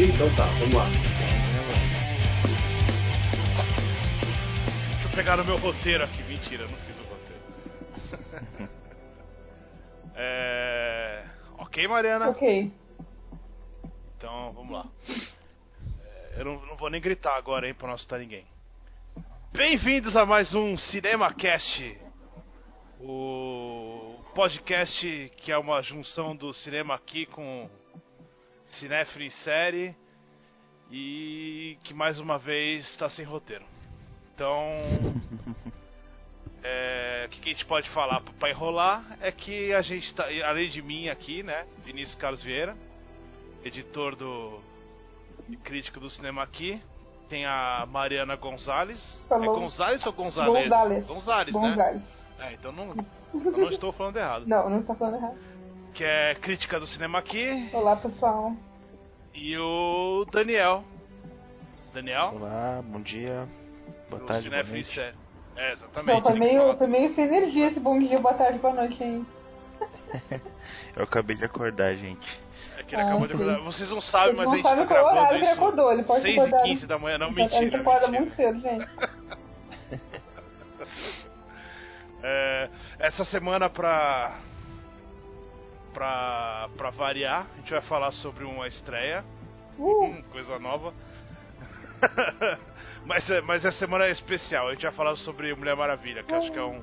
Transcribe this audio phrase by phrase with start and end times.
[0.00, 0.88] Então tá, vamos lá.
[4.92, 6.22] Deixa eu pegar no meu roteiro aqui.
[6.22, 8.70] Mentira, eu não fiz o roteiro.
[10.14, 11.24] é...
[11.58, 12.28] Ok, Mariana?
[12.28, 12.70] Ok.
[14.16, 14.86] Então, vamos lá.
[16.04, 18.46] É, Eu não, não vou nem gritar agora, hein, pra não assustar ninguém.
[19.52, 21.98] Bem-vindos a mais um CinemaCast.
[23.00, 27.68] O podcast que é uma junção do cinema aqui com
[28.72, 29.94] Cinéfilo em série
[30.90, 33.64] e que mais uma vez está sem roteiro.
[34.34, 34.60] Então,
[36.62, 40.24] é, o que, que a gente pode falar para enrolar é que a gente tá,
[40.44, 42.76] além de mim aqui, né, Vinícius Carlos Vieira,
[43.64, 44.60] editor do
[45.48, 46.80] e crítico do cinema aqui,
[47.28, 49.00] tem a Mariana Gonzalez.
[49.28, 49.56] Falou.
[49.56, 50.64] É Gonzalez ou Gonzalez?
[50.64, 51.06] Gonzalez.
[51.06, 51.60] Gonzalez, né?
[51.60, 52.02] Gonzalez.
[52.38, 52.94] É, então não,
[53.34, 54.46] eu não estou falando errado.
[54.46, 55.36] Não, não está falando errado.
[55.98, 57.70] Que é crítica do cinema aqui.
[57.72, 58.52] Olá, pessoal.
[59.34, 60.84] E o Daniel.
[61.92, 62.34] Daniel?
[62.36, 63.48] Olá, bom dia,
[64.08, 65.00] boa tarde, boa noite.
[65.00, 65.12] É,
[65.56, 66.22] Não, exatamente.
[66.22, 69.26] foi Tem que meio, meio sem energia esse bom dia, boa tarde, boa noite, hein?
[70.94, 72.28] Eu acabei de acordar, gente.
[72.76, 73.42] É que ele Ah, acabou de sim.
[73.42, 73.60] acordar.
[73.64, 75.52] Vocês não sabem, Vocês mas não a gente sabem tá qual gravando horário que ele
[75.52, 76.66] acordou, ele pode 6 ter acordado.
[76.66, 77.60] e 15 da manhã, não, a mentira.
[77.60, 78.20] gente acorda mentira.
[78.22, 78.88] muito cedo, gente.
[82.20, 84.40] É, essa semana pra,
[85.98, 89.24] pra, pra variar, a gente vai falar sobre uma estreia,
[89.76, 90.92] Uh, coisa nova.
[93.06, 96.32] mas, é- mas essa semana é especial, a gente vai falar sobre Mulher Maravilha, que
[96.32, 96.82] eu acho que é um,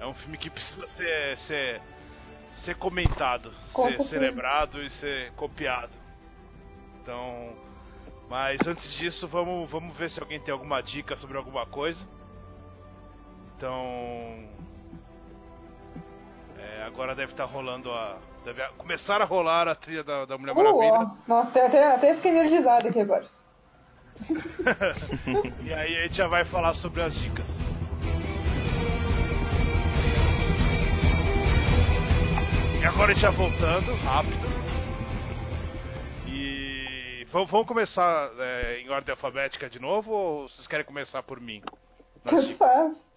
[0.00, 1.82] é um filme que precisa ser, ser,
[2.64, 5.92] ser comentado, Com ser celebrado e ser copiado.
[7.02, 7.54] Então,
[8.28, 12.06] mas antes disso, vamos, vamos ver se alguém tem alguma dica sobre alguma coisa.
[13.56, 14.48] Então,
[16.88, 18.16] agora deve estar rolando a.
[18.44, 20.92] Deve a- começar a rolar a trilha da, da Mulher uh, Maravilha.
[20.92, 21.28] ó.
[21.28, 23.26] Nossa, até, até, fiquei energizado aqui agora.
[25.62, 27.48] e aí a gente já vai falar sobre as dicas.
[32.80, 34.46] E agora a gente já voltando, rápido.
[36.26, 41.40] E vamos, vamos começar é, em ordem alfabética de novo ou vocês querem começar por
[41.40, 41.62] mim?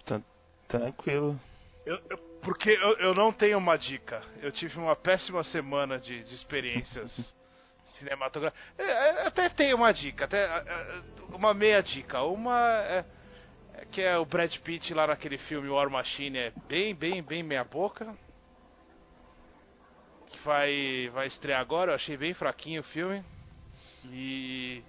[0.06, 0.20] Tá
[0.68, 1.40] tranquilo.
[1.86, 4.22] Eu- eu- porque eu, eu não tenho uma dica.
[4.42, 7.36] Eu tive uma péssima semana de, de experiências
[7.98, 8.64] cinematográficas.
[8.78, 11.02] É, é, até tenho uma dica, até é,
[11.34, 12.22] uma meia dica.
[12.24, 13.06] Uma é,
[13.92, 17.64] que é o Brad Pitt lá naquele filme War Machine é bem, bem, bem meia
[17.64, 18.16] boca.
[20.32, 21.92] Que vai, vai estrear agora.
[21.92, 23.24] Eu achei bem fraquinho o filme.
[24.06, 24.84] E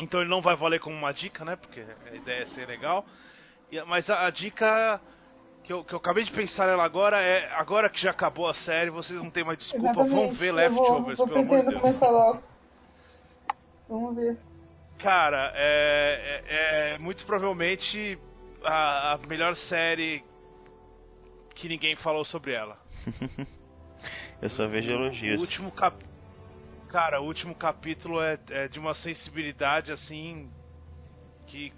[0.00, 1.56] então ele não vai valer como uma dica, né?
[1.56, 3.04] Porque a ideia é ser legal.
[3.86, 4.98] Mas a, a dica
[5.68, 8.54] que eu, que eu acabei de pensar nela agora é agora que já acabou a
[8.54, 10.36] série, vocês não tem mais desculpa, vão Exatamente.
[10.38, 11.80] ver Eu Leftovers, vou, pelo amor de Deus.
[11.82, 12.42] começar logo.
[13.86, 14.38] Vamos ver.
[14.98, 18.18] Cara, é, é- é muito provavelmente
[18.64, 20.24] a, a melhor série
[21.54, 22.78] que ninguém falou sobre ela.
[24.40, 25.38] Eu só vejo O elogios.
[25.40, 26.02] último cap...
[26.88, 30.50] Cara, o último capítulo é, é de uma sensibilidade assim
[31.46, 31.74] que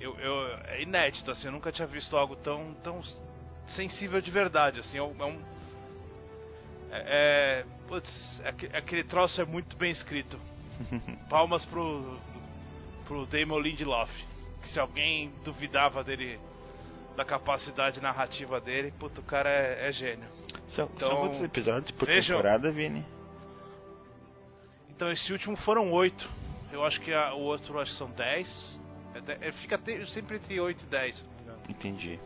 [0.00, 3.02] eu, eu é inédito assim, eu nunca tinha visto algo tão tão
[3.68, 5.14] sensível de verdade assim, é um
[6.90, 10.38] é, é, é- putz, é aque- aquele troço é muito bem escrito.
[11.30, 12.18] Palmas pro
[13.06, 14.10] pro Damon Lindelof,
[14.62, 16.38] que se alguém duvidava dele
[17.16, 20.26] da capacidade narrativa dele, puto, o cara é, é gênio.
[20.68, 22.36] São, Então, são quantos episódios por vejam.
[22.36, 23.04] temporada, Vini?
[24.90, 26.28] Então esse último foram oito.
[26.72, 28.80] Eu acho que a- o outro acho que são dez.
[29.14, 31.58] É é, fica sempre entre 8 e 10, se não me engano.
[31.68, 32.20] Entendi.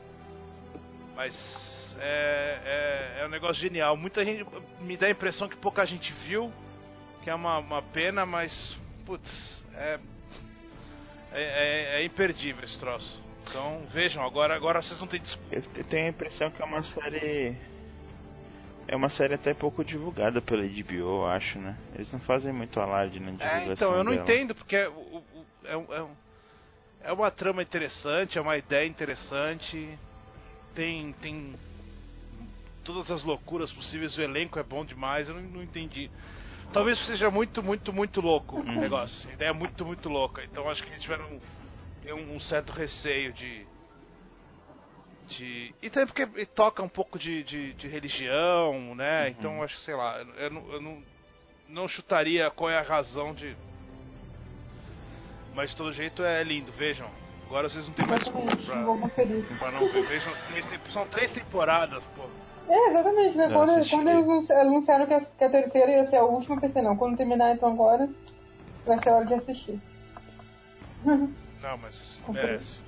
[1.15, 3.97] Mas é, é, é um negócio genial.
[3.97, 4.47] Muita gente
[4.81, 6.53] me dá a impressão que pouca gente viu,
[7.23, 9.99] que é uma, uma pena, mas putz, é,
[11.33, 13.21] é, é- é imperdível esse troço.
[13.49, 15.55] Então vejam, agora, agora vocês não têm desculpa.
[15.55, 17.57] Eu te- tenho a impressão que é uma série.
[18.87, 21.77] É uma série até pouco divulgada pela HBO, eu acho, né?
[21.95, 23.69] Eles não fazem muito alarde na divulgação.
[23.71, 24.23] É, então, eu não dela.
[24.23, 24.85] entendo, porque é,
[25.65, 26.17] é, é um-
[27.01, 29.99] é uma trama interessante, é uma ideia interessante,
[30.75, 31.55] tem, tem
[32.85, 36.11] todas as loucuras possíveis, o elenco é bom demais, eu não, não entendi.
[36.73, 40.69] Talvez seja muito, muito, muito louco o negócio, a ideia é muito, muito louca, então
[40.69, 41.41] acho que eles tiveram
[42.07, 43.67] um, um certo receio de.
[45.37, 49.29] de e também porque toca um pouco de, de, de religião, né?
[49.31, 51.05] Então acho que, sei lá, eu, não- eu não,
[51.69, 53.57] não chutaria qual é a razão de.
[55.55, 57.07] Mas de todo jeito é lindo, vejam.
[57.47, 58.67] Agora vocês não têm mais desculpa Exatamente.
[58.67, 59.59] pra, Vou conferir.
[59.59, 60.07] pra não ver.
[60.07, 62.23] Vejam, três tem- são três temporadas, pô.
[62.71, 63.49] É, exatamente, né?
[63.49, 66.57] Não, Quando, quando eles anunci- anunciaram que a, que a terceira ia ser a última,
[66.57, 68.09] eu pensei, não, quando terminar então agora,
[68.85, 69.81] vai ser hora de assistir.
[71.63, 72.79] Não, mas merece.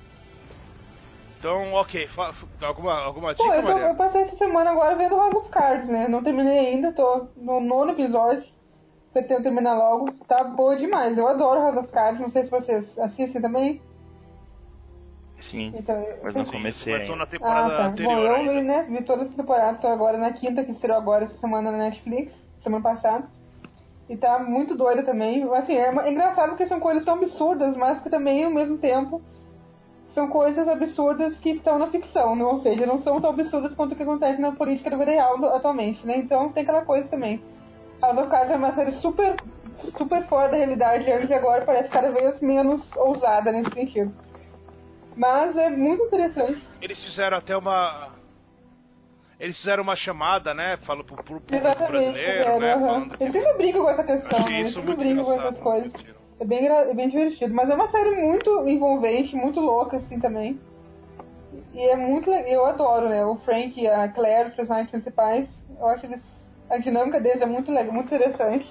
[1.39, 2.07] Então, ok.
[2.09, 3.87] fa- alguma, alguma dica, Pô, eu, tô- Maria?
[3.87, 6.07] eu passei essa semana agora vendo House of Cards, né?
[6.07, 8.43] Não terminei ainda, tô no nono episódio.
[9.13, 10.11] Pretendo terminar logo.
[10.27, 11.17] Tá boa demais.
[11.17, 12.21] Eu adoro House of Cards.
[12.21, 13.81] Não sei se vocês assistem também.
[15.49, 17.25] Sim, Então, mas não comecei Mas tô ainda.
[17.25, 17.85] na temporada Ah, tá.
[17.87, 18.53] anterior Bom, eu ainda.
[18.53, 18.83] vi, né?
[18.83, 22.31] Vi todas as temporadas, tô agora na quinta, que estreou agora essa semana na Netflix,
[22.63, 23.27] semana passada.
[24.07, 25.43] E tá muito doida também.
[25.55, 29.19] Assim, é, é engraçado porque são coisas tão absurdas, mas que também, ao mesmo tempo,
[30.13, 32.43] são coisas absurdas que estão na ficção, né?
[32.45, 35.43] ou seja, não são tão absurdas quanto o que acontece na política do vida real
[35.55, 36.17] atualmente, né?
[36.17, 37.41] Então tem aquela coisa também.
[38.01, 39.35] House of Cards é uma série super,
[39.97, 44.13] super fora da realidade antes e agora parece cada vez menos ousada nesse sentido.
[45.15, 46.61] Mas é muito interessante.
[46.81, 48.11] Eles fizeram até uma.
[49.39, 50.77] Eles fizeram uma chamada, né?
[50.77, 52.73] Falo pro, pro público Exatamente, brasileiro, fizeram, né?
[52.73, 52.87] aham.
[52.87, 54.59] Falando Eles sempre brincam com essa questão, né?
[54.59, 55.93] Eles sempre brincam com essas coisas.
[56.39, 57.53] É bem, é bem divertido.
[57.53, 60.59] Mas é uma série muito envolvente, muito louca, assim, também.
[61.73, 62.31] E é muito.
[62.31, 63.25] Eu adoro, né?
[63.25, 65.49] O Frank e a Claire, os personagens principais.
[65.79, 66.30] Eu acho eles.
[66.71, 68.69] A dinâmica deles é muito legal, muito interessante.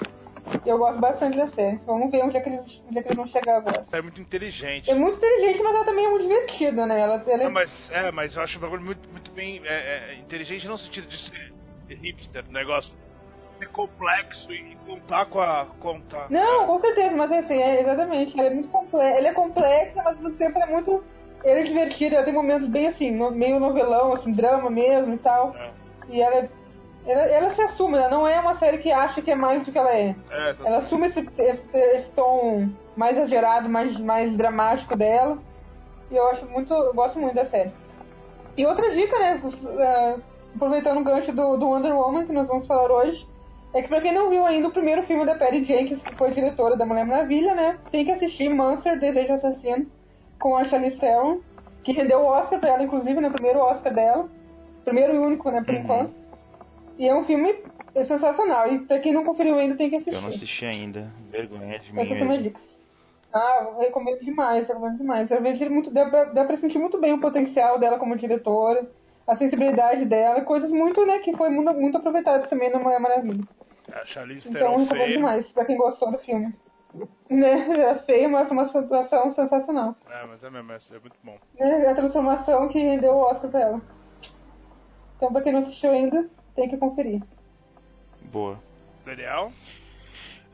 [0.64, 1.76] E eu gosto bastante da série.
[1.87, 3.85] Vamos ver onde é que eles, onde é que eles vão chegar agora.
[3.93, 4.91] É muito inteligente.
[4.91, 6.99] É muito inteligente, mas ela também é muito divertida, né?
[7.00, 10.12] Ela, ela é- Não, mas, é, mas eu acho um bagulho muito, muito bem é,
[10.12, 11.52] é, inteligente não no sentido de ser
[11.94, 12.97] hipster, o negócio
[13.58, 15.67] ser complexo e contar com a.
[15.79, 18.38] Contar, Não, com certeza, mas assim, é, exatamente.
[18.38, 19.19] Ela é muito complexa.
[19.19, 21.05] Ela é complexa, mas ao mesmo tempo ela é muito.
[21.44, 25.19] Ela é divertida, ela tem momentos bem assim, no- meio novelão, assim, drama mesmo e
[25.19, 25.55] tal.
[25.55, 25.70] É,
[26.08, 26.50] E ela, é-
[27.06, 29.73] ela, ela se assume, ela não é uma série que acha que é mais do
[29.73, 30.14] que ela é.
[30.31, 30.55] é.
[30.64, 35.38] Ela assume esse, esse, esse tom mais exagerado, mais, mais dramático dela.
[36.11, 36.73] E eu acho muito.
[36.75, 37.70] Eu gosto muito da série.
[38.56, 39.41] E outra dica, né?
[39.79, 40.17] eh,
[40.56, 43.25] Aproveitando o gancho do, do Wonder Woman que nós vamos falar hoje.
[43.73, 46.32] É que pra quem não viu ainda o primeiro filme da Patty Jenkins, que foi
[46.32, 47.79] diretora da Mulher Maravilha, né?
[47.93, 49.87] Tem que assistir Monster, Desejo Assassino,
[50.41, 51.38] com a Charlize Theron,
[51.85, 53.29] que rendeu o Oscar pra ela, inclusive, né?
[53.29, 54.29] O primeiro Oscar dela.
[54.85, 55.62] Primeiro e único, né?
[55.64, 55.81] Por Uhum.
[55.82, 56.14] enquanto.
[56.98, 57.54] E é um filme
[58.06, 58.66] sensacional.
[58.72, 60.14] E pra quem não conferiu ainda, tem que assistir.
[60.14, 61.10] Eu não assisti ainda.
[61.31, 62.42] Vergonha de mim Essa mesmo.
[62.42, 62.60] dica.
[63.32, 65.31] Ah, eu recomendo demais, eu recomendo demais.
[65.31, 68.90] Eu vejo muito, dá, pra- dá pra sentir muito bem o potencial dela como diretora,
[69.26, 73.44] a sensibilidade dela, coisas muito, né, que foi muito, muito aproveitadas também na Mulher Maravilha.
[73.93, 75.08] A Charlize Então, Theron feia.
[75.16, 76.52] demais, pra quem gostou do filme.
[77.31, 77.52] Né,
[77.93, 79.94] é feio, mas uma situação sensacional.
[80.10, 81.36] É, mas é mesmo, é é muito bom.
[81.58, 83.81] Né, a transformação que rendeu o Oscar pra ela.
[85.16, 86.28] Então, pra quem não assistiu ainda,
[86.60, 87.22] tem que conferir.
[88.30, 88.62] Boa.
[89.04, 89.50] Daniel?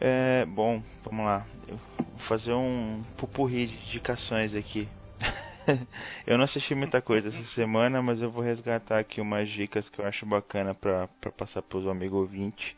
[0.00, 1.44] É, bom, vamos lá.
[1.66, 4.88] Eu vou fazer um pupurri de indicações aqui.
[6.24, 9.98] eu não assisti muita coisa essa semana, mas eu vou resgatar aqui umas dicas que
[9.98, 12.76] eu acho bacana pra, pra passar pros amigos ouvintes.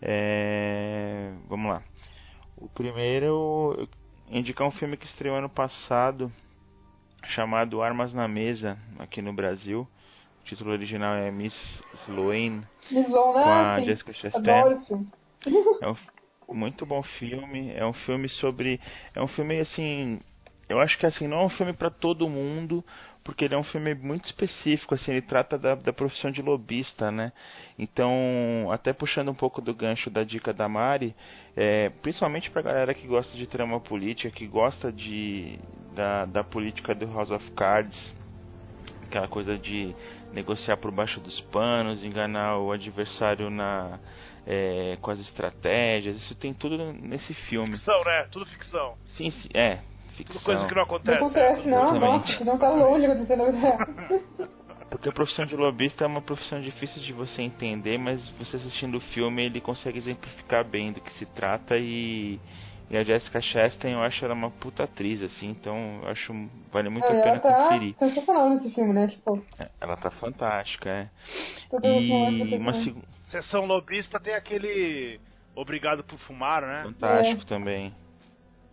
[0.00, 1.82] É, vamos lá.
[2.56, 3.88] O primeiro, eu
[4.30, 6.32] indicar um filme que estreou ano passado,
[7.26, 9.86] chamado Armas na Mesa, aqui no Brasil.
[10.42, 11.54] O título original é Miss
[12.04, 14.58] Sloane, Miss Lona, com a sim, Jessica Chastain.
[14.58, 15.08] adoro esse filme.
[15.80, 15.96] É um
[16.54, 17.72] muito bom filme.
[17.74, 18.80] É um filme sobre.
[19.14, 20.20] É um filme assim.
[20.68, 22.84] Eu acho que assim, não é um filme pra todo mundo,
[23.22, 27.10] porque ele é um filme muito específico, assim, ele trata da, da profissão de lobista,
[27.10, 27.32] né?
[27.78, 28.10] Então,
[28.70, 31.14] até puxando um pouco do gancho da dica da Mari,
[31.54, 35.58] é, principalmente pra galera que gosta de trama política, que gosta de
[35.94, 38.14] da, da política do House of Cards,
[39.12, 39.94] aquela coisa de
[40.32, 43.98] negociar por baixo dos panos, enganar o adversário na
[44.46, 47.76] é, com as estratégias, isso tem tudo nesse filme.
[47.76, 48.26] Ficção, né?
[48.32, 48.94] Tudo ficção.
[49.04, 49.78] Sim, sim é,
[50.16, 50.36] ficção.
[50.36, 51.18] Tudo coisa que não Não acontece.
[51.18, 54.48] acontece, é, não, nossa, não tá longe de acontecer na.
[54.90, 58.96] Porque a profissão de lobista é uma profissão difícil de você entender, mas você assistindo
[58.96, 62.38] o filme ele consegue exemplificar bem do que se trata e,
[62.90, 66.32] e a Jessica Chastain eu acho ela uma puta atriz assim, então eu acho
[66.70, 67.94] vale muito Não, a pena ela tá conferir.
[67.96, 69.08] sensacional nesse filme, né?
[69.08, 71.08] Tipo, É, Ela tá fantástica, é.
[71.82, 75.18] E uma segunda Sessão lobista tem aquele
[75.54, 76.82] Obrigado por Fumar, né?
[76.84, 77.94] fantástico também.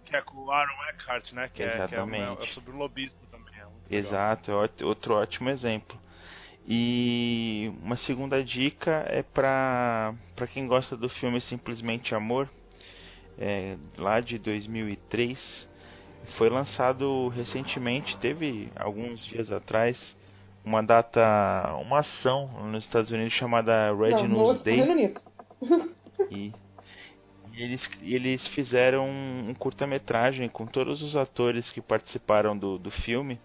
[0.06, 1.50] Que é com o Aaron Eckhart, né?
[1.54, 2.44] Que, é, que é, Exatamente.
[2.44, 3.54] é sobre o lobista também.
[3.90, 3.96] É.
[3.96, 5.98] Exato, é outro ótimo exemplo.
[6.68, 12.48] E uma segunda dica é pra, pra quem gosta do filme Simplesmente Amor,
[13.40, 15.70] é, lá de 2003.
[16.38, 20.16] Foi lançado recentemente, teve alguns dias atrás,
[20.64, 25.16] uma data, uma ação nos Estados Unidos chamada Red Não, News Day.
[26.30, 26.52] E,
[27.54, 33.40] e eles, eles fizeram um curta-metragem com todos os atores que participaram do, do filme,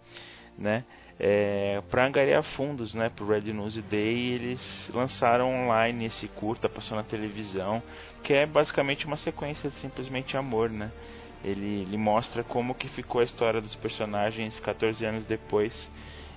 [0.58, 0.84] né?
[1.18, 6.68] É, para angariar fundos né, para o Red News Day, eles lançaram online esse curta,
[6.68, 7.82] passou na televisão,
[8.22, 10.70] que é basicamente uma sequência de Simplesmente Amor.
[10.70, 10.90] Né?
[11.44, 15.90] Ele, ele mostra como que ficou a história dos personagens 14 anos depois.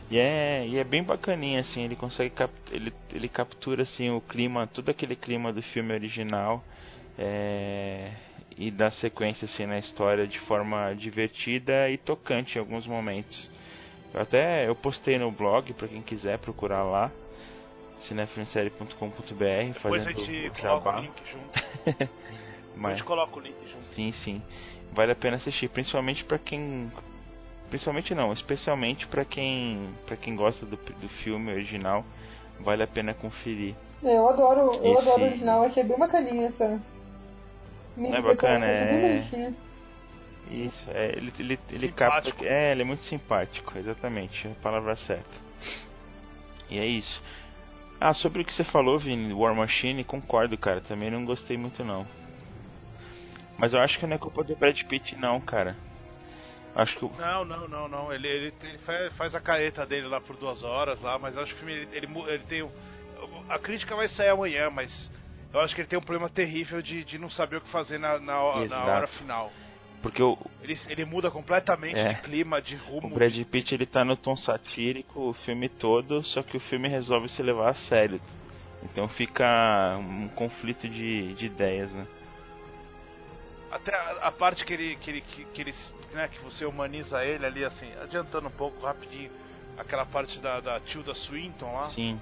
[0.09, 4.21] E é, e é bem bacaninha, assim, ele consegue cap ele, ele captura assim o
[4.21, 6.63] clima, todo aquele clima do filme original
[7.17, 8.11] é,
[8.57, 13.51] e dá sequência assim na história de forma divertida e tocante em alguns momentos.
[14.17, 17.11] Eu até eu postei no blog para quem quiser procurar lá
[17.99, 22.09] cinefilmsérie.com.br Depois a gente coloca o link junto.
[22.75, 23.85] Mas, a gente coloca o link junto.
[23.93, 24.41] Sim, sim.
[24.91, 26.91] Vale a pena assistir, principalmente para quem
[27.69, 32.03] principalmente não, especialmente para quem para quem gosta do, do filme original,
[32.59, 33.75] vale a pena conferir.
[34.03, 35.01] É, eu adoro, eu Esse...
[35.01, 36.81] adoro o original, achei bem bacaninha essa.
[37.95, 39.53] Não é bacana, é.
[40.49, 42.33] Isso, é, ele, ele, ele capta.
[42.45, 45.47] É, ele é muito simpático, exatamente, é a palavra certa.
[46.69, 47.21] E é isso.
[47.99, 50.81] Ah, sobre o que você falou, Vini, War Machine, concordo, cara.
[50.81, 52.05] Também não gostei muito, não.
[53.57, 55.75] Mas eu acho que não é culpa do Brad Pitt, não, cara.
[56.75, 57.19] Acho que.
[57.19, 58.13] Não, não, não, não.
[58.13, 61.63] Ele, ele, ele faz a careta dele lá por duas horas lá, mas acho que
[61.63, 62.71] o filme ele, ele, ele tem.
[63.49, 65.11] A crítica vai sair amanhã, mas
[65.51, 67.97] eu acho que ele tem um problema terrível de, de não saber o que fazer
[67.97, 69.51] na, na, na hora final.
[70.01, 70.37] Porque o.
[70.61, 73.07] Ele, ele muda completamente é, de clima, de rumo.
[73.07, 76.87] O Brad Pitt ele tá no tom satírico o filme todo, só que o filme
[76.87, 78.21] resolve se levar a sério.
[78.83, 82.07] Então fica um conflito de, de ideias, né?
[83.71, 85.73] Até a, a, parte que ele, que ele, que, que, ele
[86.13, 89.29] né, que você humaniza ele ali, assim, adiantando um pouco rapidinho,
[89.77, 91.89] aquela parte da, da Tilda Swinton lá.
[91.91, 92.21] Sim.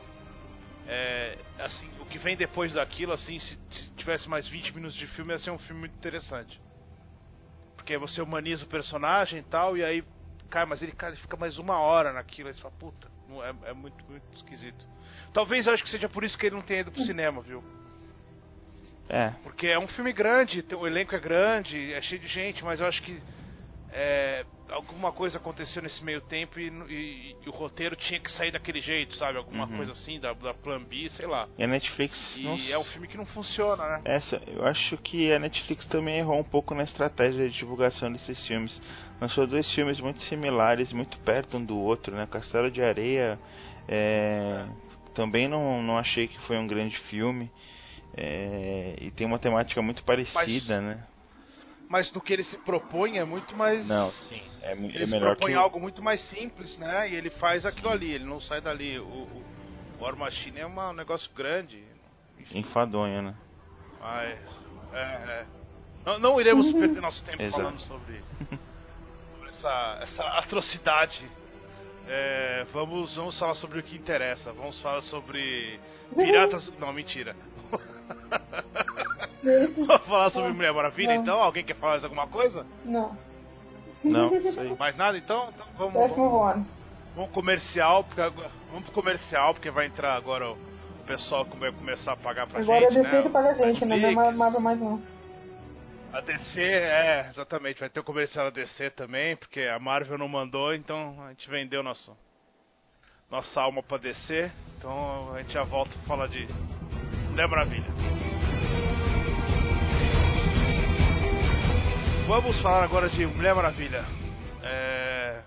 [0.87, 5.07] É, assim, o que vem depois daquilo, assim, se, se tivesse mais 20 minutos de
[5.07, 6.59] filme, ia ser um filme muito interessante.
[7.85, 10.03] Porque você humaniza o personagem e tal, e aí,
[10.49, 13.07] cara, mas ele, cara, ele fica mais uma hora naquilo, aí você fala, puta,
[13.43, 14.83] é, é muito, muito esquisito.
[15.31, 17.63] Talvez eu acho que seja por isso que ele não tenha ido pro cinema, viu?
[19.07, 19.29] É.
[19.43, 22.87] Porque é um filme grande, o elenco é grande, é cheio de gente, mas eu
[22.87, 23.21] acho que
[23.97, 28.51] é, alguma coisa aconteceu nesse meio tempo e, e, e, o roteiro tinha que sair
[28.51, 29.37] daquele jeito, sabe?
[29.37, 29.77] Alguma uhum.
[29.77, 31.47] coisa assim, da, da Plan B, sei lá.
[31.57, 32.35] E a Netflix.
[32.35, 32.57] E não...
[32.57, 34.01] é um filme que não funciona, né?
[34.03, 38.45] Essa, eu acho que a Netflix também errou um pouco na estratégia de divulgação desses
[38.45, 38.81] filmes.
[39.21, 42.27] Lançou dois filmes muito similares, muito perto um do outro, né?
[42.29, 43.39] Castelo de Areia.
[43.87, 44.65] É.
[45.13, 47.49] Também não, não achei que foi um grande filme.
[48.17, 51.03] É, e tem uma temática muito parecida, mas, né?
[51.89, 53.87] Mas no que ele se propõe é muito mais.
[53.87, 54.41] Não, sim.
[54.61, 55.57] É, ele é se propõe que...
[55.57, 57.09] algo muito mais simples, né?
[57.09, 58.99] E ele faz aquilo ali, ele não sai dali.
[58.99, 59.45] O, o
[59.99, 61.83] War Machine é uma, um negócio grande.
[62.39, 62.59] Enfim.
[62.59, 63.35] Enfadonho, né?
[63.99, 64.39] Mas.
[64.93, 65.45] É, é.
[66.05, 67.61] Não, não, iremos perder nosso tempo Exato.
[67.61, 68.21] falando sobre,
[69.33, 71.25] sobre essa, essa atrocidade.
[72.07, 74.53] É, vamos, vamos falar sobre o que interessa.
[74.53, 75.79] Vamos falar sobre
[76.15, 76.71] piratas.
[76.79, 77.35] Não, mentira.
[79.85, 81.21] Vamos falar sobre Mulher Maravilha, não.
[81.21, 81.41] então?
[81.41, 82.65] Alguém quer falar mais alguma coisa?
[82.83, 83.17] Não.
[84.03, 84.31] Não,
[84.77, 85.49] Mais nada, então?
[85.53, 86.67] então vamos, Próximo vamos,
[87.15, 90.57] vamos comercial, porque agora, vamos pro comercial, porque vai entrar agora o,
[91.07, 93.29] pessoal que vai começar a pagar pra agora gente, Agora a DC né?
[93.29, 93.97] paga a gente, né?
[93.97, 95.01] Não é Marvel mais não.
[96.11, 97.79] A DC, é, exatamente.
[97.79, 101.49] Vai ter o comercial da DC também, porque a Marvel não mandou, então a gente
[101.49, 102.15] vendeu nosso,
[103.29, 104.51] nossa alma pra DC.
[104.77, 106.47] Então a gente já volta pra falar de
[107.29, 108.34] Mulher Maravilha.
[112.27, 114.03] Vamos falar agora de Mulher Maravilha.
[114.63, 115.41] É...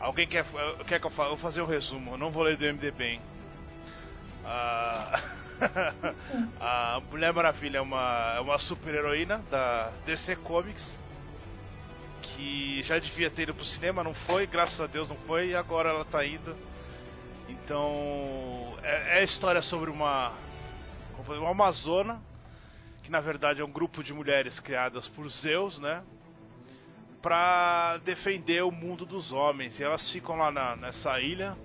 [0.00, 0.44] Alguém quer,
[0.84, 1.30] quer que eu, fale?
[1.32, 3.20] eu fazer um resumo, eu não vou ler do MDB, hein?
[4.44, 5.22] Ah...
[6.60, 10.98] a Mulher Maravilha é uma, é uma super heroína da DC Comics
[12.20, 15.54] que já devia ter ido pro cinema, não foi, graças a Deus não foi, e
[15.54, 16.56] agora ela tá indo.
[17.48, 20.32] Então é, é a história sobre uma
[21.28, 22.20] uma amazona,
[23.06, 26.02] que na verdade é um grupo de mulheres criadas por Zeus, né?
[27.22, 29.78] Pra defender o mundo dos homens.
[29.78, 31.56] E elas ficam lá na, nessa ilha,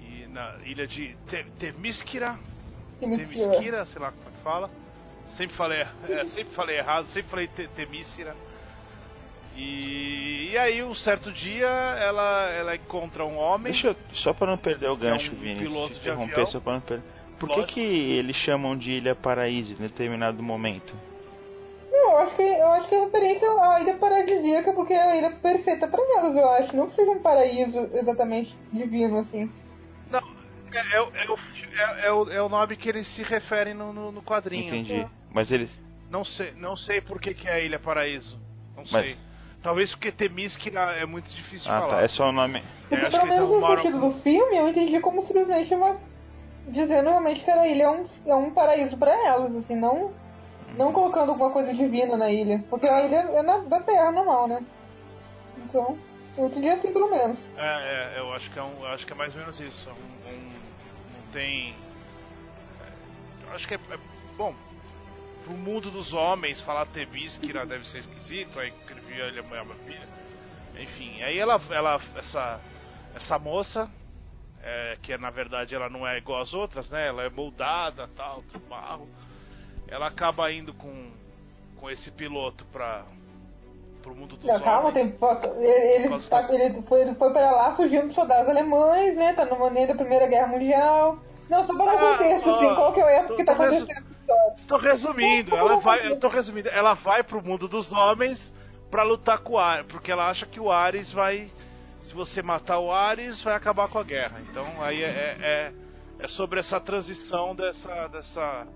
[0.00, 1.14] e na ilha de
[1.58, 2.38] Temísquira,
[2.98, 4.70] Temísquira, sei lá como é que fala.
[5.36, 8.34] Sempre falei, é, sempre falei errado, sempre falei Temísquira.
[9.54, 13.72] E, e, aí, um certo dia, ela, ela encontra um homem.
[13.72, 15.58] Deixa eu, só para não perder o gancho, é um Vini.
[15.58, 16.46] Piloto de avião.
[16.46, 17.17] Só pra não perder.
[17.38, 20.94] Por que, que eles chamam de Ilha Paraíso em determinado momento?
[21.90, 25.16] Não, eu acho que, eu acho que é referência à ilha paradisíaca, porque é a
[25.16, 26.76] ilha perfeita para elas, eu acho.
[26.76, 29.50] Não que seja um paraíso exatamente divino, assim.
[30.10, 30.20] Não,
[30.72, 33.92] é, é, é, o, é, é o, é o nome que eles se referem no,
[33.92, 34.68] no, no quadrinho.
[34.74, 35.06] Entendi.
[35.32, 35.70] Mas eles.
[36.10, 38.36] Não sei, não sei por que, que é a Ilha Paraíso.
[38.76, 39.04] Não Mas...
[39.04, 39.16] sei.
[39.62, 41.96] Talvez porque Temiskira é muito difícil de Ah, falar.
[41.96, 42.02] tá.
[42.02, 42.62] É só o nome.
[42.88, 45.96] Porque acho pelo menos no sentido do filme, eu entendi como simplesmente uma.
[46.68, 50.12] Dizendo realmente que a ilha é um, é um paraíso pra elas, assim, não.
[50.76, 52.62] Não colocando alguma coisa divina na ilha.
[52.68, 54.62] Porque a ilha é na, da terra normal, né?
[55.64, 55.98] Então,
[56.36, 57.38] eu entendi assim pelo menos.
[57.56, 59.88] É, é, eu acho que é um, acho que é mais ou menos isso.
[59.88, 60.52] É um, um-
[61.14, 61.74] não tem.
[63.50, 63.98] é, acho que é, é-
[64.36, 64.54] bom.
[65.44, 68.60] Pro mundo dos homens falar Tebískira deve ser esquisito.
[68.60, 70.08] Aí escrevi a Mulher Maravilha.
[70.78, 72.60] Enfim, aí ela, ela essa
[73.16, 73.90] essa moça
[74.62, 77.08] é, que na verdade ela não é igual às outras, né?
[77.08, 79.08] Ela é moldada, tal, de barro.
[79.88, 81.10] Ela acaba indo com
[81.76, 83.04] com esse piloto pra
[84.02, 85.16] pro mundo dos Não, calma, homens.
[85.18, 85.28] tem,
[85.60, 89.32] ele, tá- dar- ele foi, ele foi pra lá fugindo dos soldados alemães, né?
[89.34, 91.18] Tá no meio da Primeira Guerra Mundial.
[91.48, 93.62] Não, só para Ah, contexto, assim, qual que é o época tô- que tá tô
[93.62, 94.54] resu- acontecendo história.
[94.58, 98.54] Estou resumindo, ela vai, eu tô resumindo, ela vai pro mundo dos homens
[98.90, 101.50] pra lutar com o Ares, porque ela acha que o Ares vai,
[102.08, 104.40] se você matar o Ares, vai acabar com a guerra.
[104.50, 105.72] Então aí é, é, é-
[106.20, 108.66] é sobre essa transição dessa, dessa,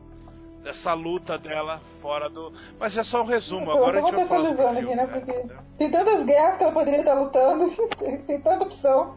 [0.63, 2.53] dessa luta dela fora do.
[2.79, 3.71] Mas é só um resumo.
[3.71, 5.07] Agora a gente vai falar sobre o contextualizando aqui, filme, né?
[5.07, 5.13] né?
[5.13, 7.71] Porque tem tantas guerras que ela poderia estar lutando,
[8.27, 9.17] tem, tanta opção.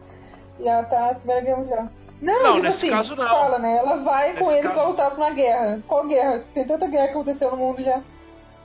[0.58, 1.88] E ela tá na Primeira Guerra Mundial.
[2.22, 3.28] Não, Não, tipo nesse assim, caso não.
[3.28, 3.76] Fala, né?
[3.76, 5.82] Ela vai com Nesse ele pra caso- lutar pra uma guerra.
[5.86, 6.44] Qual guerra?
[6.54, 8.00] Tem tanta guerra que aconteceu no mundo já.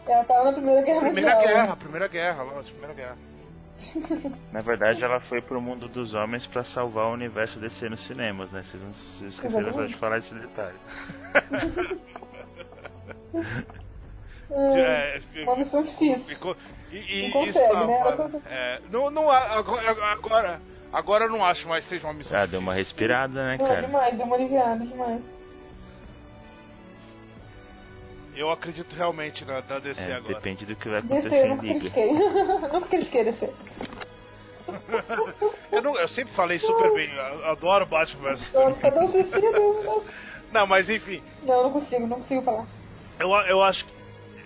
[0.08, 1.54] Ela tava na Primeira Guerra Primeira Mundial.
[1.54, 3.18] guerra, primeira guerra, lógico, primeira guerra.
[4.52, 8.52] Na verdade, ela foi pro mundo dos homens pra salvar o universo DC nos cinemas,
[8.52, 8.64] né?
[8.64, 10.78] Vocês não vocês esqueceram só de falar esse detalhe.
[13.34, 16.26] Hum, É, uma missão difícil.
[16.36, 16.58] Ficou-
[16.92, 18.02] E, e, Não isso, consegue, né?
[18.02, 20.62] agora, é, não, não, agora, agora,
[20.92, 22.92] agora eu não acho mais que seja uma missão Ah, deu uma difícil.
[22.94, 23.82] respirada, né, Não, cara?
[23.82, 25.22] demais, deu uma aliviada demais.
[28.36, 30.36] Eu acredito realmente na, na DC É, agora.
[30.36, 31.80] depende do que vai DC, acontecer eu em nunca Liga.
[31.80, 32.12] critiquei.
[32.14, 33.54] nunca critiquei DC.
[35.72, 38.76] eu, não- eu sempre falei super bem, eu adoro Batman vs Eu
[39.12, 40.04] suicídio.
[40.52, 42.68] Não, mas enfim, Não, eu não consigo, não consigo falar.
[43.20, 43.92] eu, a- eu acho que.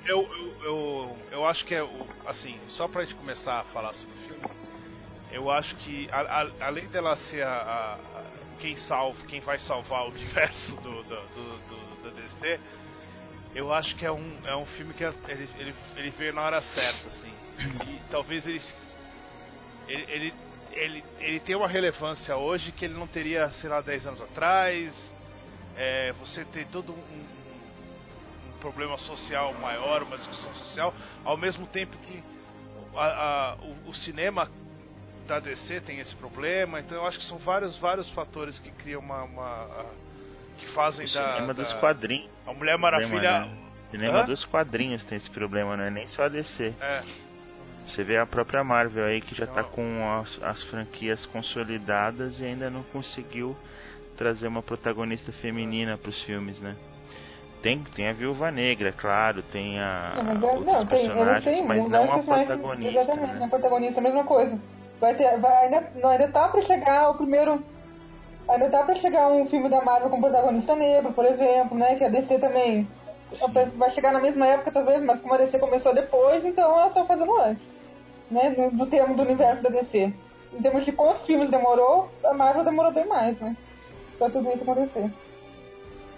[0.07, 1.89] Eu, eu, eu, eu acho que é o.
[2.27, 4.43] Assim, só pra gente começar a falar sobre o filme,
[5.31, 8.23] eu acho que a- a- além dela ser a, a-
[8.59, 12.59] quem salva, quem vai salvar o universo do, do, do, do- da DC,
[13.55, 16.41] eu acho que é um, é um filme que é- ele, ele, ele veio na
[16.41, 17.33] hora certa, assim.
[17.87, 18.61] E talvez ele,
[19.87, 20.33] ele, ele,
[20.73, 24.93] ele, ele tem uma relevância hoje que ele não teria, sei lá, 10 anos atrás.
[25.77, 31.65] É, você tem todo um, um- um problema social maior, uma discussão social, ao mesmo
[31.67, 32.23] tempo que
[32.95, 34.49] a- a- o, o cinema
[35.27, 39.01] da DC tem esse problema, então eu acho que são vários vários fatores que criam
[39.01, 39.85] uma, uma- a-
[40.57, 42.29] que fazem O da, cinema da dos quadrinhos.
[42.47, 43.49] a Mulher problema, Maravilha né?
[43.87, 44.25] O cinema Hã?
[44.25, 46.73] dos quadrinhos tem esse problema, não é nem só a DC.
[46.81, 47.01] é,
[47.87, 49.69] Você vê a própria Marvel aí que já tá Não.
[49.69, 53.55] com as, as franquias consolidadas e ainda não conseguiu
[54.17, 56.75] trazer uma protagonista feminina pros filmes, né?
[57.61, 61.43] Tem, tem a Viúva Negra, claro, tem a Não, é- outros não, tem, eles personagens,
[61.57, 63.39] têm mas um- não a protagonista, Exatamente, né?
[63.39, 64.59] não a protagonista, a mesma coisa.
[64.99, 67.63] Vai ter, vai, ainda, não, ainda tá pra chegar o primeiro.
[68.47, 71.95] Ainda tá pra chegar um filme da Marvel com protagonista negro, por exemplo, né?
[71.95, 72.87] Que a DC também.
[73.53, 76.89] penso, Vai chegar na mesma época, talvez, mas como a DC começou depois, então ela
[76.91, 77.63] tá fazendo antes.
[78.29, 78.49] Né?
[78.57, 80.13] No, no termo do universo da DC.
[80.53, 83.55] Em termos de quantos filmes demorou, a Marvel demorou bem mais, né?
[84.17, 85.11] Pra tudo isso acontecer.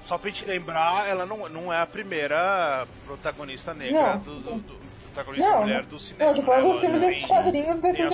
[0.06, 4.20] só pra gente lembrar, ela não, não é a primeira protagonista negra Não.
[4.20, 4.78] do, do- do-
[5.14, 6.32] protagonista Não, mulher do cinema.
[6.34, 6.72] não, falando né?
[6.74, 8.10] dos filmes tem- quadrinhos desses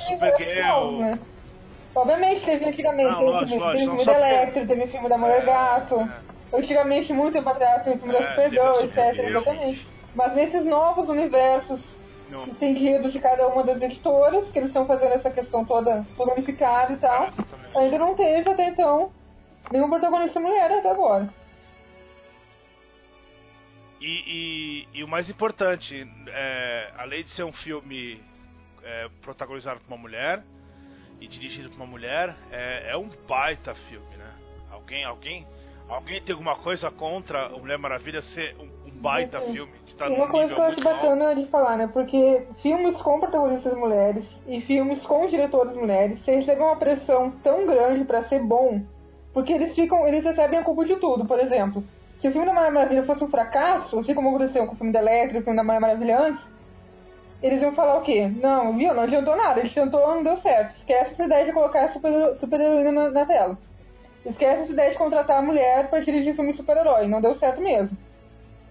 [0.65, 1.19] novos, né?
[1.95, 5.09] Obviamente teve antigamente, Não, teve, lógico, filme, lógico, teve não filme da Electra, teve filme
[5.09, 5.99] da Mulher É, Gato.
[5.99, 6.33] é.
[6.57, 9.15] Antigamente, muito tempo atrás, teve filme É, da Supergirl, teve a etc.
[9.15, 9.37] Supergirl.
[9.37, 9.87] Exatamente.
[10.15, 11.83] Mas nesses novos universos
[12.29, 12.45] Não.
[12.45, 16.97] estendidos de cada uma das editoras, que eles estão fazendo essa questão toda, unificada e
[16.97, 17.77] tal, Exatamente.
[17.77, 19.11] ainda não teve até então
[19.71, 21.29] nenhum protagonista mulher até agora.
[24.01, 28.21] E, e- e o mais importante, é, além de ser um filme
[28.83, 30.43] é, protagonizado por uma mulher
[31.23, 34.29] e dirigido por uma mulher, é, é um baita filme, né?
[34.69, 35.47] Alguém, alguém,
[35.87, 39.53] alguém tem alguma coisa contra o Mulher Maravilha ser um, um baita Sim.
[39.53, 41.89] filme que tá uma coisa que eu acho bacana de falar, né?
[41.93, 47.65] Porque filmes com protagonistas mulheres e filmes com diretoras mulheres, você recebe uma pressão tão
[47.65, 48.81] grande pra ser bom,
[49.33, 51.25] porque eles ficam, eles recebem a culpa de tudo.
[51.25, 51.81] Por exemplo,
[52.19, 54.91] se o filme da Mulher Maravilha fosse um fracasso, assim como aconteceu com o filme
[54.91, 56.52] da Electra e o filme da Mulher Maravilha antes,
[57.43, 58.31] eles iam falar o quê?
[58.41, 58.93] Não, viu?
[58.93, 59.59] Não adiantou nada.
[59.59, 60.77] Eles tentou, não deu certo.
[60.77, 63.57] Esquece essa ideia de colocar super, super heroína na, na tela.
[64.25, 67.05] Esquece essa ideia de contratar a mulher pra dirigir filme super-herói.
[67.05, 67.97] Não deu certo mesmo.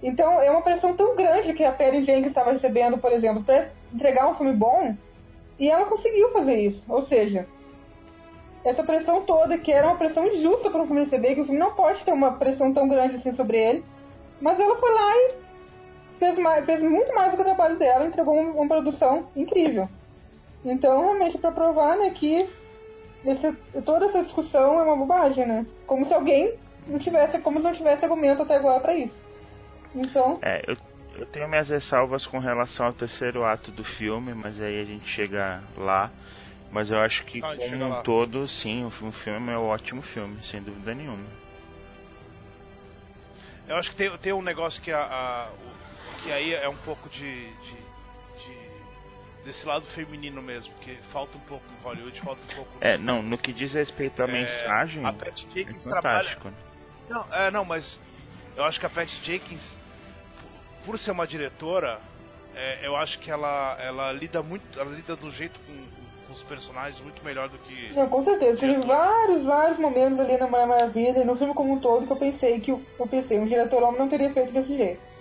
[0.02, 3.68] Então é uma pressão tão grande que a Perry Jenkins estava recebendo, por exemplo, para
[3.92, 4.96] entregar um filme bom,
[5.60, 6.82] E ela conseguiu fazer isso.
[6.88, 7.46] Ou seja,
[8.64, 11.60] essa pressão toda, que era uma pressão injusta para o filme receber, que o filme
[11.60, 13.84] não pode ter uma pressão tão grande assim sobre ele.
[14.40, 15.34] Mas ela foi lá e
[16.22, 19.88] fez, mais, fez muito mais do que o trabalho dela, entregou uma, uma produção incrível.
[20.64, 22.48] Então, realmente, para provar né, que
[23.24, 23.52] esse,
[23.84, 25.66] toda essa discussão é uma bobagem, né?
[25.84, 26.54] Como se alguém
[26.86, 29.20] não tivesse, como se não tivesse argumento até agora para isso.
[29.92, 30.38] Então.
[30.42, 30.76] É, eu,
[31.16, 35.08] eu tenho minhas ressalvas com relação ao terceiro ato do filme, mas aí a gente
[35.08, 36.08] chega lá.
[36.70, 40.42] Mas eu acho que, ah, como um todo, sim, o filme é um ótimo filme,
[40.44, 41.26] sem dúvida nenhuma.
[43.68, 45.48] Eu acho que tem, tem um negócio que, a, a
[46.22, 47.76] que aí é um pouco de, de,
[48.44, 52.70] de, desse lado feminino mesmo, que falta um pouco em Hollywood, falta um pouco.
[52.80, 56.50] É, não, no que diz respeito à é, mensagem, a Pat Jenkins é fantástico.
[56.50, 56.56] Trabalha...
[57.08, 58.00] Não, é, não, mas
[58.56, 59.76] eu acho que a Pat Jenkins,
[60.84, 62.00] por ser uma diretora,
[62.54, 66.42] é, eu acho que ela, ela lida muito, ela lida do jeito com com os
[66.44, 67.92] personagens muito melhor do que.
[67.94, 68.58] Não, com certeza.
[68.58, 72.12] Teve vários, vários momentos ali na Mulher Maravilha e no filme como um todo que
[72.12, 75.11] eu pensei que eu pensei, um diretor homem não teria feito desse jeito.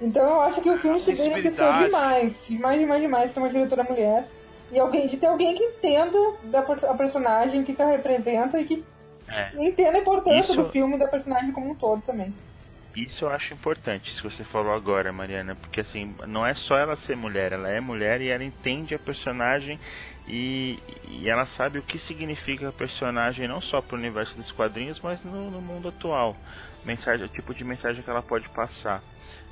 [0.00, 3.84] Então eu acho que o filme se beneficiou demais, demais, demais, demais ter uma diretora
[3.84, 4.28] mulher.
[4.70, 8.84] E alguém, de ter alguém que entenda da a personagem, que ela representa e que
[9.28, 9.64] é.
[9.64, 10.62] entenda a importância Isso...
[10.62, 12.34] do filme e da personagem como um todo também.
[12.96, 16.78] Isso eu acho importante, isso que você falou agora, Mariana, porque assim, não é só
[16.78, 19.78] ela ser mulher, ela é mulher e ela entende a personagem
[20.26, 24.50] e, e ela sabe o que significa a personagem não só para o universo dos
[24.50, 26.34] quadrinhos, mas no, no, mundo atual,
[26.86, 29.02] mensagem, o tipo de mensagem que ela pode passar.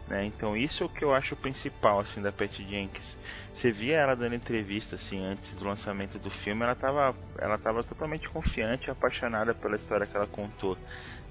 [0.06, 0.26] Né?
[0.26, 3.16] Então isso é o que eu acho principal assim da Patty Jenkins.
[3.54, 7.82] Você via ela dando entrevista assim antes do lançamento do filme, ela estava ela tava
[7.82, 10.76] totalmente confiante, apaixonada pela história que ela contou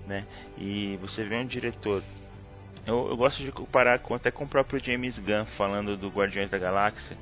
[0.07, 0.25] né?
[0.57, 2.03] E você vê um diretor.
[2.85, 6.49] Eu, eu gosto de comparar com, até com o próprio James Gunn falando do Guardiões
[6.49, 7.17] da Galáxia.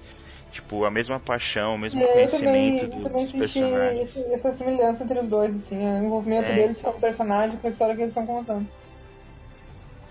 [0.52, 4.18] Tipo, a mesma paixão, o mesmo é, conhecimento eu também, do, eu dos personagens.
[4.18, 6.56] Essa semelhança entre os dois, assim, o envolvimento é.
[6.56, 8.68] deles com o personagem, com a história que eles estão contando.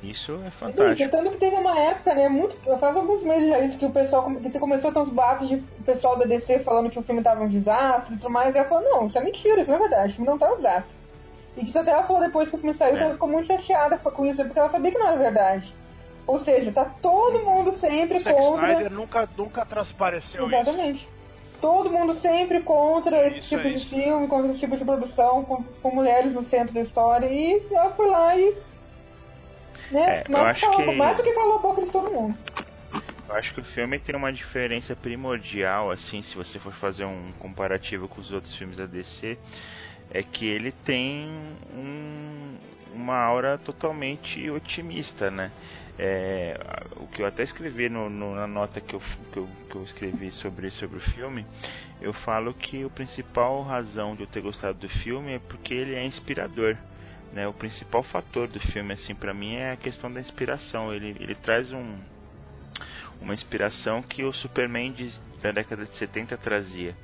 [0.02, 1.02] Isso é fantástico.
[1.02, 3.92] E, tanto que teve uma época, né, muito, faz alguns meses já isso, que o
[3.92, 7.02] pessoal que começou a ter uns batos de o pessoal da DC falando que o
[7.02, 9.70] filme tava um desastre e tudo mais, e ela falou, não, isso é mentira, isso
[9.70, 11.00] não é verdade, o filme não tá um desastre.
[11.56, 13.98] E que até ela falou depois que o filme saiu que ela ficou muito chateada
[13.98, 15.74] com isso, porque ela sabia que não era verdade.
[16.26, 18.72] Ou seja, tá todo mundo sempre o contra.
[18.72, 21.02] Snyder nunca, nunca transpareceu Exatamente.
[21.02, 21.20] Isso.
[21.60, 23.90] Todo mundo sempre contra esse isso tipo é de isso.
[23.90, 27.26] filme, contra esse tipo de produção, com, com, mulheres no centro da história.
[27.26, 28.56] E ela foi lá e.
[29.90, 30.96] Né, é, mais, falou, que...
[30.96, 32.38] mais do que falou a boca de todo mundo.
[33.28, 37.30] Eu acho que o filme tem uma diferença primordial, assim, se você for fazer um
[37.38, 39.38] comparativo com os outros filmes da DC
[40.10, 41.28] é que ele tem
[41.72, 42.56] um,
[42.92, 45.50] uma aura totalmente otimista, né?
[45.98, 46.58] É,
[46.96, 49.82] o que eu até escrevi no, no, na nota que eu, que eu, que, eu,
[49.84, 51.44] escrevi sobre, sobre o filme,
[52.00, 55.94] eu falo que o principal razão de eu ter gostado do filme é porque ele
[55.94, 56.76] é inspirador.
[57.32, 57.46] Né?
[57.46, 60.92] O principal fator do filme, assim, para mim, é a questão da inspiração.
[60.92, 61.98] Ele, ele traz um,
[63.20, 65.12] uma inspiração que o Superman de,
[65.42, 66.94] da década de 70 trazia.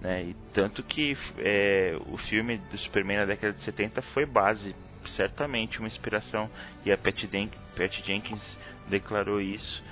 [0.00, 0.24] Né?
[0.24, 4.74] E tanto que é, o filme do Superman na década de 70 foi base,
[5.16, 6.50] certamente uma inspiração,
[6.84, 9.82] e a Pat, Den Pat Jenkins declarou isso,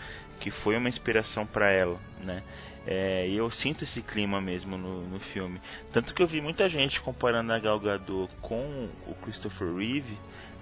[0.41, 1.99] que foi uma inspiração para ela.
[2.23, 2.43] Né?
[2.87, 5.61] É, e eu sinto esse clima mesmo no, no filme.
[5.93, 10.17] Tanto que eu vi muita gente comparando a Gal Gadot com o Christopher Reeve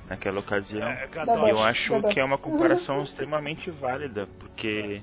[0.09, 0.89] naquela ocasião.
[0.89, 1.09] É,
[1.47, 5.03] e eu acho que é uma comparação extremamente válida, porque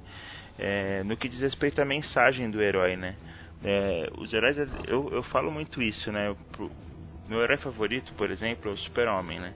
[0.58, 3.16] é, no que diz respeito à mensagem do herói, né?
[3.64, 4.58] É, os heróis,
[4.88, 6.36] eu, eu falo muito isso, né?
[6.52, 6.72] Pro,
[7.28, 9.54] meu herói favorito, por exemplo, é o Super-Homem, né?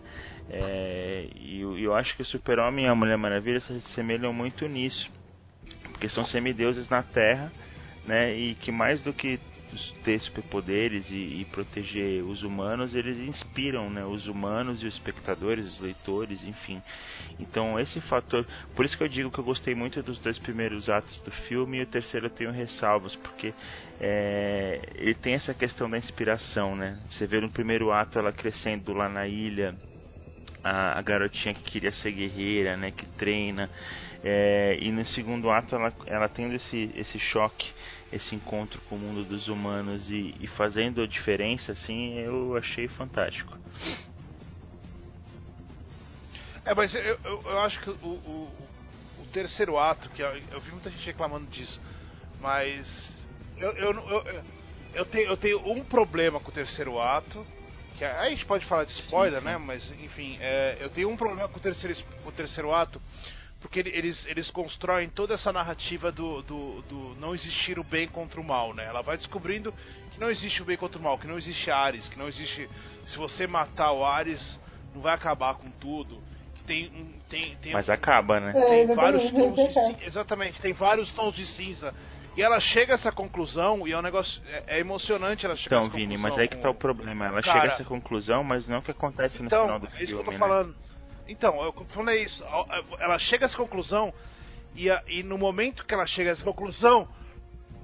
[0.49, 4.67] É, e eu, eu acho que o Super-Homem e a Mulher Maravilha se assemelham muito
[4.67, 5.11] nisso,
[5.95, 7.51] porque são semideuses na Terra,
[8.05, 8.35] né?
[8.35, 9.39] E que mais do que
[10.03, 15.65] ter superpoderes e, e, proteger os humanos, eles inspiram né, os humanos e os espectadores,
[15.65, 16.81] os leitores, enfim.
[17.39, 20.89] Então esse fator, por isso que eu digo que eu gostei muito dos dois primeiros
[20.89, 23.53] atos do filme e o terceiro eu tenho ressalvas, porque
[23.99, 26.99] é, ele tem essa questão da inspiração, né?
[27.09, 29.75] Você vê no primeiro ato ela crescendo lá na ilha,
[30.65, 33.69] a, a garotinha que queria ser guerreira, né, que treina,
[34.23, 37.71] é, e no segundo ato ela, ela tendo esse, esse choque
[38.11, 42.87] esse encontro com o mundo dos humanos e, e fazendo a diferença, assim, eu achei
[42.87, 43.57] fantástico.
[46.63, 48.51] É, mas eu, eu, eu acho que o, o,
[49.21, 51.79] o, terceiro ato, que eu, eu, vi muita gente reclamando disso,
[52.39, 54.43] mas eu, eu, eu,
[54.93, 57.45] eu, tenho, eu tenho um problema com o terceiro ato,
[57.97, 59.51] que a gente pode falar de spoiler, sim, sim.
[59.51, 59.57] né?
[59.57, 63.01] Mas enfim, é, eu tenho um problema com o terceiro, com o terceiro ato,
[63.61, 68.39] porque eles, eles constroem toda essa narrativa do, do, do, não existir o bem contra
[68.39, 68.85] o mal, né?
[68.85, 69.73] Ela vai descobrindo
[70.11, 72.69] que não existe o bem contra o mal, que não existe Ares, que não existe.
[73.07, 74.59] Se você matar o Ares,
[74.93, 76.21] não vai acabar com tudo.
[76.55, 78.53] Que tem, tem, tem Mas acaba, né?
[78.53, 79.97] Tem é, vários tons de cinza.
[80.01, 81.93] Exatamente, tem vários tons de cinza.
[82.35, 84.41] E ela chega a essa conclusão e é um negócio.
[84.47, 86.27] É, é emocionante ela chegar então, a essa Vini, conclusão.
[86.27, 87.25] Então, Vini, mas aí que tá o problema.
[87.25, 89.87] Ela Cara, chega a essa conclusão, mas não o que acontece no então, final do
[89.87, 90.01] filme.
[90.01, 90.37] É isso que eu tô né?
[90.37, 90.75] falando.
[91.27, 92.43] Então, eu falei isso.
[92.99, 94.13] Ela chega a essa conclusão
[94.75, 97.07] e, e no momento que ela chega a essa conclusão,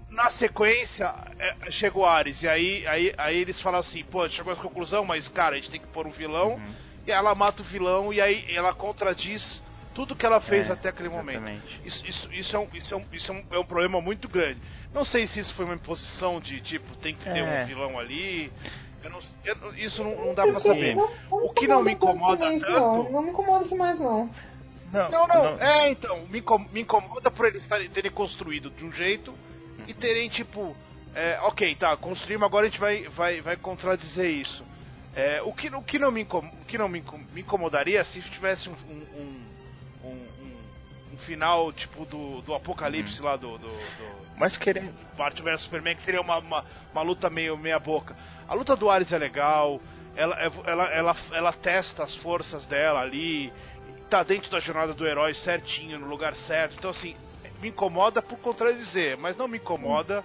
[0.10, 1.06] na sequência,
[1.40, 2.42] é, chega o Ares.
[2.44, 5.60] E aí, aí, aí eles falam assim, pô, chegou a essa conclusão, mas cara, a
[5.60, 6.56] gente tem que pôr um vilão.
[6.56, 6.76] Uhum.
[7.08, 10.90] E ela mata o vilão e aí ela contradiz tudo que ela fez é, até
[10.90, 11.40] aquele exatamente.
[11.40, 11.64] momento.
[11.86, 14.28] Isso, isso, isso, é um, isso, é um, isso é um, é um problema muito
[14.28, 14.60] grande.
[14.94, 17.64] Não sei se isso foi uma imposição de tipo, tem que ter é.
[17.64, 18.52] um vilão ali.
[19.04, 20.96] Eu não, eu, isso não, não, dá pra saber.
[20.96, 22.70] Não, não o que não me incomoda tanto.
[22.70, 24.30] Não, não me incomoda demais, não.
[24.92, 25.62] Não, não, não.
[25.62, 29.34] É, então, me, me incomoda por eles terem construído de um jeito
[29.88, 30.76] e terem, tipo.
[31.14, 34.64] É, ok, tá, construímos, agora a gente vai, vai, vai contradizer isso.
[35.14, 38.70] É, o, que, o que não, me, o que não me, me incomodaria se tivesse
[38.70, 39.42] um, um,
[41.12, 43.26] um final tipo do, do Apocalipse uhum.
[43.26, 44.32] lá do, do, do.
[44.38, 44.94] Mas querendo.
[45.18, 48.16] Batman vs Superman, que seria uma, uma, uma luta meio meia boca.
[48.48, 49.80] A luta do Ares é legal,
[50.16, 53.52] ela, é, ela, ela, ela testa as forças dela ali,
[54.10, 56.76] tá dentro da jornada do herói certinho, no lugar certo.
[56.78, 57.16] Então, assim,
[57.62, 60.24] me incomoda por contradizer, mas não me incomoda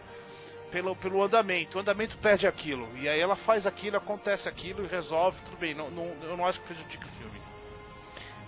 [0.71, 1.77] pelo, pelo andamento.
[1.77, 2.89] O andamento perde aquilo.
[2.97, 5.75] E aí ela faz aquilo, acontece aquilo e resolve, tudo bem.
[5.75, 7.46] Não, não, eu não acho que prejudique o filme.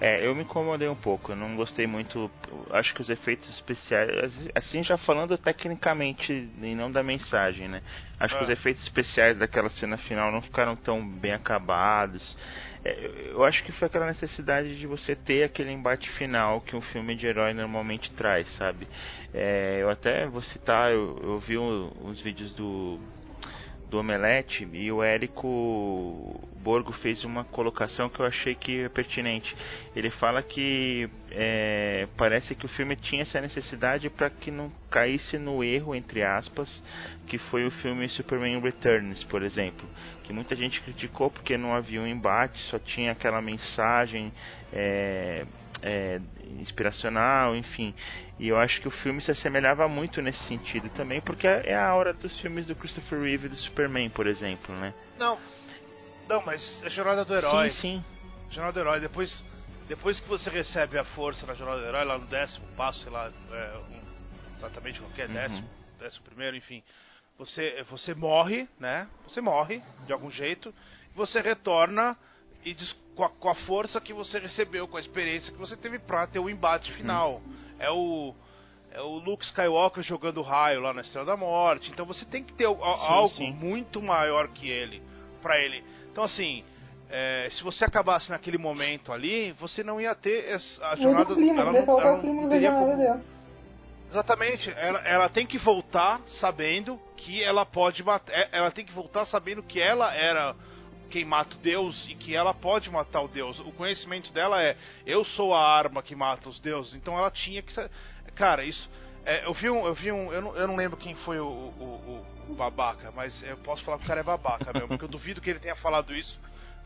[0.01, 2.31] É, eu me incomodei um pouco, eu não gostei muito.
[2.71, 7.83] Acho que os efeitos especiais, assim já falando tecnicamente e não da mensagem, né?
[8.21, 8.39] Acho ah.
[8.39, 8.53] que os ah.
[8.53, 12.37] efeitos especiais daquela cena final não ficaram tão bem acabados.
[12.85, 16.81] É, eu acho que foi aquela necessidade de você ter aquele embate final que um
[16.81, 18.87] filme de herói normalmente traz, sabe?
[19.35, 23.01] É, eu até vou citar, eu, eu vi uns vídeos do
[23.91, 29.55] do Omelete e o Érico Borgo fez uma colocação que eu achei que é pertinente.
[29.97, 35.39] Ele fala que é, parece que o filme tinha essa necessidade para que não caísse
[35.39, 36.83] no erro, entre aspas,
[37.27, 39.89] que foi o filme Superman Returns, por exemplo.
[40.25, 44.33] Que muita gente criticou porque não havia um embate, só tinha aquela mensagem
[44.73, 45.47] é,
[45.83, 46.21] é,
[46.59, 47.95] inspiracional, enfim.
[48.39, 51.95] E eu acho que o filme se assemelhava muito nesse sentido também, porque é a
[51.95, 54.95] hora dos filmes do Christopher Reeve e do Superman, por exemplo, né?
[55.19, 55.39] Não,
[56.29, 57.71] não, mas é Jornada do Herói.
[57.71, 58.05] Sim, sim.
[58.51, 59.45] Jornada do Herói, depois,
[59.89, 63.11] depois que você recebe a força na Jornada do Herói, lá no décimo passo, sei
[63.11, 65.35] lá, é, um tratamento qualquer, uhum.
[65.35, 66.83] décimo, décimo primeiro, enfim,
[67.39, 69.09] você, você morre, né?
[69.25, 70.75] Você morre, de algum jeito,
[71.15, 72.17] você retorna
[72.65, 75.77] e diz, com, a, com, a, força que você recebeu, com a experiência que você
[75.77, 77.43] teve pra ter o embate final.
[77.45, 77.55] Uhum.
[77.81, 78.35] É o
[78.93, 81.91] é o Luke Skywalker jogando raio lá na Estrela da Morte.
[81.91, 83.53] Então você tem que ter sim, algo sim.
[83.53, 85.03] muito maior que ele
[85.43, 85.85] para ele.
[86.13, 86.63] Então assim,
[87.11, 91.35] é, se você acabasse naquele momento ali, você não ia ter a jornada.
[91.35, 93.23] Clima, ela, não, ela não teria como...
[94.11, 98.33] Exatamente, ela, ela tem que voltar sabendo que ela pode matar.
[98.33, 100.57] É, ela tem que voltar sabendo que ela era
[101.09, 103.59] quem mata o Deus e que ela pode matar o Deus.
[103.61, 106.95] O conhecimento dela é eu sou a arma que mata os deuses.
[106.95, 107.91] Então ela tinha que ser.
[108.35, 108.89] Cara, isso.
[109.25, 109.87] É, eu vi um.
[109.87, 113.43] Eu, vi um eu, não, eu não lembro quem foi o, o, o, babaca, mas
[113.43, 115.77] eu posso falar que o cara é babaca mesmo, porque eu duvido que ele tenha
[115.77, 116.39] falado isso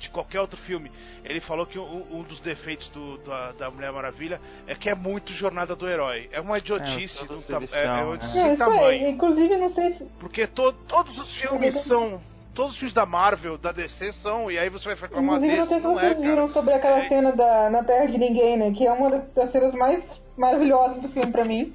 [0.03, 0.91] de qualquer outro filme.
[1.25, 4.95] Ele falou que um, um dos defeitos do, da, da, Mulher Maravilha é que é
[4.95, 6.29] muito jornada do herói.
[6.33, 9.09] É uma idiotice, é, do, é, é idiotice é, tamanho.
[9.09, 10.05] Inclusive, não sei se.
[10.19, 12.21] Porque to, todos os filmes são
[12.55, 15.59] todos os filmes da Marvel, da DC são, e aí você vai reclamar Inclusive, desse,
[15.59, 17.09] não sei se vocês é, viram sobre aquela é...
[17.09, 18.73] cena da Na Terra de Ninguém, né?
[18.73, 20.05] Que é uma das cenas mais
[20.37, 21.73] maravilhosas do filme pra mim.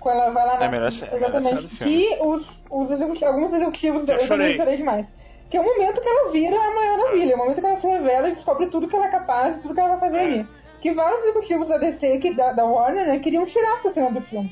[0.00, 0.64] Quando ela vai lá na...
[0.66, 1.76] É melhor ser, Exatamente.
[1.76, 4.08] que os, os executivos, alguns executivos...
[4.08, 5.06] Eu, eu também chorei demais.
[5.50, 7.32] Que é o momento que ela vira a Mulher Maravilha.
[7.32, 9.74] É o momento que ela se revela e descobre tudo que ela é capaz, tudo
[9.74, 10.46] que ela vai fazer ali.
[10.80, 14.20] Que vários executivos da DC, que, da, da Warner, né, queriam tirar essa cena do
[14.20, 14.50] filme.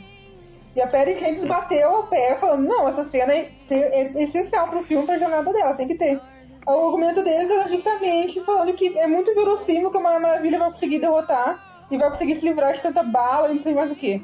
[0.76, 4.82] E a Perry Jenkins bateu o pé falando, não, essa cena é, é essencial pro
[4.82, 6.20] filme, pra jornada dela, tem que ter.
[6.66, 10.70] O argumento deles era justamente falando que é muito verossímil que a Mulher Maravilha vai
[10.70, 13.94] conseguir derrotar e vai conseguir se livrar de tanta bala e não sei mais o
[13.94, 14.22] que.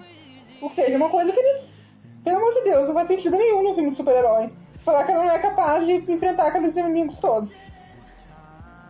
[0.61, 1.73] Ou seja, uma coisa que eles.
[2.23, 4.53] Pelo amor de Deus, não faz sentido nenhum no filme de super-herói.
[4.85, 7.51] Falar que ela não é capaz de enfrentar aqueles inimigos todos.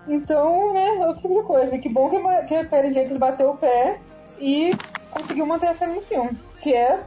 [0.09, 1.79] Então, né, outro tipo de coisa.
[1.79, 4.01] Que bom que a, que a Perry Jenkins bateu o pé
[4.41, 4.73] e
[5.13, 6.37] conseguiu manter a cena no filme.
[6.61, 7.05] Que é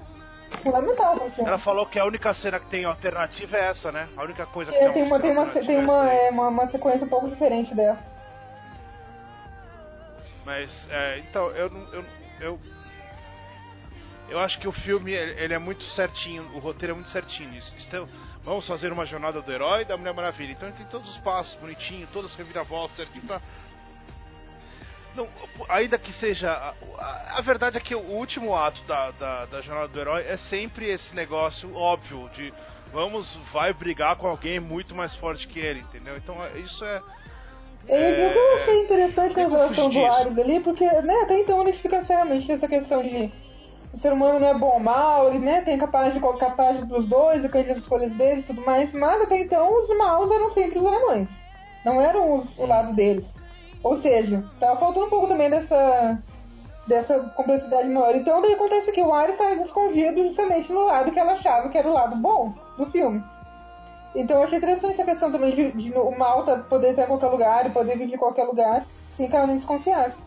[0.58, 1.50] fundamental pra filme.
[1.50, 4.08] Ela falou que a única cena que tem alternativa é essa, né?
[4.16, 7.06] A única coisa que é, tem, uma, tem, uma, tem uma, é, uma, uma sequência
[7.06, 8.04] um pouco diferente dessa.
[10.46, 12.06] Mas, é, então, eu, eu,
[12.40, 12.60] eu
[14.28, 17.74] eu acho que o filme ele é muito certinho, o roteiro é muito certinho nisso.
[17.88, 18.10] Então,
[18.44, 20.52] vamos fazer uma jornada do herói e da Mulher Maravilha.
[20.52, 23.42] Então ele tem todos os passos bonitinho, todas as reviravoltas certinho, tá?
[25.16, 25.28] Não,
[25.70, 26.52] ainda que seja.
[26.52, 30.38] A, a, verdade é que o último ato da, da, da jornada do herói é
[30.38, 32.54] sempre esse negócio óbvio de
[32.92, 36.16] vamos, vai brigar com alguém muito mais forte que ele, entendeu?
[36.18, 37.02] Então isso é.
[37.88, 41.78] Eu, é, eu achei interessante a revelação do Ares ali, porque né, até então ele
[41.78, 43.32] fica seriamente nessa questão de
[43.94, 47.08] o ser humano não é bom ou mal, ele né, tem capaz de capaz dos
[47.08, 50.80] dois, acredita nas escolhas dele e tudo mais, mas até então os maus eram sempre
[50.80, 51.30] os alemães.
[51.86, 53.26] Não eram os, o lado deles.
[53.86, 56.18] Ou seja, tava faltando um pouco também dessa,
[56.88, 58.16] dessa complexidade maior.
[58.16, 61.78] Então daí acontece que o Ares estava escondido justamente no lado que ela achava que
[61.78, 63.24] era o lado bom do filme.
[64.16, 67.08] Então eu achei interessante a questão também de, de o mal tá, poder estar em
[67.08, 70.18] qualquer lugar e poder vir de qualquer lugar sem que ela nem desconfiasse.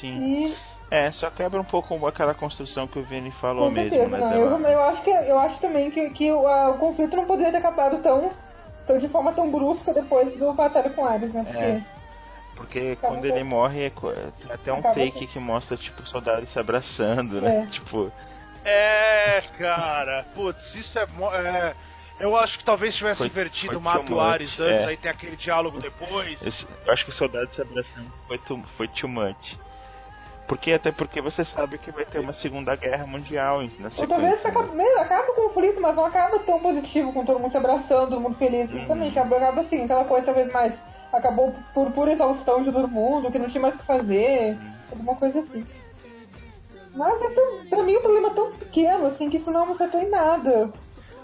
[0.00, 0.16] Sim.
[0.16, 0.56] E...
[0.88, 4.24] É, só quebra um pouco aquela construção que o Vini falou Com certeza, mesmo.
[4.24, 4.36] Né, não.
[4.36, 7.50] Eu, eu, acho que, eu acho também que, que o, a, o conflito não poderia
[7.50, 8.30] ter acabado tão,
[8.86, 11.42] tão de forma tão brusca depois do batalha com Ares, né?
[11.42, 11.58] Porque...
[11.58, 11.95] É.
[12.56, 17.40] Porque quando ele morre, é, tem até um take que mostra, tipo, soldados se abraçando,
[17.40, 17.62] né?
[17.62, 17.66] É.
[17.70, 18.10] Tipo.
[18.64, 20.24] É, cara.
[20.34, 21.02] Putz, isso é.
[21.02, 21.74] é
[22.18, 24.86] eu acho que talvez tivesse foi, invertido foi o Ares antes, é.
[24.86, 26.40] aí tem aquele diálogo depois.
[26.86, 29.58] Eu acho que o soldado se abraçando foi too, foi too much.
[30.48, 34.00] Porque até porque você sabe que vai ter uma segunda guerra mundial na sequência.
[34.00, 34.50] Ou talvez né?
[34.50, 38.20] acaba, acaba o conflito, mas não acaba tão positivo com todo mundo se abraçando, todo
[38.20, 38.70] mundo feliz.
[38.70, 38.86] Uhum.
[38.86, 40.74] Também acaba assim, aquela coisa talvez mais
[41.16, 44.58] acabou por pura exaustão de todo mundo, que não tinha mais o que fazer,
[44.90, 45.64] alguma coisa assim.
[46.94, 50.00] Mas isso, pra mim, é um problema tão pequeno, assim, que isso não me afetou
[50.00, 50.72] em nada.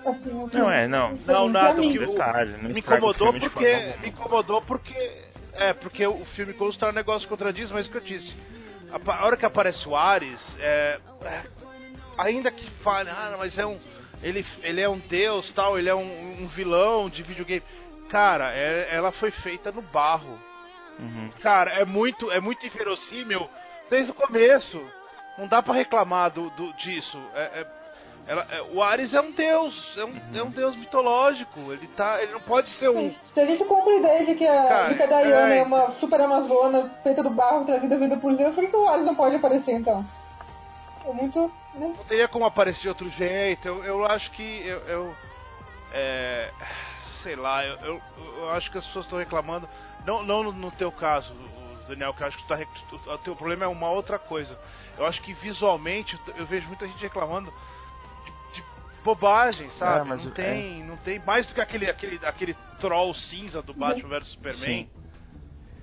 [0.05, 1.13] Assim, não é, não.
[1.27, 1.81] Não, nada.
[1.81, 3.95] Que o, detalhe, não me incomodou porque.
[4.01, 5.23] Me incomodou porque.
[5.55, 8.37] É, porque o filme consta um negócio contradiz, mas é que eu disse.
[8.91, 11.43] A, a hora que aparece o Ares, é, é,
[12.19, 13.79] ainda que fale, ah, mas é um.
[14.23, 17.63] Ele, ele é um deus, tal, ele é um, um vilão de videogame.
[18.13, 20.39] Cara, é, ela foi feita no barro.
[20.99, 21.31] Uhum.
[21.41, 23.49] Cara, é muito, é muito inverossímil
[23.89, 24.79] desde o começo.
[25.39, 27.19] Não dá para reclamar do, do disso.
[27.35, 27.67] É, é,
[28.27, 30.21] ela, é, o Ares é um deus, é um, uhum.
[30.35, 31.73] é um deus mitológico.
[31.73, 33.15] Ele tá, ele não pode ser um.
[33.33, 35.59] Se a gente compra a ideia de que a, Cara, de que a Diana é...
[35.61, 35.63] é...
[35.63, 39.15] uma super amazona feita do barro, trazida vida por Deus, por que, o Ares não
[39.15, 40.05] pode aparecer então?
[41.07, 41.51] É muito.
[41.77, 41.95] Né?
[41.97, 43.67] Não teria como aparecer de outro jeito.
[43.67, 45.17] Eu, eu acho que eu, eu
[45.95, 46.51] é
[47.23, 48.03] sei lá, eu, eu,
[48.37, 49.69] eu acho que as pessoas estão reclamando,
[50.05, 51.35] não, não no, no teu caso,
[51.89, 52.45] Daniel, que eu acho que
[52.89, 54.59] tu tá, o teu problema é uma outra coisa.
[54.97, 57.53] Eu acho que visualmente eu vejo muita gente reclamando
[58.25, 58.65] de, de
[59.03, 60.11] bobagem, sabe?
[60.11, 60.85] É, não tem, é...
[60.85, 64.85] não tem mais do que aquele, aquele, aquele troll cinza do Batman vs Superman.
[64.85, 64.91] Sim.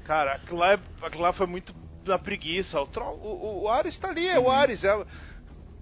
[0.05, 1.73] Cara, aquilo lá, é, aquilo lá foi muito
[2.03, 2.79] da preguiça.
[2.81, 4.45] O, troll, o, o Ares tá ali, é uhum.
[4.45, 4.83] o Ares.
[4.83, 5.05] É,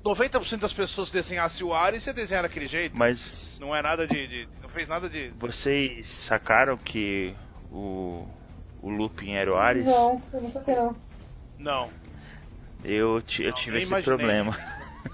[0.07, 2.97] 90% das pessoas desenhassem o Ares e desenhar daquele jeito.
[2.97, 3.19] Mas.
[3.59, 5.29] Não é nada de, de fez nada de.
[5.39, 7.33] Vocês sacaram que
[7.71, 8.25] o.
[8.79, 9.83] O Lupin era o Ares?
[9.83, 10.95] Não, eu não saquei não.
[11.57, 11.89] Não.
[12.85, 14.03] Eu, eu não, tive esse imaginei.
[14.03, 14.55] problema.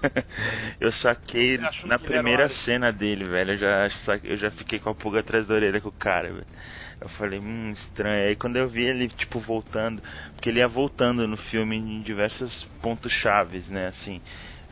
[0.78, 3.52] eu saquei na primeira cena dele, velho.
[3.52, 3.88] Eu já,
[4.22, 6.46] eu já fiquei com a pulga atrás da orelha com o cara, velho.
[7.00, 8.28] Eu falei, hum, estranho.
[8.28, 10.02] Aí quando eu vi ele, tipo, voltando,
[10.34, 14.20] porque ele ia voltando no filme em diversos pontos chaves, né, assim.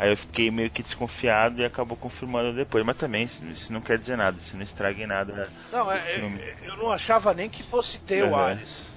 [0.02, 2.84] Aí eu fiquei meio que desconfiado e acabou confirmando depois.
[2.84, 5.48] Mas também, isso não quer dizer nada, isso não estraga em nada.
[5.70, 6.28] Não, é, eu,
[6.70, 8.32] eu, não achava nem que fosse ter uhum.
[8.32, 8.92] o Ares.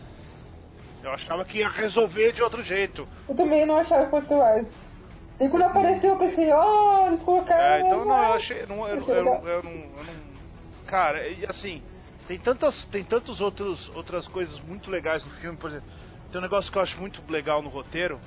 [1.03, 3.07] Eu achava que ia resolver de outro jeito.
[3.29, 4.67] Eu também não achava que fosse o Ares.
[5.39, 7.61] E quando apareceu, eu pensei, oh, eles colocaram.
[7.61, 8.65] É, então não, eu achei.
[8.65, 9.83] Não, eu, eu, eu, eu, não, eu não.
[10.87, 11.83] Cara, e assim,
[12.27, 12.83] tem tantas.
[12.85, 15.87] Tem tantos outros outras coisas muito legais no filme, por exemplo.
[16.31, 18.19] Tem um negócio que eu acho muito legal no roteiro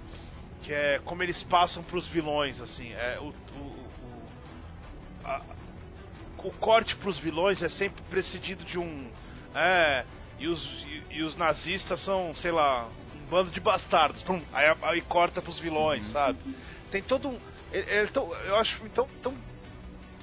[0.63, 4.29] que é como eles passam para os vilões, assim, é o, o, o,
[5.25, 5.43] a,
[6.45, 9.11] o corte para os vilões é sempre precedido de um,
[9.55, 10.05] é,
[10.39, 14.77] e os, e, e, os nazistas são, sei lá, um bando de bastardos, pum, aí,
[14.83, 16.13] aí corta para os vilões, uhum.
[16.13, 16.39] sabe?
[16.91, 17.41] Tem todo um,
[17.73, 19.35] é, é tão, eu acho tão, tão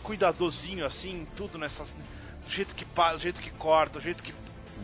[0.03, 4.33] cuidadosinho assim, tudo nessas, do jeito que do jeito que corta, do jeito que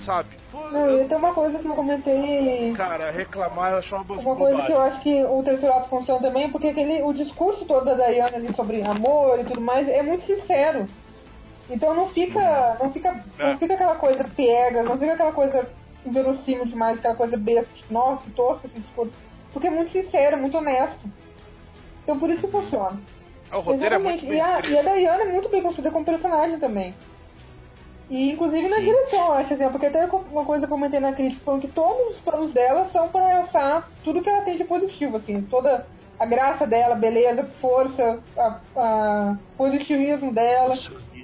[0.01, 0.29] sabe?
[0.51, 1.03] Pô, não, eu...
[1.03, 2.73] e tem uma coisa que eu comentei.
[2.73, 6.21] Cara, reclamar eu acho uma Uma coisa que eu acho que o terceiro ato funciona
[6.21, 10.01] também, porque aquele, o discurso todo da Diana ali sobre amor e tudo mais é
[10.01, 10.87] muito sincero.
[11.69, 12.77] Então não fica.
[12.79, 13.51] Não fica, é.
[13.51, 15.69] não fica aquela coisa pega, não fica aquela coisa
[16.05, 19.13] inverossímil demais, aquela coisa besta, tipo, nossa, tosca esse discurso.
[19.53, 20.99] Porque é muito sincero, muito honesto.
[22.03, 22.99] Então por isso que funciona.
[23.51, 23.95] O roteiro Exatamente.
[23.95, 26.95] é muito bem e, a, e a Diana é muito bem construída como personagem também.
[28.11, 28.83] E inclusive na Sim.
[28.83, 31.69] direção, eu acho assim, porque até uma coisa que eu comentei na crítica falando que
[31.69, 35.87] todos os planos dela são para lançar tudo que ela tem de positivo, assim, toda
[36.19, 40.75] a graça dela, beleza, força, a, a positivismo dela,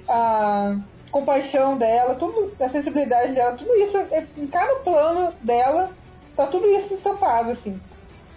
[0.08, 0.76] a
[1.10, 5.90] compaixão dela, tudo, a sensibilidade dela, tudo isso, é, em cada plano dela,
[6.34, 7.78] tá tudo isso estampado, assim.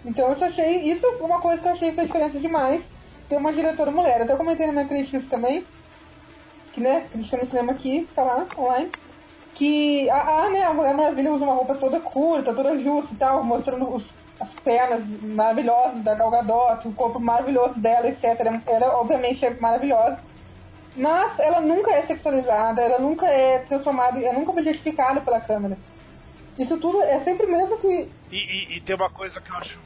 [0.04, 2.84] Então eu achei, isso é uma coisa que eu achei que fez diferença demais,
[3.30, 4.20] ter uma diretora mulher.
[4.20, 5.64] Até comentei na minha crítica isso também,
[6.72, 8.90] que né, crítica no cinema aqui, tá lá, online,
[9.54, 13.16] que a, a, né, a Mulher Maravilha usa uma roupa toda curta, toda justa e
[13.16, 14.10] tal, mostrando os,
[14.40, 18.24] as pernas maravilhosas da Gal Gadot, o corpo maravilhoso dela, etc.
[18.66, 20.20] Ela, obviamente, é maravilhosa.
[20.96, 25.78] Mas ela nunca é sexualizada, ela nunca é transformada, ela nunca é objetificada pela câmera.
[26.58, 28.10] Isso tudo é sempre mesmo que.
[28.30, 29.78] E, e, e tem uma coisa que eu acho.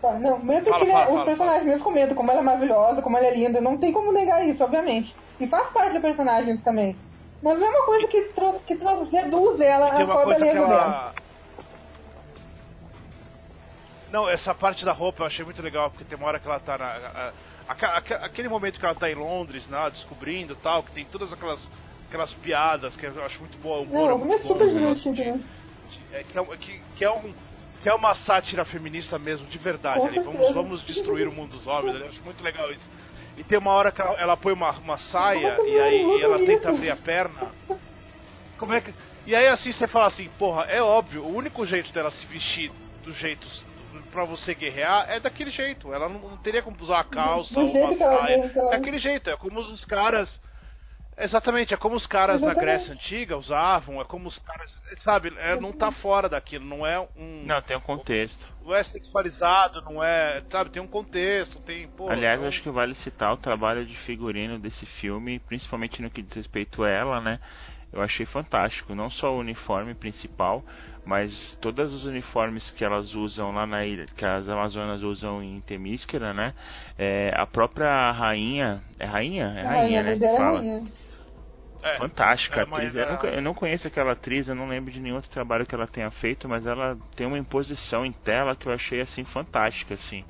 [0.00, 2.42] Tá, não, mesmo fala, que né, fala, os fala, personagens mesmo comentam como ela é
[2.42, 5.14] maravilhosa, como ela é linda, não tem como negar isso, obviamente.
[5.40, 6.96] E faz parte da personagem também.
[7.42, 8.22] Mas não é uma coisa que,
[8.66, 10.68] que reduz ela a só beleza ela...
[10.68, 11.14] dela.
[14.10, 16.60] Não, essa parte da roupa eu achei muito legal, porque tem uma hora que ela
[16.60, 16.86] tá na.
[16.86, 17.32] A,
[17.68, 21.32] a, a, aquele momento que ela tá em Londres, né, descobrindo tal, que tem todas
[21.32, 21.68] aquelas
[22.08, 23.80] aquelas piadas que eu acho muito boa.
[23.80, 25.40] O não, é, é super divertido, né?
[26.12, 27.34] É, que, é, que, que, é um,
[27.82, 30.00] que é uma sátira feminista mesmo, de verdade.
[30.00, 30.20] Ali.
[30.20, 31.98] Vamos, vamos destruir o mundo dos homens.
[31.98, 32.88] Eu acho muito legal isso.
[33.36, 36.38] E tem uma hora que ela, ela põe uma, uma saia e aí e ela
[36.38, 37.52] tenta abrir a perna.
[38.58, 38.94] Como é que.
[39.26, 42.70] E aí assim você fala assim, porra, é óbvio, o único jeito dela se vestir
[43.02, 43.46] do jeito
[44.12, 45.92] para você guerrear é daquele jeito.
[45.92, 48.52] Ela não, não teria como usar a calça ou uma saia.
[48.54, 50.40] É daquele jeito, é como os caras
[51.16, 52.56] Exatamente, é como os caras Exatamente.
[52.56, 54.74] na Grécia Antiga usavam, é como os caras.
[55.00, 57.44] Sabe, é, não tá fora daquilo, não é um.
[57.46, 58.44] Não, tem um contexto.
[58.62, 60.42] Não é sexualizado, não é.
[60.50, 61.86] Sabe, tem um contexto, tem.
[61.88, 62.48] Pô, Aliás, então...
[62.48, 66.82] acho que vale citar o trabalho de figurino desse filme, principalmente no que diz respeito
[66.82, 67.38] a ela, né?
[67.94, 70.64] Eu achei fantástico, não só o uniforme principal,
[71.04, 75.60] mas todos os uniformes que elas usam lá na ilha, que as Amazonas usam em
[75.60, 76.52] Temísquera, né?
[76.98, 79.44] É, a própria rainha, é rainha?
[79.56, 80.18] É rainha, rainha né?
[80.18, 80.58] Que fala.
[80.58, 80.82] Rainha
[81.84, 82.60] é, fantástica.
[82.60, 82.94] É atriz.
[82.94, 85.74] Eu, não, eu, não, conheço aquela atriz, eu não lembro de nenhum outro trabalho que
[85.74, 89.94] ela tenha feito, mas ela tem uma imposição em tela que eu achei assim fantástica,
[89.94, 90.24] assim.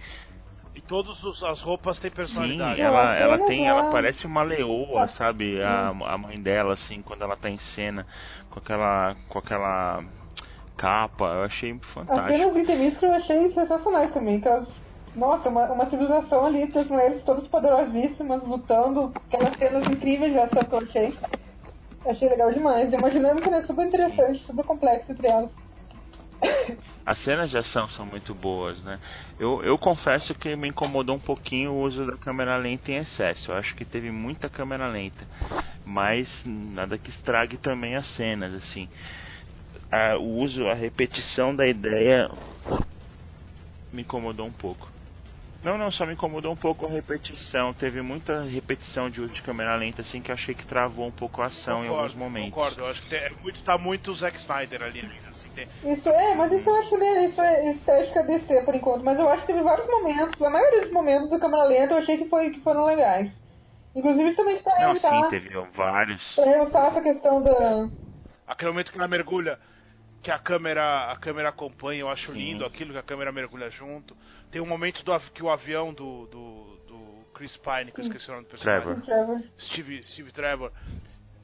[0.75, 2.77] E todas as roupas têm personalidade.
[2.77, 5.63] Sim, ela, ela tem, ela parece uma leoa, sabe?
[5.63, 8.05] A, a mãe dela, assim, quando ela tá em cena,
[8.51, 10.05] com aquela, com aquela
[10.77, 12.21] capa, eu achei fantástico.
[12.21, 14.69] As cenas de eu achei sensacionais também, que elas
[15.15, 20.39] nossa, uma, uma civilização ali, com as mulheres todas poderosíssimas, lutando, aquelas cenas incríveis de
[20.41, 21.15] ação que eu achei.
[22.05, 22.93] Achei legal demais.
[22.93, 25.51] É uma dinâmica né, super interessante, super complexa entre elas.
[27.07, 28.99] As cenas de ação são muito boas, né?
[29.39, 33.51] Eu, eu confesso que me incomodou um pouquinho o uso da câmera lenta em excesso.
[33.51, 35.27] Eu acho que teve muita câmera lenta,
[35.85, 38.89] mas nada que estrague também as cenas, assim.
[39.91, 42.31] A, o uso, a repetição da ideia
[43.93, 44.94] me incomodou um pouco.
[45.65, 47.73] Não, não, só me incomodou um pouco a repetição.
[47.73, 51.11] Teve muita repetição de uso de câmera lenta, assim, que eu achei que travou um
[51.11, 52.51] pouco a ação concordo, em alguns momentos.
[52.51, 55.01] Concordo, eu acho que tem, é muito, tá muito o Zack Snyder ali
[55.31, 55.49] assim.
[55.55, 55.67] Tem...
[55.85, 59.29] Isso é, mas isso eu acho, né, isso é estética DC por enquanto, mas eu
[59.29, 62.29] acho que teve vários momentos, a maioria dos momentos da câmera lenta eu achei que,
[62.29, 63.33] foi, que foram legais.
[63.97, 66.35] Inclusive também pra Não, sim, teve vários.
[66.35, 67.89] Pra realçar essa questão da...
[68.47, 69.59] Aquele momento que ela mergulha
[70.25, 72.39] que a câmera a câmera acompanha, eu acho Sim.
[72.39, 74.17] lindo aquilo que a câmera mergulha junto.
[74.51, 78.31] Tem um momento do, que o avião do, do, do Chris Pine, que eu esqueci
[78.31, 79.03] o nome do personagem.
[79.03, 79.43] Trevor.
[79.59, 80.73] Steve, Steve Trevor.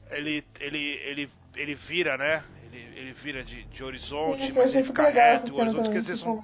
[0.09, 2.43] Ele, ele, ele, ele vira, né?
[2.65, 5.53] Ele, ele vira de, de horizonte, Sim, mas ele fica reto.
[5.53, 6.43] O horizonte, quer dizer, são,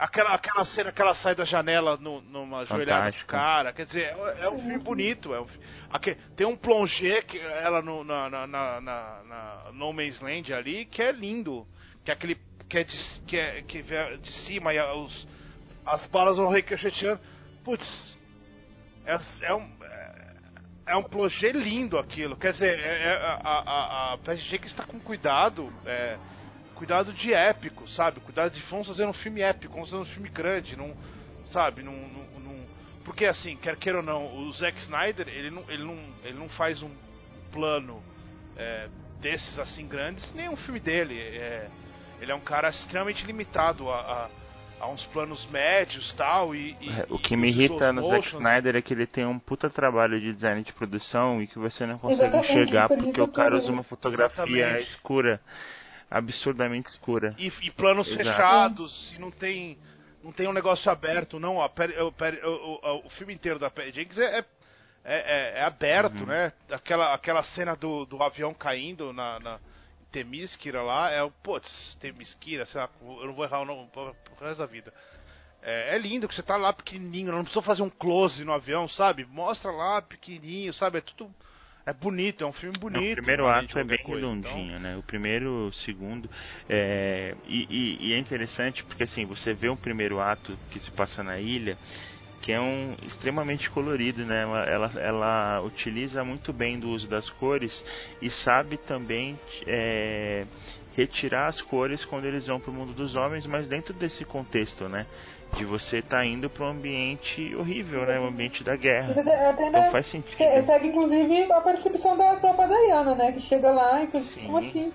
[0.00, 3.70] Aquela, aquela cena que ela sai da janela no, numa joelhada de cara.
[3.70, 5.34] Quer dizer, é, é um filme bonito.
[5.34, 5.46] É um,
[5.92, 10.86] aqui, tem um plongé que ela no, na, na, na, na, No Man's Land ali
[10.86, 11.66] que é lindo.
[12.02, 12.38] Que é aquele.
[12.66, 12.96] Que é de,
[13.26, 15.28] que é, que é de cima e os,
[15.84, 17.20] as balas vão ricocheteando.
[17.62, 18.16] Putz,
[19.04, 19.70] é, é um.
[20.86, 22.38] É um plongé lindo aquilo.
[22.38, 25.70] Quer dizer, é, é, a, a, a, a que está com cuidado.
[25.84, 26.16] É,
[26.80, 28.20] cuidado de épico, sabe?
[28.20, 30.96] Cuidado de vamos fazer um filme épico, vamos fazer um filme grande, não,
[31.52, 31.82] sabe?
[31.82, 32.56] Não, não, não,
[33.04, 36.48] porque assim, quer queira ou não, o Zack Snyder ele não, ele não, ele não
[36.48, 36.90] faz um
[37.52, 38.02] plano
[38.56, 38.88] é,
[39.20, 41.20] desses assim grandes, nem um filme dele.
[41.20, 41.68] É,
[42.18, 44.00] ele é um cara extremamente limitado a,
[44.80, 48.26] a, a uns planos médios tal e, e é, o que me irrita no Zack
[48.28, 51.84] Snyder é que ele tem um puta trabalho de design de produção e que você
[51.84, 54.90] não consegue Exatamente, enxergar porque o cara usa uma fotografia Exatamente.
[54.92, 55.40] escura
[56.10, 57.34] absurdamente escura.
[57.38, 58.24] E, e planos Exato.
[58.24, 59.78] fechados, e não tem
[60.22, 61.56] não tem um negócio aberto, não.
[61.56, 62.08] Ó, o,
[62.48, 64.44] o, o, filme inteiro da Perry Jenkins é, é,
[65.04, 66.26] é, é aberto, uhum.
[66.26, 66.52] né?
[66.70, 69.60] Aquela, aquela cena do, do avião caindo na, na
[70.12, 71.30] Temísquira lá, é o.
[71.30, 74.92] Putz, Temísquira, sei lá, eu não vou errar o nome pro resto da vida.
[75.62, 78.88] é, é, lindo que você tá lá pequenininho, não precisa fazer um close no avião,
[78.88, 79.24] sabe?
[79.24, 80.98] Mostra lá pequenininho, sabe?
[80.98, 81.34] É tudo
[81.90, 83.02] é bonito, é um filme bonito.
[83.02, 84.80] Não, o primeiro ato é bem coisa, redondinho, então...
[84.80, 84.96] né?
[84.96, 86.30] O primeiro, o segundo.
[86.68, 87.34] É...
[87.46, 91.22] E, e, e, é interessante porque assim, você vê um primeiro ato que se passa
[91.22, 91.76] na ilha,
[92.42, 94.42] que é um extremamente colorido, né?
[94.42, 97.84] Ela, ela, ela utiliza muito bem do uso das cores
[98.22, 100.46] e sabe também é,
[100.96, 104.88] retirar as cores quando eles vão para o mundo dos homens, mas dentro desse contexto,
[104.88, 105.06] né?
[105.56, 108.18] De você estar tá indo para um ambiente horrível, né?
[108.20, 109.14] Um ambiente da guerra.
[109.50, 110.36] Até então faz sentido.
[110.36, 113.32] Segue inclusive a percepção da própria Diana, né?
[113.32, 114.92] Que chega lá e pensa, como assim?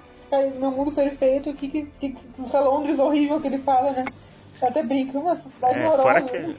[0.59, 4.05] No mundo perfeito, que, que, que, essa Londres horrível que ele fala, né?
[4.61, 6.21] Até brinca, uma cidade é, horrorosa.
[6.21, 6.55] Que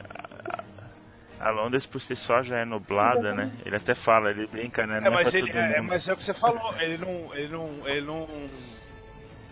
[1.39, 3.51] a Londres por si só já é nublada, né?
[3.65, 4.99] Ele até fala, ele brinca, né?
[5.03, 7.35] É, mas, é ele, é, mas é o que você falou, ele não.
[7.35, 7.87] Ele não.
[7.87, 8.27] Ele não.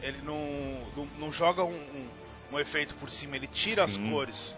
[0.01, 0.37] Ele não,
[0.95, 2.07] não, não joga um, um
[2.51, 4.05] um efeito por cima, ele tira Sim.
[4.05, 4.55] as cores.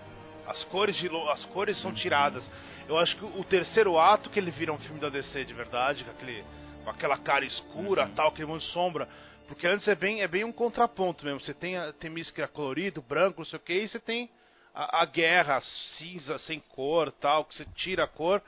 [0.47, 2.49] As cores, de, as cores são tiradas.
[2.87, 6.05] Eu acho que o terceiro ato que ele vira um filme da DC de verdade,
[6.05, 6.45] com, aquele,
[6.83, 8.13] com aquela cara escura, uhum.
[8.13, 9.07] tal, aquele monte de sombra.
[9.47, 11.39] Porque antes é bem, é bem um contraponto mesmo.
[11.41, 14.29] Você tem, tem Míscara colorido, branco, não sei o que, e você tem
[14.73, 15.61] a, a guerra
[15.97, 18.41] cinza, sem cor, tal, que você tira a cor.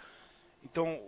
[0.64, 1.00] Então,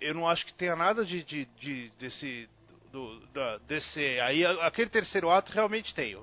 [0.00, 2.48] eu não acho que tenha nada de, de, de desse
[2.90, 4.20] do, da DC.
[4.20, 6.16] Aí aquele terceiro ato realmente tem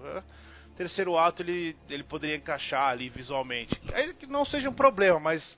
[0.76, 3.80] terceiro ato ele, ele poderia encaixar ali visualmente.
[3.94, 5.58] Aí que não seja um problema, mas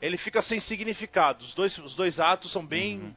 [0.00, 1.44] ele fica sem significado.
[1.44, 3.00] Os dois, os dois atos são bem.
[3.00, 3.14] Uhum.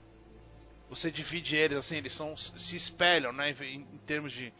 [0.89, 4.53] Você divide eles assim, eles são, se espelham, né, em, em termos de,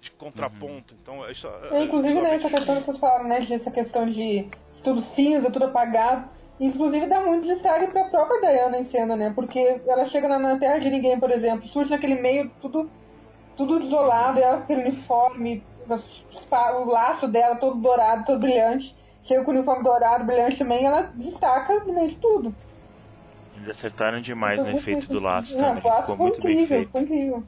[0.00, 0.94] de contraponto.
[0.94, 1.00] Uhum.
[1.02, 4.48] Então, isso, é, inclusive, né, essa questão que vocês falaram, né, dessa questão de
[4.84, 6.28] tudo cinza, tudo apagado.
[6.60, 9.32] Inclusive dá muito destaque pra própria Diana em cena, né?
[9.34, 12.90] Porque ela chega na, na Terra de Ninguém, por exemplo, surge naquele meio tudo,
[13.56, 15.64] tudo desolado, é aquele uniforme
[15.94, 18.94] o laço dela todo dourado, todo brilhante.
[19.24, 22.54] Chega com o uniforme dourado, brilhante também, ela destaca no meio de tudo.
[23.56, 25.56] Eles acertaram demais no efeito do laço.
[25.56, 27.44] Não, o laço foi incrível, foi incrível.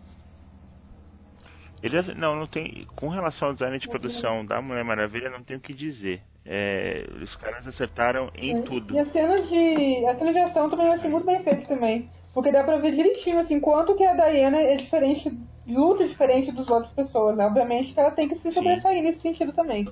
[1.82, 2.86] Ele, não, não tem.
[2.94, 6.22] Com relação ao design de produção da Mulher Maravilha, não tem o que dizer.
[6.46, 8.94] É, os caras acertaram em tudo.
[8.94, 10.06] E as cenas de.
[10.06, 12.08] A cena de ação também eu achei muito bem feito também.
[12.34, 15.30] Porque dá pra ver direitinho, assim, quanto que a Diana é diferente
[15.66, 17.46] luta diferente das outras pessoas, né?
[17.46, 19.88] Obviamente que ela tem que se sobressair nesse sentido também.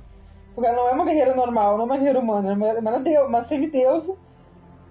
[0.55, 3.01] Porque ela não é uma guerreira normal, não é uma guerreira humana, é uma, uma,
[3.01, 4.17] deus, uma semideusa,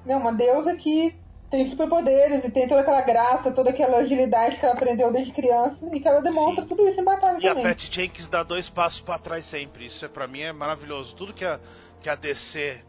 [0.05, 0.15] né?
[0.15, 1.13] uma deusa que
[1.51, 5.77] tem superpoderes e tem toda aquela graça, toda aquela agilidade que ela aprendeu desde criança
[5.91, 6.69] e que ela demonstra Sim.
[6.69, 7.63] tudo isso em batalha e também.
[7.63, 10.53] E a Patty Jenkins dá dois passos para trás sempre, isso é para mim é
[10.53, 11.15] maravilhoso.
[11.15, 11.59] Tudo que a,
[12.01, 12.79] que a DC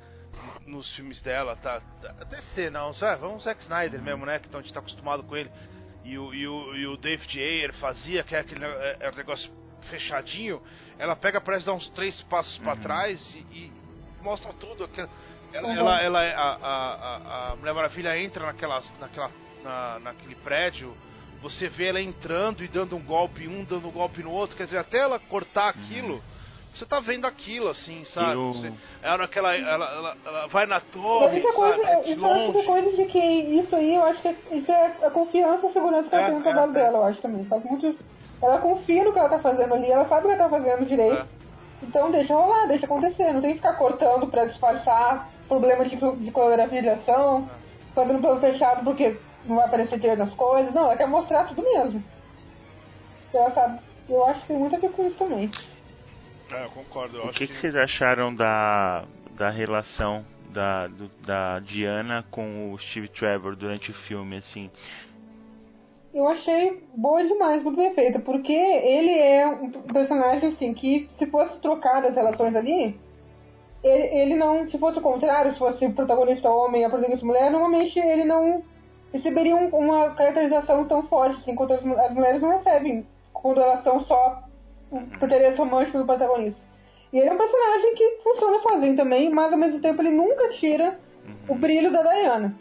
[0.66, 1.82] nos filmes dela, tá?
[2.20, 3.20] A DC não, sabe?
[3.20, 4.38] vamos Zack Snyder mesmo, né?
[4.38, 5.50] Que então a gente tá acostumado com ele
[6.04, 9.50] e o, e o, e o David Ayer fazia, que é aquele é, é negócio
[9.90, 10.62] fechadinho,
[10.98, 12.64] ela pega, parece dar uns três passos uhum.
[12.64, 13.72] para trás e, e,
[14.22, 14.88] mostra tudo.
[15.52, 15.76] Ela, uhum.
[15.76, 19.30] ela, ela, a, a, a Mulher Maravilha entra naquela, naquela,
[19.62, 20.94] na, naquele prédio,
[21.40, 24.64] você vê ela entrando e dando um golpe um, dando um golpe no outro, quer
[24.64, 25.82] dizer, até ela cortar uhum.
[26.74, 28.34] Você tá vendo aquilo, assim, sabe?
[28.34, 28.52] Eu...
[28.52, 31.54] Você, ela, aquela, ela, ela, ela, vai na torre, sabe?
[31.54, 32.58] Coisa, é isso longe.
[32.58, 35.72] eu coisa de que isso aí, eu acho que isso é a confiança e a
[35.72, 37.44] segurança que ela é, tem no trabalho é, dela, eu acho também.
[37.46, 37.96] Faz muito...
[38.42, 40.86] Ela confia no que ela tá fazendo ali, ela sabe o que ela tá fazendo
[40.86, 41.26] direito.
[41.36, 41.40] É.
[41.82, 43.32] Então deixa rolar, deixa acontecer.
[43.32, 47.94] Não tem que ficar cortando pra disfarçar problemas de, de coreografiação, é.
[47.94, 50.74] fazendo plano fechado porque não vai aparecer ter das coisas.
[50.74, 52.02] Não, ela quer mostrar tudo mesmo.
[53.32, 53.80] Ela sabe.
[54.08, 55.50] Eu acho que tem muito a ver com isso também.
[56.52, 57.16] É, eu concordo.
[57.16, 59.04] Eu o que, que, vocês acharam da,
[59.36, 64.70] da relação da, do, da Diana com o Steve Trevor durante o filme, assim?
[66.12, 71.26] Eu achei boa demais, muito bem feita, porque ele é um personagem, assim, que se
[71.26, 72.98] fosse trocar as relações ali,
[73.82, 77.24] ele, ele não, se fosse o contrário, se fosse o protagonista homem e a protagonista
[77.24, 78.64] mulher, normalmente ele não
[79.12, 83.84] receberia um, uma caracterização tão forte, assim, quanto as, as mulheres não recebem, quando elas
[83.84, 84.49] são só
[84.90, 86.60] por interesse romântico do protagonista.
[87.12, 90.50] E ele é um personagem que funciona sozinho também, mas ao mesmo tempo ele nunca
[90.50, 90.98] tira
[91.48, 92.54] o brilho da Diana.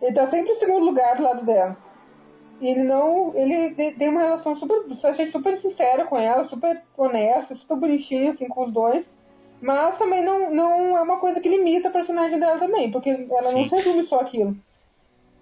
[0.00, 1.76] Ele tá sempre em segundo lugar do lado dela.
[2.60, 3.32] E ele não.
[3.34, 4.78] Ele tem uma relação super.
[5.04, 9.06] achei super sincera com ela, super honesta, super bonitinha, assim, com os dois.
[9.60, 13.52] Mas também não, não é uma coisa que limita a personagem dela também, porque ela
[13.52, 14.56] não se resume só aquilo.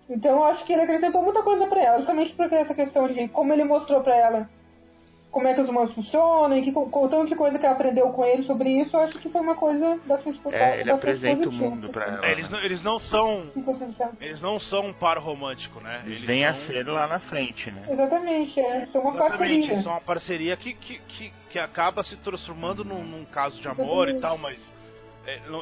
[0.08, 3.28] Então eu acho que ele acrescentou muita coisa para ela, justamente porque essa questão de
[3.28, 4.50] como ele mostrou para ela
[5.30, 8.10] como é que os humanos funcionam, e que, com, tanto de coisa que ela aprendeu
[8.10, 11.52] com ele sobre isso, eu acho que foi uma coisa bastante É, ele apresenta o
[11.52, 12.26] mundo pra ela.
[12.26, 13.50] É, eles, não, eles não são.
[14.20, 16.02] Eles não são um par romântico, né?
[16.04, 16.50] Eles, eles vêm são...
[16.50, 17.86] a ser lá na frente, né?
[17.88, 18.86] Exatamente, é.
[18.86, 19.82] São uma Exatamente, parceria.
[19.82, 24.08] São uma parceria que, que, que, que acaba se transformando num, num caso de amor
[24.08, 24.18] Exatamente.
[24.18, 24.80] e tal, mas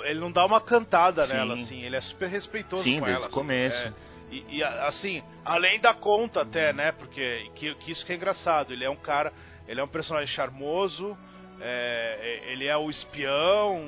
[0.05, 1.33] ele não dá uma cantada Sim.
[1.33, 3.27] nela, assim, ele é super respeitoso Sim, com desde ela.
[3.27, 3.77] Assim, começo.
[3.77, 3.93] É,
[4.31, 6.93] e, e, assim, além da conta até, né?
[6.93, 9.33] Porque que, que, isso que é engraçado, ele é um cara,
[9.69, 11.17] ele é um personagem charmoso,
[11.61, 13.85] é, ele é o espião,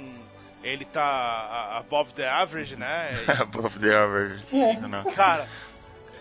[0.62, 3.24] ele tá above the average, né?
[3.40, 4.44] above the average.
[4.54, 5.14] É.
[5.14, 5.48] Cara,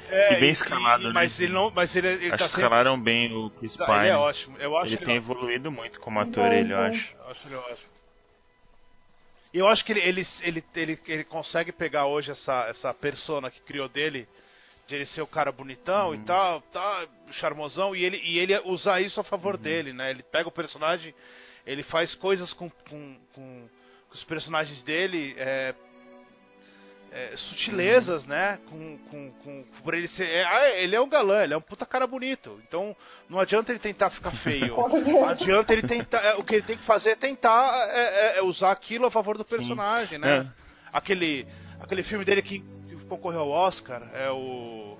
[0.09, 1.13] é, e bem escalado, e, né?
[1.13, 2.63] Mas ele não, mas ele, ele acho tá sempre...
[2.63, 3.97] escalaram bem o Chris Pine.
[3.97, 4.57] Ele é ótimo.
[4.57, 5.33] Eu acho ele, ele tem ótimo.
[5.33, 7.15] evoluído muito como ator, ele, eu acho.
[7.15, 7.89] Eu acho ele ótimo.
[9.53, 13.49] E eu acho que ele, ele, ele, ele, ele consegue pegar hoje essa, essa persona
[13.49, 14.27] que criou dele,
[14.89, 16.15] de ele ser o cara bonitão uhum.
[16.15, 19.61] e tal, tá, charmosão, e ele, e ele usar isso a favor uhum.
[19.61, 20.09] dele, né?
[20.09, 21.13] Ele pega o personagem,
[21.65, 23.69] ele faz coisas com, com, com,
[24.11, 25.75] os personagens dele, é,
[27.11, 28.29] é, sutilezas, uhum.
[28.29, 28.59] né?
[28.67, 30.27] Com, com, com, por ele ser.
[30.27, 32.59] É, ah, ele é um galã, ele é um puta cara bonito.
[32.67, 32.95] Então
[33.29, 34.75] não adianta ele tentar ficar feio.
[35.05, 36.17] não adianta ele tentar.
[36.17, 39.37] É, o que ele tem que fazer é tentar é, é, usar aquilo a favor
[39.37, 40.25] do personagem, Sim.
[40.25, 40.51] né?
[40.91, 41.45] Aquele,
[41.79, 42.63] aquele filme dele que
[43.09, 44.97] concorreu ao Oscar é o.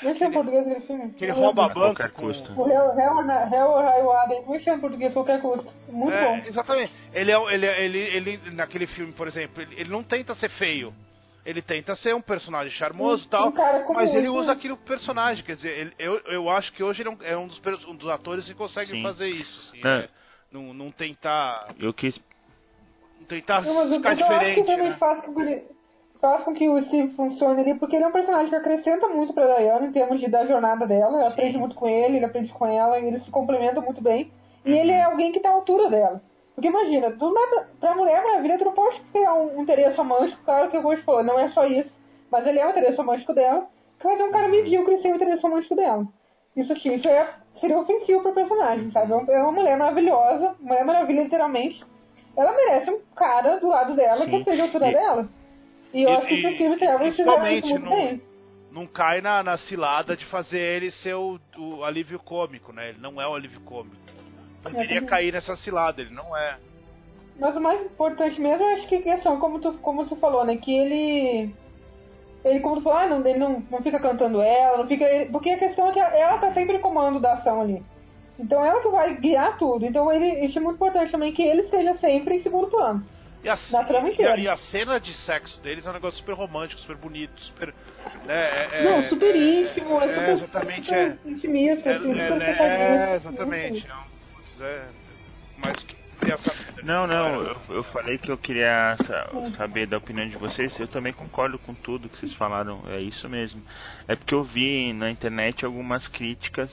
[0.00, 1.12] Como é que é em português aquele filme?
[1.12, 2.08] Que ele rouba a banca.
[2.08, 2.22] Com...
[2.22, 2.58] custo.
[2.58, 5.12] O Hell, Highway, como é que é em português?
[5.12, 5.72] Qualquer custo.
[5.88, 6.36] Muito é, bom.
[6.48, 6.94] Exatamente.
[7.12, 10.94] Ele, é, ele, ele, ele, naquele filme, por exemplo, ele, ele não tenta ser feio.
[11.44, 15.42] Ele tenta ser um personagem charmoso e tal, um mas ele usa aquele personagem.
[15.44, 18.46] Quer dizer, ele, eu, eu acho que hoje ele é um dos, um dos atores
[18.46, 19.02] que consegue Sim.
[19.02, 19.68] fazer isso.
[19.68, 20.08] Assim, é.
[20.52, 21.74] não, não tentar.
[21.78, 22.18] Eu quis.
[23.18, 24.60] Não tentar não, ficar diferente.
[24.60, 24.96] Eu acho que né?
[24.98, 25.79] faz com que ele
[26.20, 29.32] faz com que o Steve funcione ali, porque ele é um personagem que acrescenta muito
[29.32, 31.18] pra Diana em termos de da jornada dela.
[31.18, 34.30] Ela aprende muito com ele, ele aprende com ela, e eles se complementam muito bem.
[34.64, 36.20] E ele é alguém que tá à altura dela.
[36.54, 40.42] Porque imagina, do nada, pra Mulher Maravilha, tu não pode ter um, um interesse romântico,
[40.44, 41.98] claro que eu vou falar, não é só isso,
[42.30, 43.66] mas ele é o interesse romântico dela,
[43.98, 46.06] que vai ter um cara medíocre sem o interesse romântico dela.
[46.54, 49.12] Isso aqui, isso é, seria ofensivo pro personagem, sabe?
[49.12, 51.82] É uma mulher maravilhosa, Mulher Maravilha, literalmente.
[52.36, 54.30] Ela merece um cara do lado dela Sim.
[54.30, 54.92] que seja a altura e...
[54.92, 55.28] dela.
[55.92, 56.76] E eu e, acho que o
[57.12, 58.22] fizeram isso muito não, bem.
[58.70, 62.90] Não cai na, na cilada de fazer ele ser o, o alívio cômico, né?
[62.90, 63.96] Ele não é o alívio cômico.
[64.62, 66.58] Poderia é, cair nessa cilada, ele não é.
[67.38, 70.44] Mas o mais importante mesmo, eu acho que a questão, como tu, como você falou,
[70.44, 70.56] né?
[70.56, 71.54] Que ele.
[72.44, 75.06] Ele, como tu falou, ah, não, ele não, não fica cantando ela, não fica.
[75.32, 77.82] Porque a questão é que ela tá sempre no comando da ação ali.
[78.38, 79.84] Então ela que vai guiar tudo.
[79.84, 83.02] Então ele, isso é muito importante também que ele esteja sempre em segundo plano.
[83.42, 83.56] E a,
[84.18, 87.40] e, a, e a, cena de sexo deles é um negócio super romântico, super bonito,
[87.42, 87.74] super.
[88.26, 92.28] Né, é, Não, super íntimo, é, é super, exatamente, super é, intimista, é, assim, é,
[92.28, 93.88] super é, é, exatamente.
[94.60, 94.88] É, é,
[95.56, 95.96] mas que
[96.28, 96.54] essa...
[96.82, 98.94] Não, não, eu, eu, falei que eu queria
[99.56, 100.78] saber da opinião de vocês.
[100.78, 103.62] Eu também concordo com tudo que vocês falaram, é isso mesmo.
[104.06, 106.70] É porque eu vi na internet algumas críticas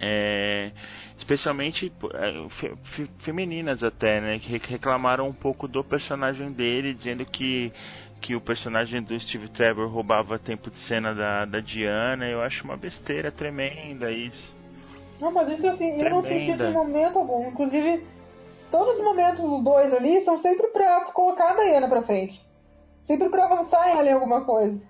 [0.00, 0.70] é,
[1.18, 2.72] especialmente é,
[3.18, 7.72] femininas até, né, que reclamaram um pouco do personagem dele, dizendo que
[8.20, 12.28] que o personagem do Steve Trevor roubava tempo de cena da, da Diana.
[12.28, 14.54] Eu acho uma besteira tremenda isso.
[15.20, 16.04] Não, mas isso assim, tremenda.
[16.04, 17.48] eu não senti isso em momento algum.
[17.48, 18.06] Inclusive,
[18.70, 22.40] todos os momentos dos dois ali são sempre pra colocar a Diana pra frente.
[23.06, 24.80] Sempre pra avançar em ali alguma coisa.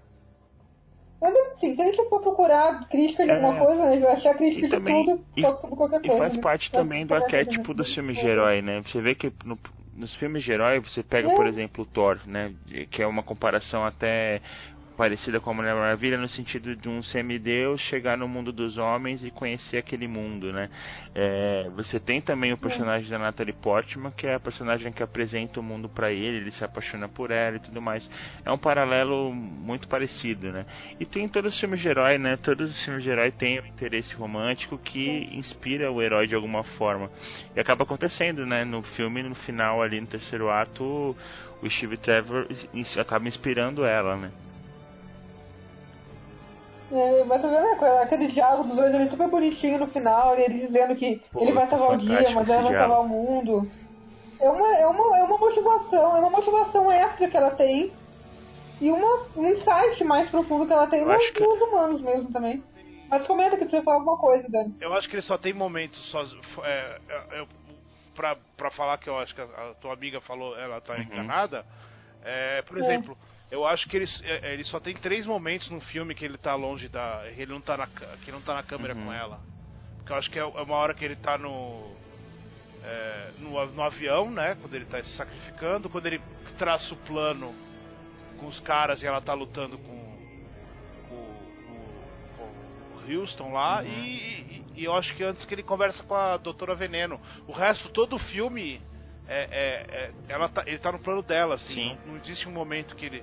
[1.21, 4.03] Mas assim, se a gente for procurar crítica de é, alguma coisa, né, a gente
[4.03, 6.17] vai achar crítica de também, tudo, e, sobre qualquer coisa.
[6.17, 6.43] E faz né?
[6.43, 8.81] parte também do arquétipo dos filmes de herói, né?
[8.83, 9.59] Você vê que no,
[9.95, 11.37] nos filmes de herói você pega, é.
[11.37, 12.55] por exemplo, o Thor, né?
[12.91, 14.41] Que é uma comparação até
[15.01, 19.25] parecida com a Mulher Maravilha no sentido de um semideus chegar no mundo dos homens
[19.25, 20.69] e conhecer aquele mundo, né?
[21.15, 25.59] É, você tem também o personagem da Natalie Portman, que é a personagem que apresenta
[25.59, 28.07] o mundo para ele, ele se apaixona por ela e tudo mais.
[28.45, 30.67] É um paralelo muito parecido, né?
[31.01, 32.37] E tem todos os filmes de herói, né?
[32.37, 36.63] Todos os filmes de herói têm um interesse romântico que inspira o herói de alguma
[36.77, 37.11] forma.
[37.57, 38.67] E acaba acontecendo, né?
[38.67, 41.17] No filme, no final ali no terceiro ato,
[41.63, 42.47] o Steve Trevor
[42.99, 44.31] acaba inspirando ela, né?
[46.93, 51.23] É, mas é, aquele diálogo dos dois ali super bonitinho no final, ele dizendo que
[51.33, 53.71] Pô, ele vai salvar o dia, mas ela vai salvar o mundo.
[54.41, 57.93] É uma, é, uma, é uma motivação, é uma motivação extra que ela tem.
[58.81, 61.41] E uma, um insight mais profundo que ela tem nos, que...
[61.41, 62.65] nos humanos mesmo também.
[63.11, 64.77] Mas comenta que você fala alguma coisa, Dani.
[64.81, 66.25] Eu acho que ele só tem momentos só.
[66.65, 67.47] É, é,
[68.15, 71.03] pra, pra falar que eu acho que a, a tua amiga falou, ela tá uhum.
[71.03, 71.65] enganada.
[72.25, 73.17] É, por exemplo,
[73.51, 76.55] eu acho que ele, é, ele só tem três momentos no filme que ele tá
[76.55, 77.23] longe da.
[77.37, 79.07] ele não tá na, que não tá na câmera uhum.
[79.07, 79.41] com ela.
[79.99, 81.93] Porque eu acho que é, é uma hora que ele tá no,
[82.83, 83.67] é, no.
[83.67, 84.57] no, avião, né?
[84.61, 86.21] Quando ele tá se sacrificando, quando ele
[86.59, 87.55] traça o plano
[88.39, 90.19] com os caras e ela tá lutando com,
[91.09, 93.83] com, com o Houston lá.
[93.83, 93.89] Uhum.
[93.89, 97.21] E, e, e, eu acho que antes que ele conversa com a Doutora Veneno.
[97.49, 98.81] O resto, todo o filme
[99.31, 101.97] é, é, é, ela tá, ele tá no plano dela, assim.
[102.05, 103.23] Não, não, existe um momento que ele.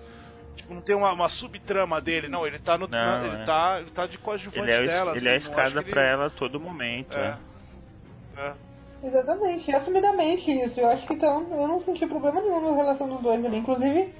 [0.67, 2.45] Tipo, não tem uma, uma subtrama dele, não.
[2.45, 2.87] Ele tá no.
[2.87, 3.45] Não, ele, é.
[3.45, 5.15] tá, ele tá de coadjuvante ele é, dela.
[5.15, 5.89] Ele é a assim, escada ele...
[5.89, 7.17] pra ela a todo momento.
[7.17, 7.37] É.
[8.37, 8.53] é.
[9.03, 10.79] Exatamente, assumidamente isso.
[10.79, 13.57] Eu acho que então eu não senti problema nenhum na relação dos dois ali.
[13.57, 14.13] Inclusive,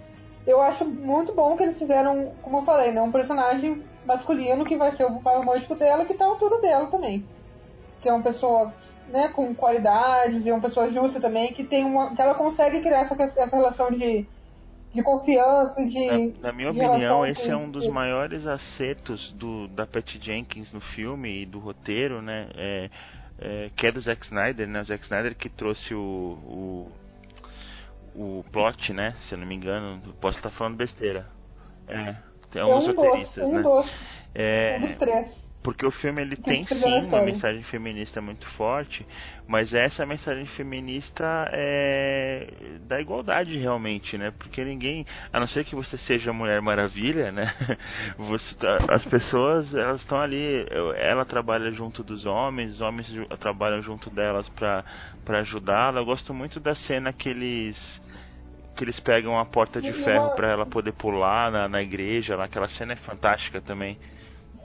[0.45, 4.77] eu acho muito bom que eles fizeram, como eu falei, né, um personagem masculino que
[4.77, 7.25] vai ser o pai romântico dela, que tá tudo dela também.
[8.01, 8.71] Que é uma pessoa
[9.09, 12.15] né, com qualidades e uma pessoa justa também, que tem uma.
[12.15, 14.27] que ela consegue criar essa, essa relação de,
[14.93, 16.31] de confiança, de.
[16.39, 20.81] Na, na minha opinião, esse é um dos maiores acertos do, da Patty Jenkins no
[20.81, 22.49] filme e do roteiro, né?
[22.55, 22.89] É,
[23.39, 24.81] é, que é do Zack Snyder, né?
[24.81, 26.89] O Zack Snyder que trouxe o,
[28.15, 29.13] o, o plot, né?
[29.27, 31.27] Se eu não me engano, posso estar falando besteira.
[31.87, 32.15] É,
[32.55, 33.61] é um, é um dos roteiristas, um né?
[33.61, 33.91] Dos,
[34.33, 35.46] é, um dos três.
[35.67, 39.05] Porque o filme ele tem sim uma mensagem feminista muito forte,
[39.45, 42.47] mas essa mensagem feminista é
[42.83, 44.31] da igualdade realmente, né?
[44.39, 47.53] Porque ninguém, a não ser que você seja Mulher Maravilha, né?
[48.17, 50.65] Você, tá, as pessoas elas estão ali,
[50.95, 54.85] ela trabalha junto dos homens, os homens trabalham junto delas para
[55.25, 55.99] para ajudá-la.
[55.99, 58.01] Eu gosto muito da cena que eles
[58.77, 62.45] que eles pegam a porta de ferro para ela poder pular na, na igreja, lá,
[62.45, 63.99] aquela cena é fantástica também.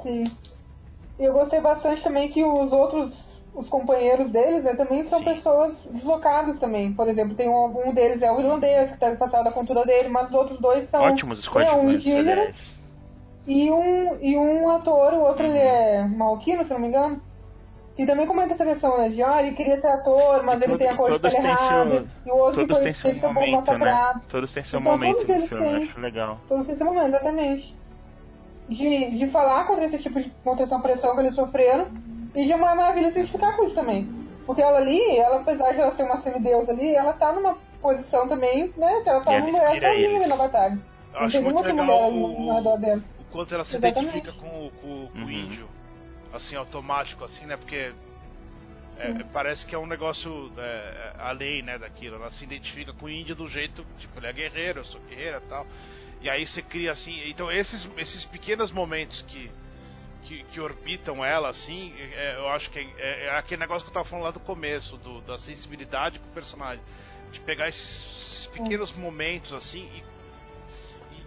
[0.01, 0.31] Sim.
[1.23, 5.27] E eu gostei bastante também que os outros, os companheiros deles, né, também são Sim.
[5.27, 6.93] pessoas deslocadas também.
[6.95, 10.09] Por exemplo, tem um, um deles é o irlandês, que está passado a cultura dele,
[10.09, 12.51] mas os outros dois são Ótimos os né, um indígena
[13.47, 17.23] e um, e um ator, o outro ele é marroquino, se não me engano.
[17.97, 19.09] E também comenta essa questão, né?
[19.09, 22.05] De, ah, ele queria ser ator, mas ele tem a cor de pele errada.
[22.27, 24.20] E o outro todos foi, têm seu momento, né?
[24.29, 26.41] Todos têm seu então, momento no filme, têm, acho legal.
[26.49, 27.82] Todos têm seu momento, exatamente
[28.69, 31.89] de, de falar contra esse tipo de contenção pressão que eles sofreram
[32.35, 34.09] e de uma maravilha se identificar com isso também.
[34.47, 38.29] Porque ela ali, ela, apesar de ela ser uma semideusa ali, ela tá numa posição
[38.29, 39.01] também, né?
[39.03, 40.79] Que ela tá numa mulher sozinha na batalha.
[41.15, 44.19] Eu Não acho muito legal o, o, quanto ela se Exatamente.
[44.19, 45.27] identifica com, com, com uhum.
[45.27, 45.69] o índio.
[46.33, 47.57] Assim, automático, assim, né?
[47.57, 47.93] Porque
[48.99, 52.17] é, parece que é um negócio é, além, né, daquilo.
[52.17, 55.39] Ela se identifica com o índio do jeito, tipo, ele é guerreiro, eu sou guerreira
[55.45, 55.67] e tal.
[56.23, 57.20] E aí você cria assim.
[57.29, 59.51] Então esses, esses pequenos momentos que,
[60.23, 63.91] que, que orbitam ela, assim, é, eu acho que é, é, é, aquele negócio que
[63.91, 66.83] eu tava falando lá do começo, do, da sensibilidade com o personagem.
[67.33, 69.89] De pegar esses, esses pequenos momentos assim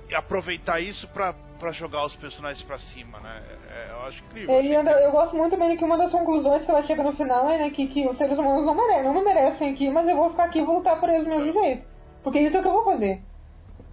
[0.08, 3.44] e, e, aproveitar isso pra, pra jogar os personagens pra cima, né?
[3.70, 4.56] É, eu acho incrível.
[4.56, 7.50] Ele anda, eu gosto muito bem que uma das conclusões que ela chega no final
[7.50, 10.16] é né, que, que os seres humanos não merecem, não me merecem aqui, mas eu
[10.16, 11.88] vou ficar aqui e vou lutar por eles do mesmo jeito.
[12.24, 13.22] Porque isso é o que eu vou fazer.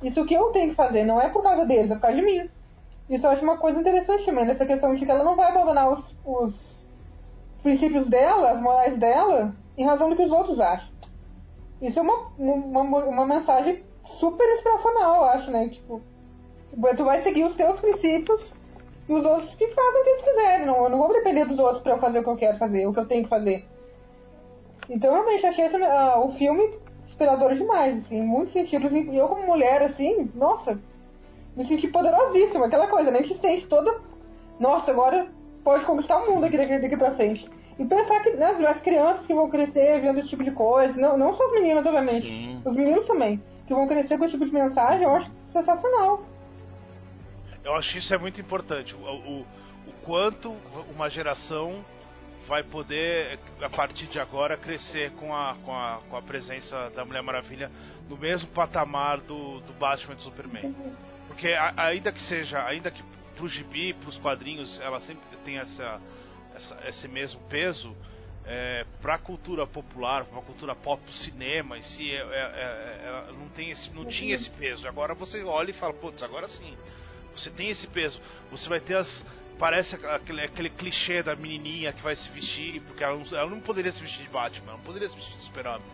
[0.02, 2.22] Isso que eu tenho que fazer, não é por causa deles, é por causa de
[2.22, 2.48] mim.
[3.08, 5.90] Isso eu acho uma coisa interessante também, nessa questão de que ela não vai abandonar
[5.90, 6.84] os, os
[7.62, 10.88] princípios dela, as morais dela, em razão do que os outros acham.
[11.80, 15.68] Isso é uma, uma, uma mensagem super inspiracional, eu acho, né?
[15.68, 16.00] Tipo,
[16.96, 18.54] tu vai seguir os teus princípios
[19.08, 20.66] e os outros que fazem o que eles quiserem.
[20.66, 22.86] Não, eu não vou depender dos outros para eu fazer o que eu quero fazer,
[22.86, 23.64] o que eu tenho que fazer.
[24.88, 26.81] Então, realmente, achei essa, uh, o filme
[27.22, 28.90] inspirador demais, assim, em muitos sentidos.
[28.92, 30.80] E eu, como mulher, assim, nossa,
[31.56, 33.20] me senti poderosíssima, aquela coisa, né?
[33.20, 34.00] A gente sente toda.
[34.58, 35.28] Nossa, agora
[35.64, 37.48] pode conquistar o mundo aqui daqui, daqui pra frente.
[37.78, 41.16] E pensar que né, as crianças que vão crescer vendo esse tipo de coisa, não,
[41.16, 42.60] não só as meninas, obviamente, Sim.
[42.64, 46.22] os meninos também, que vão crescer com esse tipo de mensagem, eu acho sensacional.
[47.64, 48.94] Eu acho isso é muito importante.
[48.94, 50.52] O, o, o quanto
[50.94, 51.84] uma geração
[52.46, 57.04] vai poder, a partir de agora, crescer com a, com a, com a presença da
[57.04, 57.70] Mulher Maravilha
[58.08, 60.74] no mesmo patamar do, do Batman e do Superman.
[61.28, 63.02] Porque a, ainda que seja, ainda que
[63.36, 66.00] pro gibi, pros quadrinhos, ela sempre tem essa,
[66.54, 67.96] essa esse mesmo peso,
[68.44, 72.20] é, para a cultura popular, para a cultura pop, pro cinema em si, é, é,
[72.20, 74.86] é, é, não, tem esse, não tinha esse peso.
[74.86, 76.76] Agora você olha e fala, putz, agora sim,
[77.34, 78.20] você tem esse peso.
[78.50, 79.24] Você vai ter as,
[79.58, 83.60] parece aquele, aquele clichê da menininha que vai se vestir, porque ela não, ela não
[83.60, 85.86] poderia se vestir de Batman, ela não poderia se vestir de Super-Homem.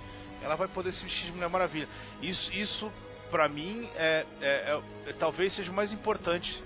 [0.43, 1.89] Ela vai poder se vestir de Mulher Maravilha.
[2.23, 2.93] Isso, isso
[3.31, 6.63] pra mim, é, é, é, é talvez seja o mais importante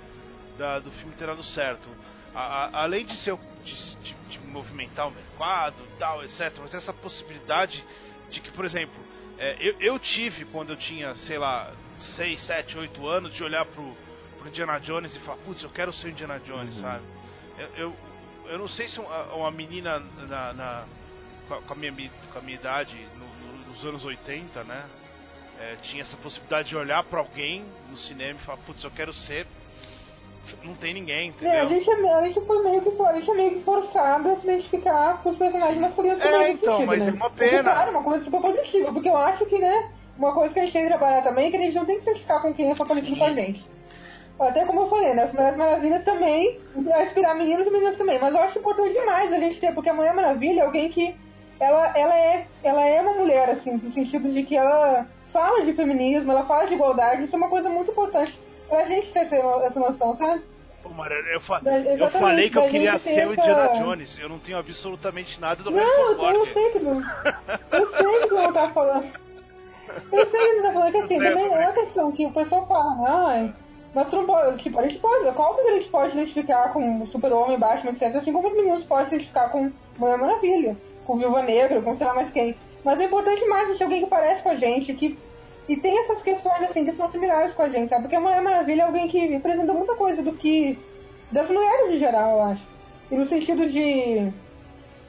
[0.58, 1.88] da, do filme ter dado certo.
[2.34, 6.52] A, a, além de ser de, de, de, movimentar o mercado e tal, etc.
[6.58, 7.82] Mas essa possibilidade
[8.30, 8.94] de que, por exemplo,
[9.38, 11.72] é, eu, eu tive quando eu tinha, sei lá,
[12.16, 13.96] 6, 7, 8 anos, de olhar pro
[14.42, 16.82] pro Indiana Jones e falar, putz, eu quero ser Indiana Jones, uhum.
[16.82, 17.04] sabe?
[17.58, 17.96] Eu, eu,
[18.48, 20.84] eu, não sei se uma, uma menina na, na,
[21.48, 24.84] com, a minha, com a minha idade, no, no, nos anos 80, né?
[25.60, 29.12] É, tinha essa possibilidade de olhar para alguém no cinema e falar, putz, eu quero
[29.14, 29.46] ser
[30.64, 31.68] não tem ninguém, É, a entendeu?
[31.68, 34.36] gente, é- a gente foi meio que for- a gente é meio que forçado a
[34.36, 37.08] se identificar com os personagens masculinos É, também nesse então, sentido, mas né?
[37.08, 37.62] é uma O que, pena.
[37.62, 40.64] claro, é uma coisa super positiva, porque eu acho que, né, uma coisa que a
[40.64, 42.52] gente tem que trabalhar também é que a gente não tem que se identificar com
[42.52, 43.64] quem é só parecido com a gente.
[44.40, 48.18] Até como eu falei, né, as Mulheres Maravilhas também, vai inspirar meninos e meninas também,
[48.18, 51.14] mas eu acho importante demais a gente ter, porque a Mulher Maravilha é alguém que,
[51.60, 55.72] ela, ela, é, ela é uma mulher, assim, no sentido de que ela fala de
[55.74, 58.36] feminismo, ela fala de igualdade, isso é uma coisa muito importante
[58.68, 60.42] pra gente ter essa noção, sabe?
[60.82, 64.18] Pô, Mara, eu, fa- Da- eu falei que eu queria ser o essa- Indiana Jones.
[64.18, 67.00] Eu não tenho absolutamente nada do Não, eu, eu sei que não.
[67.70, 69.06] Eu sei que não tá falando.
[70.10, 72.32] Eu sei que não tá falando que assim, sei, também é uma questão que o
[72.32, 73.54] pessoal fala, né?
[73.94, 74.48] Mas tu não pode.
[74.48, 75.32] A gente pode.
[75.34, 78.16] Qual que a gente pode identificar com Super-Homem, Batman, etc.
[78.16, 82.06] Assim como os meninos podem se identificar com Mulher Maravilha, com Viúva Negra, com sei
[82.06, 82.56] lá mais quem.
[82.84, 85.18] Mas é importante mais a gente ter alguém que parece com a gente, que.
[85.68, 88.02] E tem essas questões assim que são similares com a gente, sabe?
[88.02, 90.78] Porque a Mulher Maravilha é alguém que representa muita coisa do que.
[91.30, 92.66] das mulheres em geral, eu acho.
[93.10, 94.32] E no sentido de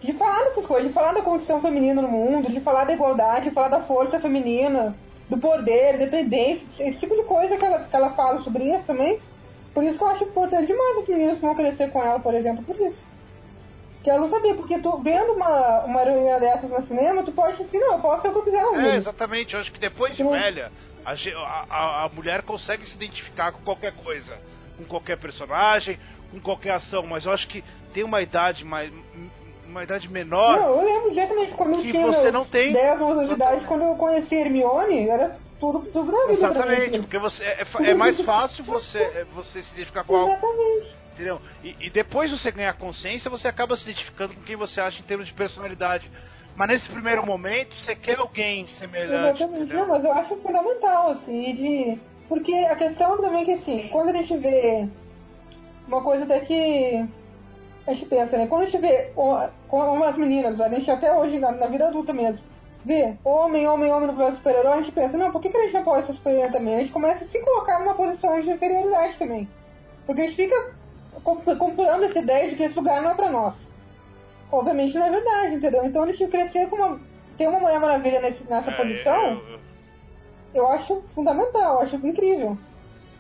[0.04, 3.46] de falar dessas coisas, de falar da condição feminina no mundo, de falar da igualdade,
[3.46, 4.94] de falar da força feminina,
[5.30, 9.20] do poder, dependência, esse tipo de coisa que ela, que ela fala sobre isso também.
[9.74, 12.34] Por isso que eu acho importante demais as meninas que vão crescer com ela, por
[12.34, 13.02] exemplo, por isso.
[14.04, 17.62] Que ela não sabia, porque tu vendo uma, uma heroína dessas no cinema, tu pode
[17.62, 19.54] assim, não, eu posso ser o que eu quiser É, exatamente.
[19.54, 20.30] Eu acho que depois de Sim.
[20.30, 20.72] velha,
[21.06, 24.38] a- a- a mulher consegue se identificar com qualquer coisa.
[24.78, 25.98] Com qualquer personagem,
[26.32, 27.04] com qualquer ação.
[27.08, 27.64] Mas eu acho que
[27.94, 28.92] tem uma idade mais.
[29.74, 30.60] Uma idade menor.
[30.60, 32.72] Não, eu lembro diretamente quando eu Que tinha você não tem.
[32.72, 37.00] 10, 11 anos de idade, quando eu conheci Hermione, era tudo, tudo na vida Exatamente,
[37.00, 40.96] porque você é, é é mais fácil você, é, você se identificar com algo, Exatamente.
[41.14, 41.42] entendeu?
[41.64, 45.06] E, e depois você ganhar consciência, você acaba se identificando com quem você acha em
[45.06, 46.12] termos de personalidade.
[46.56, 49.74] Mas nesse primeiro momento, você quer alguém semelhante, Exatamente.
[49.74, 52.00] Não, mas eu acho fundamental, assim, de.
[52.30, 54.88] Porque a questão também é que assim, quando a gente vê
[55.88, 57.10] uma coisa até que
[57.88, 58.48] a gente pensa, né?
[58.48, 59.12] Quando a gente vê
[59.68, 62.44] como as meninas, a gente até hoje, na, na vida adulta mesmo,
[62.86, 65.64] vê homem, homem, homem no papel super-herói, a gente pensa, não, por que, que a
[65.64, 66.76] gente não pode ser super-herói também?
[66.76, 69.50] A gente começa a se colocar numa posição de inferioridade também.
[70.06, 70.74] Porque a gente fica
[71.24, 73.56] comp- comprando essa ideia de que esse lugar não é pra nós.
[74.52, 75.84] Obviamente não é verdade, entendeu?
[75.86, 77.00] Então a gente crescer com uma.
[77.38, 79.60] ter uma Mulher Maravilha nesse, nessa É, posição, eu- eu-
[80.54, 82.58] eu acho fundamental, eu acho incrível.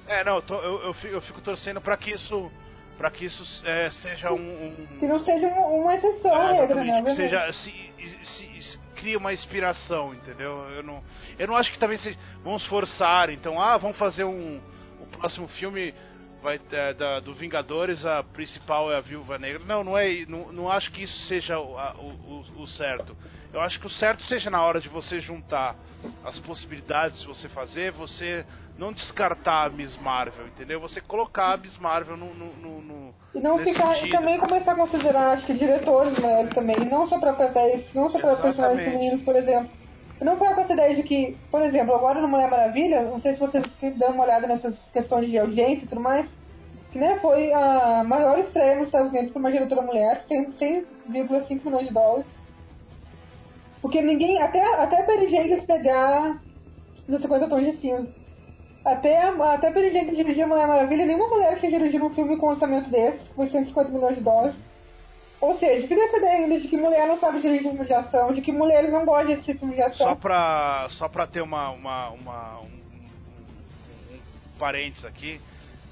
[0.07, 2.51] É, não, eu, tô- eu, eu fico, eu fico torcendo pra que isso,
[2.97, 7.01] pra que isso é, seja um, um- Que não seja uma, exceção é, negra, né?
[7.03, 7.71] que seja se,
[8.23, 10.67] se, se cria uma inspiração, entendeu?
[10.71, 11.03] Eu não,
[11.37, 14.61] eu não acho que também se, vamos forçar, então, ah, vamos fazer um,
[15.01, 15.93] o próximo filme
[16.41, 19.61] vai é, da, do Vingadores, a principal é a Viúva Negra.
[19.65, 23.15] Não, não é, não, não acho que isso seja o, a- o- o certo.
[23.53, 25.75] Eu acho que o certo seja na hora de você juntar
[26.25, 28.45] as possibilidades de você fazer, você
[28.77, 30.79] não descartar a Miss Marvel, entendeu?
[30.81, 33.97] Você colocar a Miss Marvel no, no, no- no- E não ficar.
[34.07, 37.91] E também começar a considerar, acho que diretores mulheres também, e não só pra papéis,
[37.93, 39.69] não só pra personagens femininos, por exemplo.
[40.21, 43.33] E não com essa ideia de que, por exemplo, agora no Mulher Maravilha, não sei
[43.33, 43.63] se vocês
[43.97, 46.27] dão uma olhada nessas questões de audiência e tudo mais,
[46.91, 50.51] que né, foi a maior estreia nos Estados Unidos por uma diretora mulher, 100
[51.09, 52.27] 100,5 milhões de dólares.
[53.81, 56.39] Porque ninguém, até, até a Perry Jenkins pegar
[57.07, 58.07] nos 50 tons de cinza.
[58.85, 62.35] Até, até a Perry Jenkins dirigir a Mulher Maravilha, nenhuma mulher tinha dirigido um filme
[62.37, 64.57] com um orçamento desse, que foi 150 milhões de dólares.
[65.39, 68.33] Ou seja, fica essa ideia ainda de que mulher não sabe dirigir filme de ação,
[68.33, 70.07] de que mulheres não gostam desse tipo de filme de ação.
[70.07, 74.19] Só pra, só pra ter uma, uma, uma- um, um, um
[74.59, 75.39] parênteses aqui,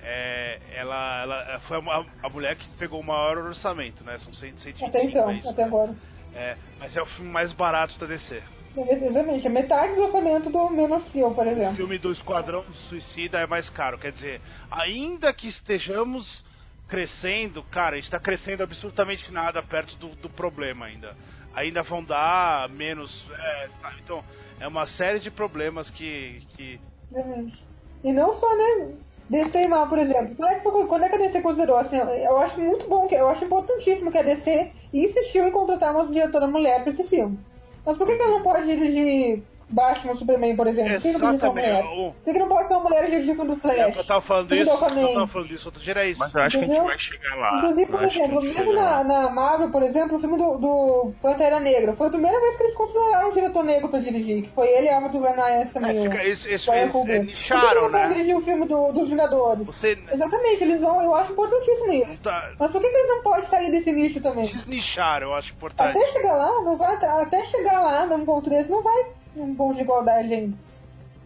[0.04, 4.18] é, ela, ela foi a, a mulher que pegou o maior orçamento, né?
[4.20, 5.96] São 100, 125 Até então, é até agora.
[6.34, 8.42] É, mas é o filme mais barato da DC.
[8.76, 11.76] Exatamente, é metade do orçamento do Man of Steel, por O exemplo.
[11.76, 13.98] filme do Esquadrão Suicida é mais caro.
[13.98, 14.42] Quer dizer,
[14.72, 16.46] ainda que estejamos
[16.88, 21.16] crescendo, cara, a gente está crescendo absolutamente nada perto do, do problema ainda.
[21.54, 23.26] Ainda vão dar menos.
[23.32, 24.02] é, sabe?
[24.04, 24.24] então,
[24.60, 26.42] é uma série de problemas que.
[26.56, 26.80] que
[27.12, 27.60] Exatamente.
[28.04, 28.94] E não só, né?
[29.30, 30.36] DC e Marvel, por exemplo.
[30.36, 31.98] Quando é, que, quando é que a DC considerou assim?
[31.98, 36.48] Eu acho muito bom, eu acho importantíssimo que a DC insistiu em contratar uma diretora
[36.48, 37.40] mulher pra esse filme.
[37.86, 40.94] Mas por que, que ela não pode dirigir Batman Superman, por exemplo?
[40.94, 41.84] Por que, não pode ser uma Exatamente.
[41.84, 42.08] mulher?
[42.08, 43.78] O- Por que, não pode ser uma mulher dirigir filme do Flash?
[43.78, 46.20] É, eu tava falando isso, do eu tava falando isso outro dia, era isso.
[46.20, 46.84] Mas eu acho que a gente Entendeu?
[46.88, 47.58] vai chegar lá.
[47.58, 51.94] Inclusive, por exemplo, mesmo na, na Marvel, por exemplo, o filme do, do Pantera Negra,
[51.94, 54.88] foi a primeira vez que eles consideraram um diretor negro pra dirigir, que foi ele
[54.88, 55.98] e a Ava DuVernay também.
[55.98, 58.08] É, o- fica- esse- esse- o Ryan eles- nicharam, eles vão né?
[58.10, 59.66] dirigir o filme do, dos Vingadores?
[59.66, 62.22] Você Exatamente, eles vão, eu acho importantíssimo não isso.
[62.22, 62.52] tá.
[62.60, 64.46] Mas por que, que eles não podem sair desse nicho também?
[64.48, 65.98] Desnichar, eu acho importante.
[65.98, 69.06] Até chegar lá, não vai, até chegar lá num ponto desse, não vai
[69.36, 70.58] um ponto de igualdade ainda.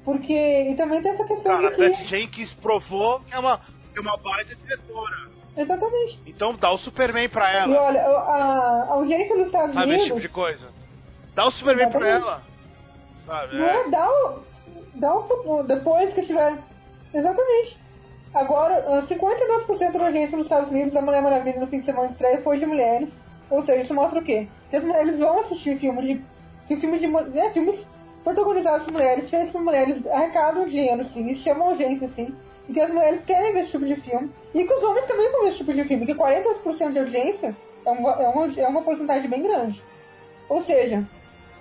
[0.04, 0.34] Porque,
[0.70, 2.08] e também tem essa questão Cara, a de Patty que...
[2.08, 5.16] Jenkins provou que é uma que é uma baita diretora.
[5.58, 6.20] Exatamente.
[6.28, 7.74] Então dá o Superman pra ela.
[7.74, 10.02] E olha, a, a audiência nos Estados Sabe Unidos.
[10.02, 10.68] esse tipo de coisa?
[11.34, 12.24] Dá o Superman pra Exatamente.
[12.28, 12.42] ela.
[13.26, 13.58] Sabe?
[13.58, 13.78] Não É.
[13.88, 14.40] é, dá o.
[14.96, 16.58] Dá o depois que tiver.
[17.14, 17.78] Exatamente.
[18.34, 22.08] Agora, ah, 59% da audiência nos Estados Unidos da Mulher Maravilha no fim de semana
[22.10, 23.10] de estreia foi de mulheres.
[23.50, 24.48] Ou seja, isso mostra o quê?
[24.70, 26.22] Que as mulheres vão assistir filme de.
[26.68, 27.06] Que filme de.
[27.40, 27.86] É, filmes
[28.26, 32.36] protagonizados por mulheres, feitos por mulheres, arrecadam dinheiro, sim, e chamam audiência, sim.
[32.68, 34.32] E que as mulheres querem ver esse tipo de filme.
[34.54, 36.08] E que os homens também vão ver esse tipo de filme.
[36.08, 37.56] Que 40% de audiência
[37.86, 39.80] é uma, é uma, é uma porcentagem bem grande.
[40.50, 41.08] Ou seja,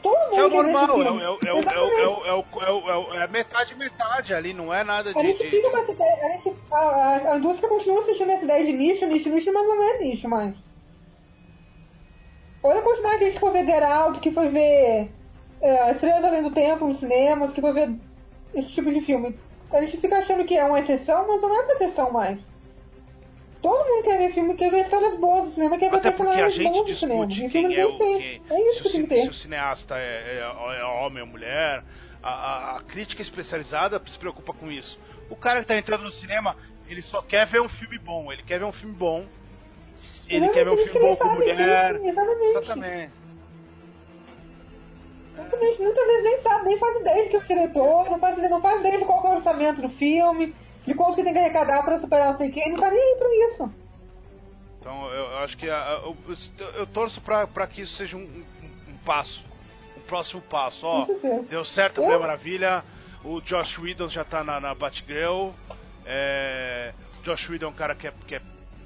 [0.03, 0.89] todo mundo é o normal,
[3.15, 5.19] é, metade metade ali, não é nada de.
[5.19, 8.45] A gente fica com essa ideia, a, gente, a, a, a indústria continua assistindo essa
[8.45, 10.57] ideia de nicho, nicho, nicho, mas não é nicho mais.
[12.63, 15.11] Olha a quantidade de gente que foi ver Out, que foi ver
[15.61, 17.95] é, Estrelas Além do Tempo nos cinemas, que foi ver
[18.55, 19.39] esse tipo de filme.
[19.73, 22.39] A gente fica achando que é uma exceção, mas não é uma exceção mais.
[23.61, 26.63] Todo mundo quer ver filme, quer ver histórias boas no cinema, quer ver Até personagens
[26.71, 27.25] bons no cinema.
[27.25, 27.97] E filme quem é o.
[27.99, 29.23] Quem, É isso que tem que ter.
[29.23, 31.83] se o cineasta é, é- é homem ou mulher.
[32.23, 34.99] A, a- a crítica especializada se preocupa com isso.
[35.31, 36.57] O cara que tá entrando no cinema,
[36.89, 38.31] ele só quer ver um filme bom.
[38.31, 39.27] Ele quer ver um filme bom.
[40.29, 41.95] Ele quer ver um Exatamente, filme bom com mulher.
[41.99, 43.11] disso, Exatamente.
[45.35, 45.55] Exatamente.
[45.55, 48.51] Exatamente, muitas vezes nem sabe, nem faz ideia de que é o diretor, não faz,
[48.51, 50.55] não faz ideia de qual é o orçamento do filme,
[50.87, 53.17] de quanto que tem que arrecadar pra superar não sei quem, não tá nem aí
[53.19, 53.75] pra isso.
[54.81, 56.17] Então eu, acho que a- eu,
[56.77, 59.43] eu- torço pra, pra que isso seja um, um- um passo.
[59.97, 60.85] Um próximo passo.
[60.87, 61.07] Ó,
[61.49, 62.85] deu certo a Eu- Mulher Maravilha.
[63.25, 65.51] O Josh Whedon já tá na, na Batgirl.
[66.05, 68.43] É, Josh Whedon é um cara que é, que é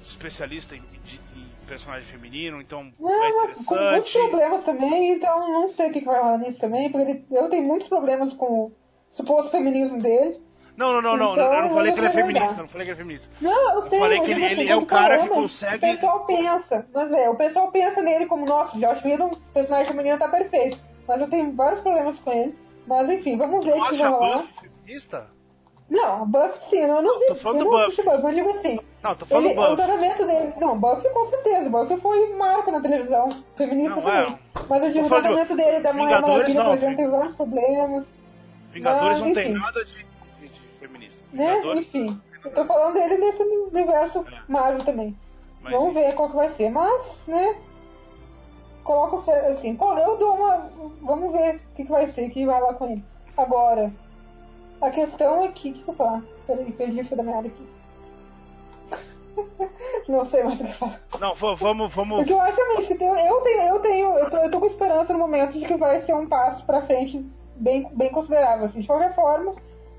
[0.07, 5.47] especialista em, de- em personagem feminino, então é Não, mas com muitos problemas também, então
[5.51, 8.33] não sei o que, que vai rolar nisso também, porque ele, eu tenho muitos problemas
[8.33, 8.71] com o
[9.11, 10.41] suposto feminismo dele.
[10.75, 12.67] Não, não, não, não, Então, eu não falei que ele é eu feminista, eu não
[12.69, 13.29] falei que ele é feminista.
[13.41, 16.25] Não, eu sei, falei que ele- ele é um cara que falamos, consegue- O pessoal
[16.25, 20.77] pensa, mas é, o pessoal pensa nele como, nossa, Josh Whedon, personagem feminino tá perfeito.
[21.07, 22.55] Mas eu tenho vários problemas com ele.
[22.87, 24.45] Mas enfim, vamos ver o que vai rolar.
[24.61, 25.27] Feminista?
[25.89, 27.25] Não, Buffy sim, eu não vi.
[27.27, 28.79] tô falando eu do não assisti Buffy, eu digo assim.
[29.01, 29.75] Não, tô falando Ele, do o Buffy.
[29.77, 30.53] tratamento dele.
[30.59, 31.69] Não, Buffy com certeza.
[31.69, 33.29] Buffy foi marco na televisão.
[33.55, 34.33] Feminista Não, também.
[34.33, 34.39] é.
[34.69, 37.35] Mas eu digo, o falando de tratamento dele da Mulher Maravilha, por exemplo, tem vários
[37.35, 38.07] problemas.
[38.73, 40.05] Vingadores Mas, não tem nada de,
[40.41, 41.23] de- de feminista.
[41.31, 41.61] Né?
[41.77, 42.21] Enfim.
[42.43, 44.51] Eu tô falando dele nesse universo É.
[44.51, 45.15] Marvel também.
[45.61, 46.69] mas Vamos ver qual que vai ser.
[46.69, 47.55] Mas, né?
[48.83, 50.69] Coloco fé- assim, eu dou uma.
[51.01, 53.03] Vamos ver o que, que vai ser, o que vai lá com ele.
[53.37, 53.91] Agora,
[54.81, 55.83] a questão é que.
[55.87, 56.21] Eu falar?
[56.47, 57.67] Peraí, perdi o fio da meada aqui.
[60.07, 60.99] Não sei mais o que falar.
[61.19, 62.17] Não, va- vamos, vamos.
[62.17, 62.55] Porque eu acho
[62.97, 65.77] tem, eu tenho, eu tenho, eu tô, eu tô com esperança no momento de que
[65.77, 67.25] vai ser um passo pra frente
[67.55, 68.65] bem, bem considerável.
[68.65, 68.81] Assim.
[68.81, 69.53] De qualquer forma,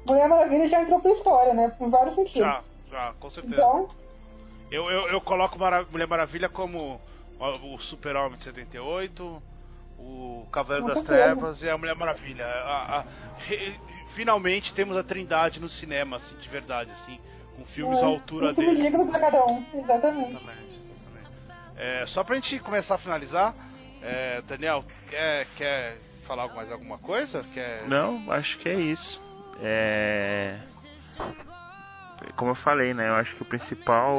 [0.07, 1.72] Mulher Maravilha já entrou pra história, né?
[1.80, 2.41] Em vários sentidos.
[2.43, 2.61] Já,
[2.91, 3.55] já, com certeza.
[3.55, 3.88] Então,
[4.70, 7.01] Eu, eu, eu coloco Mara- Mulher Maravilha como
[7.38, 9.43] o, Super-Homem de 78,
[9.99, 11.03] o Cavaleiro das.
[11.05, 12.45] Trevas e a Mulher Maravilha.
[12.47, 13.05] A- a-
[14.14, 17.18] finalmente temos a trindade no cinema, assim, de verdade, assim,
[17.61, 18.82] com filmes é, à altura um filme dele.
[18.82, 20.30] digno pra cada um, exatamente.
[20.30, 21.30] Exatamente, exatamente.
[21.76, 23.54] É, só pra gente começar a finalizar,
[24.02, 27.44] é, Daniel, quer, quer falar mais alguma coisa?
[27.52, 27.86] Quer...
[27.86, 29.20] Não, acho que é isso.
[29.61, 30.58] É...
[32.36, 33.08] Como eu falei, né?
[33.08, 34.16] Eu acho que o principal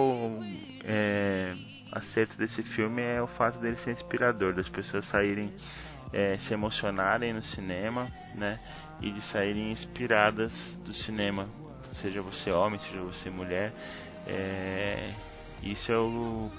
[0.84, 1.54] é,
[1.92, 5.54] acerto desse filme é o fato dele ser inspirador, das pessoas saírem,
[6.12, 8.60] é, se emocionarem no cinema, né?
[9.02, 10.52] E de saírem inspiradas
[10.84, 11.48] do cinema,
[11.94, 13.74] seja você homem, seja você mulher.
[14.28, 15.12] É,
[15.64, 16.50] isso é o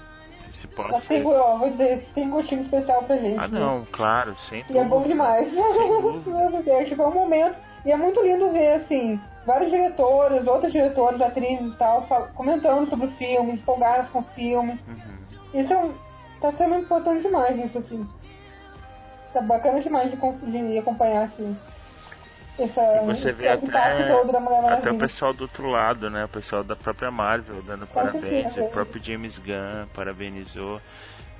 [0.43, 1.39] principal Mas tem, acerto.
[1.41, 3.39] ó, vou dizer, tem gostinho especial pra gente.
[3.39, 3.59] Ah, né?
[3.59, 5.49] não, claro, sem E é bom demais.
[5.51, 6.39] Dúvida.
[6.39, 7.57] É, um momento.
[7.85, 12.03] E é muito lindo ver, assim, vários diretores, outros diretores, atrizes e tal,
[12.33, 14.79] comentando sobre o filme, empolgados com o filme.
[14.87, 15.59] Uhum.
[15.59, 15.93] Isso é um-
[16.39, 18.07] tá sendo importante demais, isso, assim.
[19.33, 21.57] Tá bacana demais de, de acompanhar, assim.
[22.59, 26.25] Essa, E você vê todo da Mulher até, até o pessoal do outro lado, né?
[26.25, 28.21] O pessoal da própria Marvel dando Com parabéns.
[28.53, 28.63] certeza.
[28.63, 30.79] O próprio James Gunn parabenizou.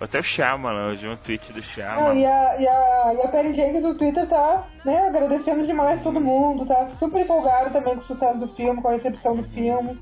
[0.01, 2.15] Até o Shyamalan, vi um tweet do Shyamalan.
[2.15, 6.19] e a, e, a, e a Perry Jenkins no Twitter tá né, agradecendo demais todo
[6.19, 10.01] mundo, tá super empolgado também com o sucesso do filme, com a recepção do filme.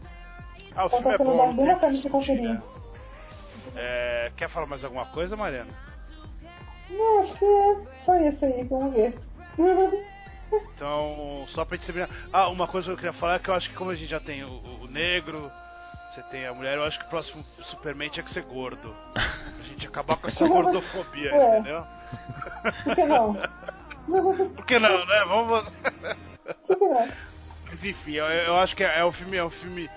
[0.76, 1.54] Ah, o Então filme tá é sendo bom.
[1.54, 2.50] bem não bacana de conferir.
[2.50, 2.62] né?
[3.76, 5.72] É, quer falar mais alguma coisa, Mariana?
[6.90, 9.14] Não, acho que é só isso aí, vamos ver.
[10.76, 12.10] Então, só pra gente terminar.
[12.34, 14.10] Ah, uma coisa que eu queria falar é que eu acho que como a gente
[14.10, 14.50] já tem o,
[14.82, 15.52] o- negro,
[16.10, 18.94] você tem a mulher, eu acho que o próximo Superman tinha que ser gordo.
[19.14, 21.60] Pra gente acabar com essa gordofobia, Ué.
[21.60, 21.86] entendeu?
[22.84, 23.34] Por que não?
[24.56, 25.26] Por que não, né?
[25.28, 25.70] Vamos.
[26.68, 27.08] Por que não?
[27.68, 29.90] Mas enfim, eu, eu acho que é, é um filme, é um filme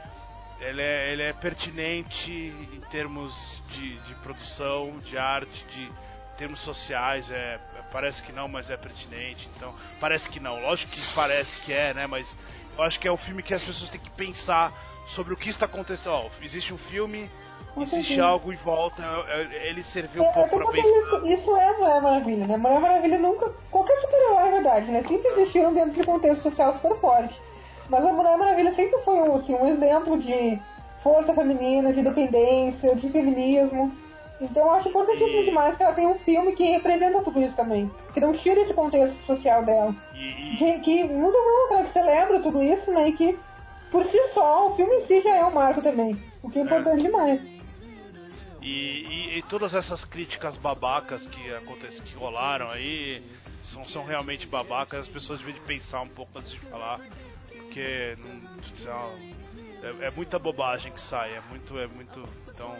[0.61, 3.35] ele é, ele é pertinente em termos
[3.71, 5.91] de, de produção, de arte, de
[6.37, 7.31] termos sociais.
[7.31, 7.59] É,
[7.93, 9.49] parece que não, mas é pertinente.
[9.57, 10.61] Então, parece que não.
[10.61, 12.07] Lógico que parece que é, né?
[12.07, 12.37] Mas
[12.77, 14.73] eu acho que é o filme que as pessoas têm que pensar
[15.15, 16.13] sobre o que está acontecendo.
[16.13, 17.31] Ó, existe um filme,
[17.79, 20.89] existe algo em volta, é, ele serviu um pouco para pensar.
[20.89, 22.57] Isso, isso é Mulher Maravilha, né?
[22.57, 23.51] Mulher Maravilha nunca.
[23.71, 25.03] Qualquer super-herói, é verdade, né?
[25.03, 27.41] Sempre existiram dentro de contexto social super forte.
[27.89, 30.61] Mas a Mulher Maravilha sempre foi assim, um exemplo de
[31.03, 33.95] força feminina, de independência, de feminismo.
[34.45, 35.45] Então eu acho importantíssimo e...
[35.45, 37.91] demais que ela tenha um filme que representa tudo isso também.
[38.13, 39.95] Que não tira esse contexto social dela.
[40.15, 40.57] E...
[40.57, 43.09] Que, que muda muito, que celebra tudo isso, né?
[43.09, 43.39] E que
[43.91, 46.21] por si só o filme em si já é um marco também.
[46.43, 47.07] O que é importante é.
[47.07, 47.55] demais.
[48.63, 53.23] E, e, e, todas essas críticas babacas que acontecem, que rolaram aí,
[53.61, 56.99] são, são realmente babacas, as pessoas devem pensar um pouco antes de falar
[57.75, 59.15] porque não,
[59.83, 62.29] é, é, muita bobagem que sai, é muito, é muito.
[62.49, 62.73] Então,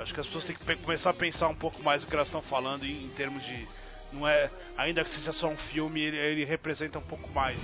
[0.00, 2.28] acho que as pessoas têm que começar a pensar um pouco mais o que elas
[2.28, 3.66] estão falando em, em termos de.
[4.12, 7.58] Não é, ainda que seja só um filme, ele, ele representa um pouco mais.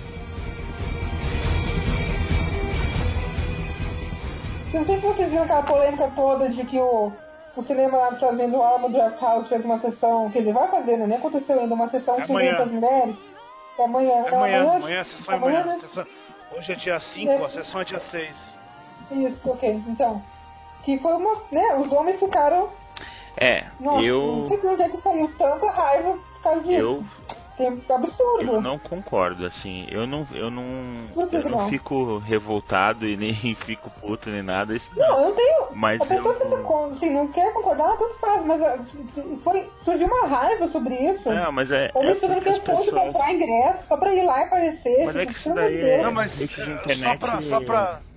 [4.73, 7.11] Não sei se vocês viram aquela polêmica toda de que o,
[7.55, 10.53] o cinema lá dos Estados Unidos, o Alamo Draft House, fez uma sessão, que ele
[10.53, 11.07] vai fazer, né?
[11.07, 13.15] Nem aconteceu ainda, uma sessão é para as mulheres.
[13.77, 15.61] É amanhã, é amanhã, amanhã, amanhã, a sessão é amanhã.
[15.61, 15.81] amanhã né?
[15.81, 16.07] sessão...
[16.51, 17.45] Hoje é dia 5, é.
[17.45, 18.59] a sessão é dia 6.
[19.11, 19.83] Isso, ok.
[19.87, 20.21] Então,
[20.83, 21.35] que foi uma.
[21.51, 22.69] né, os homens ficaram.
[23.37, 24.21] É, Nossa, eu.
[24.21, 26.79] Não sei de onde é que saiu tanta raiva por causa disso.
[26.79, 27.05] Eu
[27.59, 28.53] tempo absurdo.
[28.53, 30.63] Eu não concordo, assim, eu não, eu não,
[31.13, 33.33] eu não, não, fico revoltado e nem
[33.65, 34.73] fico puto nem nada.
[34.73, 35.67] Isso não, eu não tenho.
[35.75, 36.63] Mas a pessoa eu...
[36.63, 38.79] que assim, não quer concordar, tanto faz, mas ah,
[39.43, 41.29] foi, surgiu uma raiva sobre isso.
[41.29, 41.91] Não, mas é.
[41.93, 42.85] Ou é questão pessoas...
[42.85, 45.05] de comprar ingresso só pra ir lá e aparecer.
[45.05, 46.01] Mas é que isso daí é.
[46.01, 47.41] Não, mas só pra.
[47.41, 48.08] Só pra...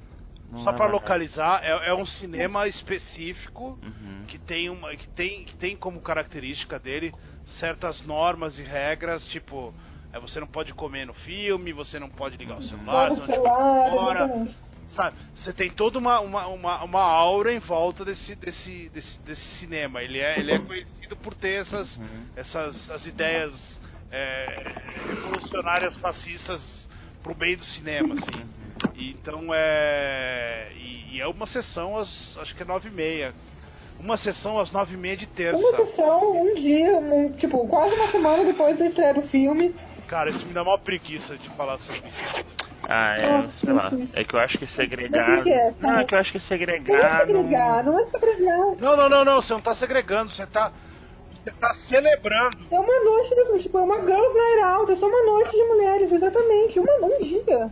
[0.59, 4.25] Só para localizar, é, é, um cinema específico uhum.
[4.29, 7.13] que, tem uma, que, tem, que tem como característica dele
[7.59, 9.73] certas normas e regras, tipo,
[10.13, 13.27] é, você não pode comer no filme, você não pode ligar o celular, você não
[13.27, 14.49] celular, fora.
[14.89, 19.59] Sabe, você tem toda uma, uma, uma, uma, aura em volta desse, desse, desse, desse
[19.59, 20.03] cinema.
[20.03, 22.27] Ele é, ele é conhecido por ter essas, uhum.
[22.37, 23.81] essas as ideias
[24.11, 24.75] é,
[25.09, 26.91] revolucionárias fascistas
[27.23, 28.62] pro meio do cinema, assim.
[28.97, 30.73] Então é.
[30.77, 33.35] E, e, é uma sessão às acho que é nove e meia
[34.03, 35.57] uma sessão às nove e meia de terça.
[35.57, 39.75] Uma sessão, um dia, um, tipo, quase uma semana depois da estreia do filme.
[40.09, 42.45] Cara, isso me dá uma preguiça de falar sobre isso.
[42.89, 43.91] Ah, é, Nossa, sei lá.
[44.13, 45.43] É que eu acho que segregado.
[45.45, 47.33] Que é, não, é que eu acho que segregado.
[47.33, 48.59] Não é segregar, não é segregar.
[48.79, 50.73] Não, não, não, não, você não tá segregando, você tá.
[51.33, 52.59] Você tá celebrando.
[52.71, 56.13] É uma noite, tipo, é uma Girls Night Out, é só uma noite de mulheres,
[56.13, 56.79] exatamente.
[56.79, 57.71] Uma, um dia.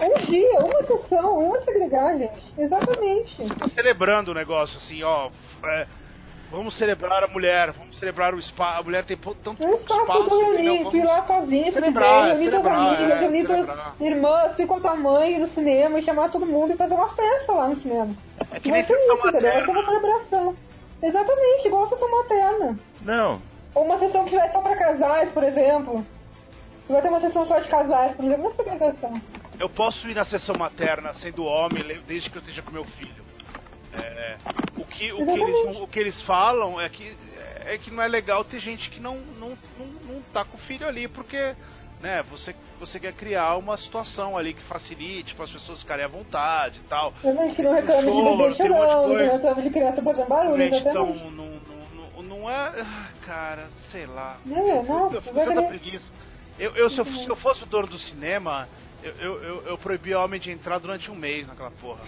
[0.00, 2.54] Um dia, uma sessão, uma segregar, gente.
[2.58, 3.36] Exatamente.
[3.36, 5.30] Você tá celebrando o negócio, assim, ó.
[5.64, 5.86] É,
[6.50, 8.80] vamos celebrar a mulher, vamos celebrar o espaço.
[8.80, 10.00] A mulher tem tanto um espaço.
[10.00, 14.66] espaço reunir, tu ir lá sozinho, celebrar, reunir tuas amigas, é, reunir tuas irmãs, ir
[14.66, 17.76] com tua mãe no cinema e chamar todo mundo e fazer uma festa lá no
[17.76, 18.14] cinema.
[18.52, 19.52] É que nem sessão isso, entendeu?
[19.52, 20.56] Vai ser uma celebração.
[21.02, 22.78] Exatamente, igual a sessão materna.
[23.02, 23.42] Não.
[23.74, 26.06] Ou uma sessão que tiver só pra casais, por exemplo.
[26.88, 29.20] Vai ter uma sessão só de casais, por exemplo, uma segregação.
[29.58, 33.24] Eu posso ir na sessão materna sendo homem desde que eu esteja com meu filho.
[33.92, 34.36] É,
[34.76, 37.16] o, que, o, que eles, o que eles falam é que,
[37.64, 40.60] é que não é legal ter gente que não, não, não, não tá com o
[40.60, 41.54] filho ali, porque
[42.02, 46.08] né, você, você quer criar uma situação ali que facilite para as pessoas ficarem à
[46.08, 47.12] vontade e tal.
[47.22, 51.14] Também que não reclame de bebê chorando, um não reclame de criança fazendo barulho, então,
[51.14, 51.60] não,
[52.16, 52.84] não, não é...
[53.24, 54.36] Cara, sei lá.
[54.46, 56.12] É, nossa, eu, eu, eu, eu preguiça.
[56.12, 56.24] Eu, eu,
[56.90, 58.68] se, eu, se eu fosse o dono do cinema,
[59.02, 62.00] eu, eu, eu, eu proibia homem de entrar durante um mês naquela porra.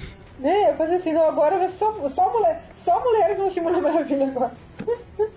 [0.43, 4.52] É, eu fazia assim, não, agora só, só, mulher, só mulheres no Mulher Maravilha agora.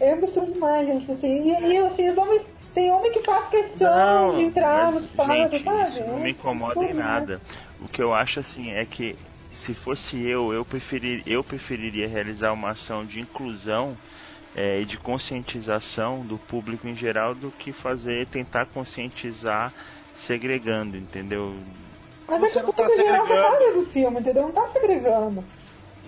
[0.00, 1.42] é absurdo demais, gente, assim.
[1.42, 2.56] E, e assim, os homens.
[2.74, 5.98] Tem homem que faz questão não, de entrar nos espaços, sabe?
[5.98, 7.40] Isso não me incomoda em nada.
[7.80, 9.16] O que eu acho assim é que
[9.64, 13.96] se fosse eu, eu, preferir, eu preferiria realizar uma ação de inclusão
[14.56, 19.70] é, e de conscientização do público em geral do que fazer tentar conscientizar
[20.26, 21.54] segregando, entendeu?
[22.26, 24.42] Mas você não está segregando do filme, entendeu?
[24.44, 25.44] Não está segregando.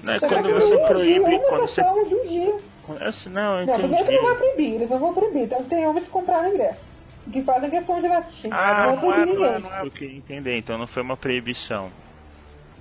[0.02, 2.56] Não, é quando você proíbe, dia, quando você de um dia.
[2.88, 5.42] Eu, não, eu não, primeiro que não vai proibir, eles não vão proibir.
[5.42, 6.90] Então tem homens que compraram ingresso.
[7.30, 8.48] Que fazem questão de assistir.
[8.50, 9.90] Ah, não, não, não, é, não, é, não é.
[9.90, 11.90] Queria entender, então não foi uma proibição.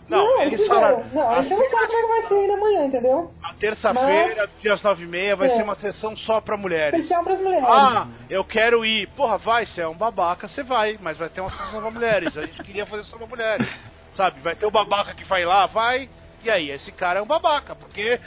[0.09, 1.03] Não, não eles falaram.
[1.11, 3.31] Não, a gente não sabe como é que vai ser ainda amanhã, entendeu?
[3.43, 4.61] A terça-feira, Mas...
[4.61, 5.51] dias nove e meia, vai é.
[5.51, 6.93] ser uma sessão só pra mulheres.
[6.99, 7.65] Especial pras mulheres.
[7.67, 9.07] Ah, eu quero ir.
[9.09, 10.97] Porra, vai, você é um babaca, você vai.
[11.01, 12.37] Mas vai ter uma sessão pra mulheres.
[12.37, 13.67] A gente queria fazer só pra mulheres.
[14.15, 14.39] Sabe?
[14.39, 16.09] Vai ter o babaca que vai lá, vai.
[16.43, 18.19] E aí, esse cara é um babaca, porque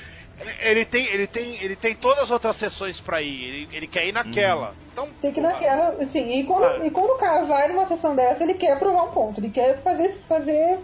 [0.60, 3.44] ele tem, ele tem, ele tem todas as outras sessões pra ir.
[3.44, 4.74] Ele, ele quer ir naquela.
[4.92, 6.86] Então, Tem que ir naquela, assim, e quando, Claro.
[6.86, 9.82] e quando o cara vai numa sessão dessa, ele quer provar um ponto, ele quer
[9.82, 10.78] fazer, fazer,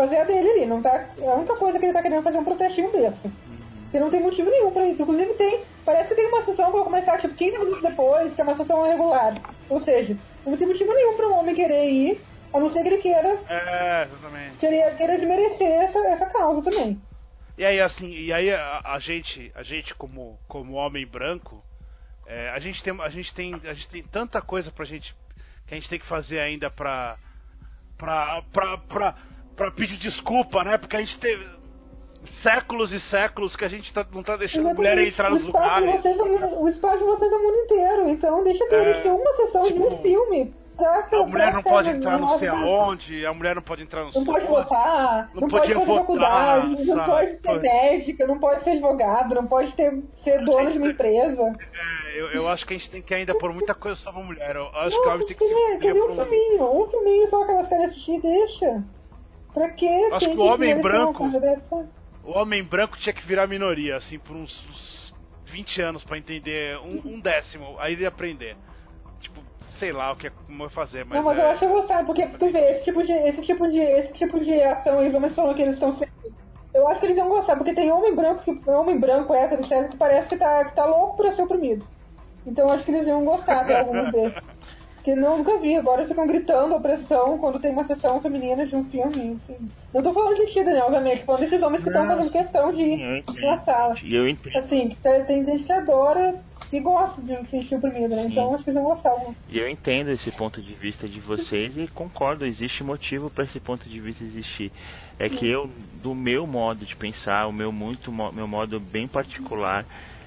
[0.00, 2.40] fazer a dele ali, não tá, a única coisa que ele tá querendo fazer é
[2.40, 3.30] um protestinho besta.
[3.82, 5.02] Porque não tem motivo nenhum pra isso.
[5.02, 8.40] Inclusive tem, parece que tem uma sessão que vai começar tipo 15 minutos depois, que
[8.40, 9.34] é uma sessão regular.
[9.68, 10.16] Ou seja,
[10.46, 12.20] não tem motivo nenhum pra um homem querer ir,
[12.54, 14.56] a não ser que ele queira, É, exatamente.
[14.58, 17.00] queira, queira desmerecer essa, essa causa também.
[17.58, 21.62] E aí assim, e aí a, a gente, a gente como, como homem branco,
[22.26, 25.14] é, a gente tem, a gente tem, a gente tem tanta coisa pra gente
[25.66, 27.18] que a gente tem que fazer ainda pra
[27.98, 29.14] pra, pra, pra,
[29.60, 30.78] pra pedir desculpa, né?
[30.78, 31.44] Porque a gente teve
[32.42, 36.02] séculos e séculos que a gente tá, não tá deixando a mulher entrar nos lugares.
[36.02, 36.12] é
[36.56, 39.62] o espaço de vocês é o mundo inteiro, então deixa É, eles ter uma sessão
[39.64, 40.54] de um tipo, filme.
[40.78, 44.12] Pra, A mulher não pode entrar não sei aonde, a mulher não pode entrar não
[44.12, 48.38] sei Não pode votar, Não não, pode fazer votar, faculdade, não pode ser médica, não
[48.38, 51.42] pode ser advogado, não pode ter, ser dono de uma empresa.
[51.42, 54.24] É, eu, eu acho que a gente tem que ainda pôr muita coisa sobre a
[54.24, 54.56] mulher.
[54.56, 55.54] Eu acho que o Nossa, homem tem que se
[55.92, 56.16] por um um.
[56.16, 58.82] filminho, um filminho só que elas querem assistir, deixa.
[59.52, 60.08] Pra quê?
[60.12, 61.24] Acho Tem que o homem branco-?
[62.22, 65.14] O homem branco tinha que virar minoria, assim, por uns, uns
[65.46, 68.56] 20 anos pra entender um, um décimo, aí ele ia aprender.
[69.20, 69.40] Tipo,
[69.78, 71.18] sei lá o que é como vai fazer, mas.
[71.18, 71.42] não, mas é...
[71.42, 74.12] eu acho que eu sabe, porque tu vê, esse tipo de, esse tipo de, esse
[74.14, 76.10] tipo de ação, os homens falam que eles estão sendo.
[76.72, 79.90] Eu acho que eles iam gostar, porque tem homem branco, que, homem branco, hétero, certo,
[79.90, 81.84] que parece que tá, que tá louco pra ser oprimido.
[82.46, 84.49] Então eu acho que eles iam gostar de alguns desses.
[85.04, 88.84] Que não, nunca vi, agora ficam gritando opressão quando tem uma sessão feminina de um
[88.90, 89.40] filme.
[89.94, 92.72] Não tô falando de ti, Daniel, obviamente, tô falando desses homens que estão fazendo questão
[92.72, 93.94] de ir na sala.
[94.02, 94.56] E eu entendo.
[94.56, 94.96] Assim, que
[95.26, 96.38] tem gente que adora
[96.72, 98.22] e gosta de se sentir oprimido, né?
[98.22, 98.28] Sim.
[98.30, 99.14] Então acho que eles vão gostar.
[99.48, 103.58] E eu entendo esse ponto de vista de vocês e concordo, existe motivo para esse
[103.58, 104.70] ponto de vista existir.
[105.18, 105.68] É que eu,
[106.02, 109.84] do meu modo de pensar, o meu muito meu modo bem particular,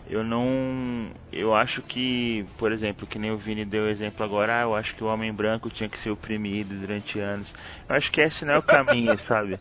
[0.10, 4.64] eu não, eu acho que, por exemplo, que nem o Vini deu exemplo agora, ah,
[4.64, 7.54] eu acho que o homem branco tinha que ser oprimido durante anos.
[7.88, 9.60] Eu acho que esse não é o caminho, sabe?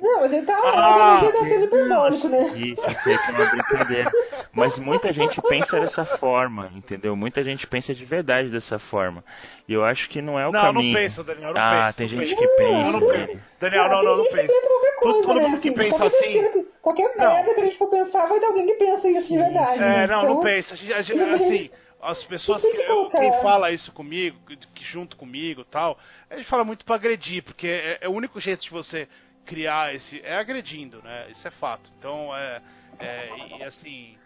[0.00, 2.48] Não, mas ele tá Ah, ah, tá sendo hiperbólico, né?
[2.56, 4.10] Isso, sei que é uma brincadeira.
[4.52, 7.14] Mas muita gente pensa dessa forma, entendeu?
[7.14, 9.22] Muita gente pensa de verdade dessa forma.
[9.68, 10.96] E eu acho que não é o Não, não caminho.
[10.96, 12.40] pensa, Daniel, não ah, pensa, tem não gente pensa.
[12.40, 12.72] que pensa.
[12.72, 13.26] Não, não né?
[13.26, 13.42] pensa.
[13.60, 14.52] Daniel, não, não, não tem pensa.
[14.66, 15.42] qualquer Todo, coisa, todo né?
[15.48, 16.50] mundo que Assim, pensa qualquer assim.
[16.52, 17.34] que- Qualquer Não.
[17.34, 19.78] merda que a gente for pensar, vai ter alguém que pensa isso de verdade.
[19.78, 20.04] né?
[20.04, 20.72] É, não, Então, não pensa.
[20.72, 21.70] A gente, a gente- assim,
[22.02, 22.78] as pessoas Tem que.
[22.90, 25.98] eu- quem fala isso comigo, que, que junto comigo tal,
[26.30, 29.06] a gente fala muito pra agredir, porque é, é o único jeito de você
[29.46, 30.20] criar esse.
[30.24, 31.26] É agredindo, né?
[31.30, 31.90] Isso é fato.
[31.98, 32.60] Então, é.
[32.98, 34.16] é e assim.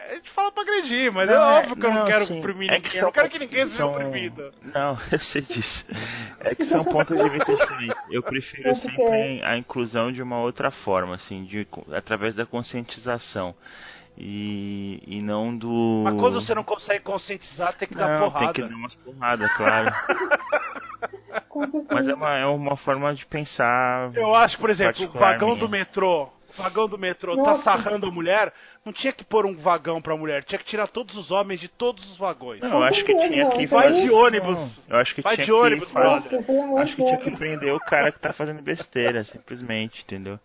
[0.00, 2.40] A gente fala pra agredir, mas é Não, óbvio que eu não não, quero sim.
[2.40, 2.90] oprimir É ninguém.
[2.90, 4.52] que eu não quero que ninguém seja são- oprimido.
[4.74, 5.86] Não, eu sei disso.
[6.40, 7.96] É que são pontos de vista diferentes.
[8.10, 9.00] Eu prefiro sempre
[9.38, 9.44] é.
[9.46, 13.54] a inclusão de uma outra forma, assim, de, através da conscientização.
[14.16, 16.02] E, e não do.
[16.04, 18.52] Mas quando você não consegue conscientizar, tem que dar Não, porrada.
[18.52, 19.90] tem que dar umas porradas, claro.
[21.90, 24.10] Mas é uma, é uma forma de pensar.
[24.14, 25.60] Eu acho, por exemplo, o vagão minha.
[25.60, 26.24] do metrô.
[26.24, 27.62] O vagão do metrô tá Nossa.
[27.64, 28.52] sarrando a mulher,
[28.84, 31.68] não tinha que pôr um vagão pra mulher, tinha que tirar todos os homens de
[31.68, 32.60] todos os vagões.
[32.60, 33.66] Não, eu acho que tinha que.
[33.66, 34.78] Vai de ônibus.
[34.86, 36.06] Eu acho que Vai tinha de que ônibus, fazer-
[36.36, 40.38] Nossa, Acho que tinha que prender o cara que tá fazendo besteira, simplesmente, entendeu?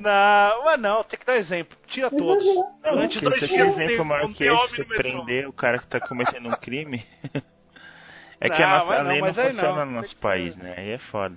[0.00, 1.76] Não, mas não, tem que dar exemplo.
[1.86, 2.44] Tira todos.
[2.44, 4.68] Não, Durante Porque dois você dias não tem, exemplo maior não que tem esse, homem
[4.68, 7.04] você prender o cara que tá cometendo um crime.
[8.40, 9.86] é que Não, a nossa a não, lei não aí funciona não.
[9.86, 10.74] no nosso Tem que país, né?
[10.76, 11.36] Aí é foda.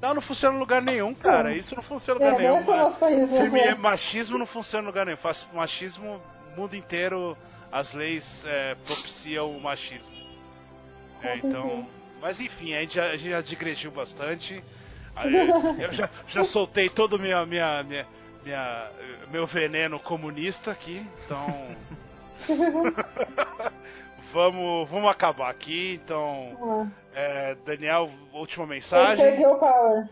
[0.00, 1.50] Não, não funciona em lugar nenhum, cara.
[1.50, 1.56] Não.
[1.56, 2.76] Isso não funciona em lugar É, não é nenhum.
[2.76, 3.44] nosso país, né?
[3.44, 3.74] Femi- É.
[3.76, 5.18] Machismo não funciona em lugar nenhum.
[5.18, 6.20] Faz machismo,
[6.52, 7.38] o mundo inteiro,
[7.70, 10.10] as leis é, propiciam o machismo.
[11.22, 11.86] É, então.
[12.20, 14.62] Mas enfim, a gente já, a gente já digrediu bastante.
[15.14, 15.34] Aí,
[15.80, 18.06] Eu já, já soltei todo minha, minha, minha,
[18.44, 18.90] minha-
[19.30, 21.46] meu veneno comunista aqui, então.
[24.32, 26.90] vamos, vamos acabar aqui, então.
[27.14, 29.36] É, Daniel, última mensagem.
[29.58, 30.08] Power.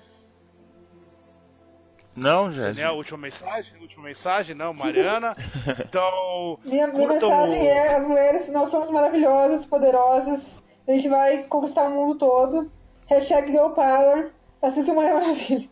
[2.15, 2.65] Não, já.
[2.69, 5.35] Daniel, última mensagem, última mensagem, não, Mariana.
[5.89, 10.43] Então, Minha, minha mensagem o- é, as mulheres, nós somos maravilhosas, poderosas,
[10.87, 12.71] a gente vai conquistar o mundo todo.
[13.09, 14.31] Hashtag Girl Power,
[14.63, 15.69] assista Mulher Maravilha.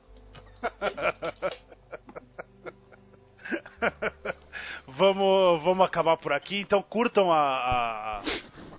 [4.87, 6.61] vamos, vamos acabar por aqui.
[6.61, 7.39] Então curtam a,
[8.19, 8.23] a-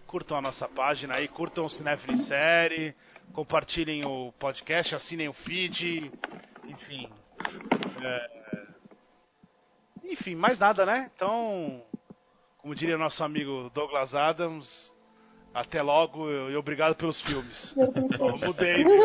[0.07, 2.95] curtam a nossa página aí, curtam o Cinefile Série,
[3.33, 6.11] compartilhem o podcast, assinem o feed,
[6.67, 7.09] enfim.
[8.03, 8.39] É,
[10.05, 11.11] enfim, mais nada, né?
[11.15, 11.83] Então,
[12.57, 14.93] como diria nosso amigo Douglas Adams,
[15.53, 17.75] até logo e obrigado pelos filmes.
[18.19, 18.83] Ó, mudei.
[18.83, 18.99] viu?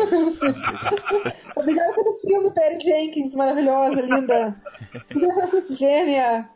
[1.55, 4.55] Obrigada pelo filme, Perry Jenkins, maravilhosa, linda.
[5.77, 6.49] Gênia.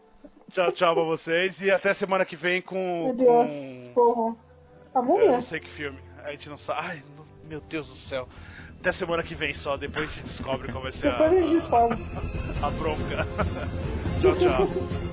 [0.51, 3.05] Tchau, tchau pra vocês e até semana que vem com.
[3.05, 3.93] Meu Deus, com...
[3.93, 4.37] povo.
[4.95, 5.31] A Eu múmia?
[5.33, 5.99] não sei que filme.
[6.23, 6.79] A gente não sabe.
[6.81, 7.03] Ai,
[7.47, 8.27] meu Deus do céu.
[8.79, 11.35] Até semana que vem só, depois a gente descobre qual vai ser a, Depois a
[11.35, 11.97] gente descobre.
[12.63, 13.27] a bronca.
[14.21, 15.08] tchau, tchau.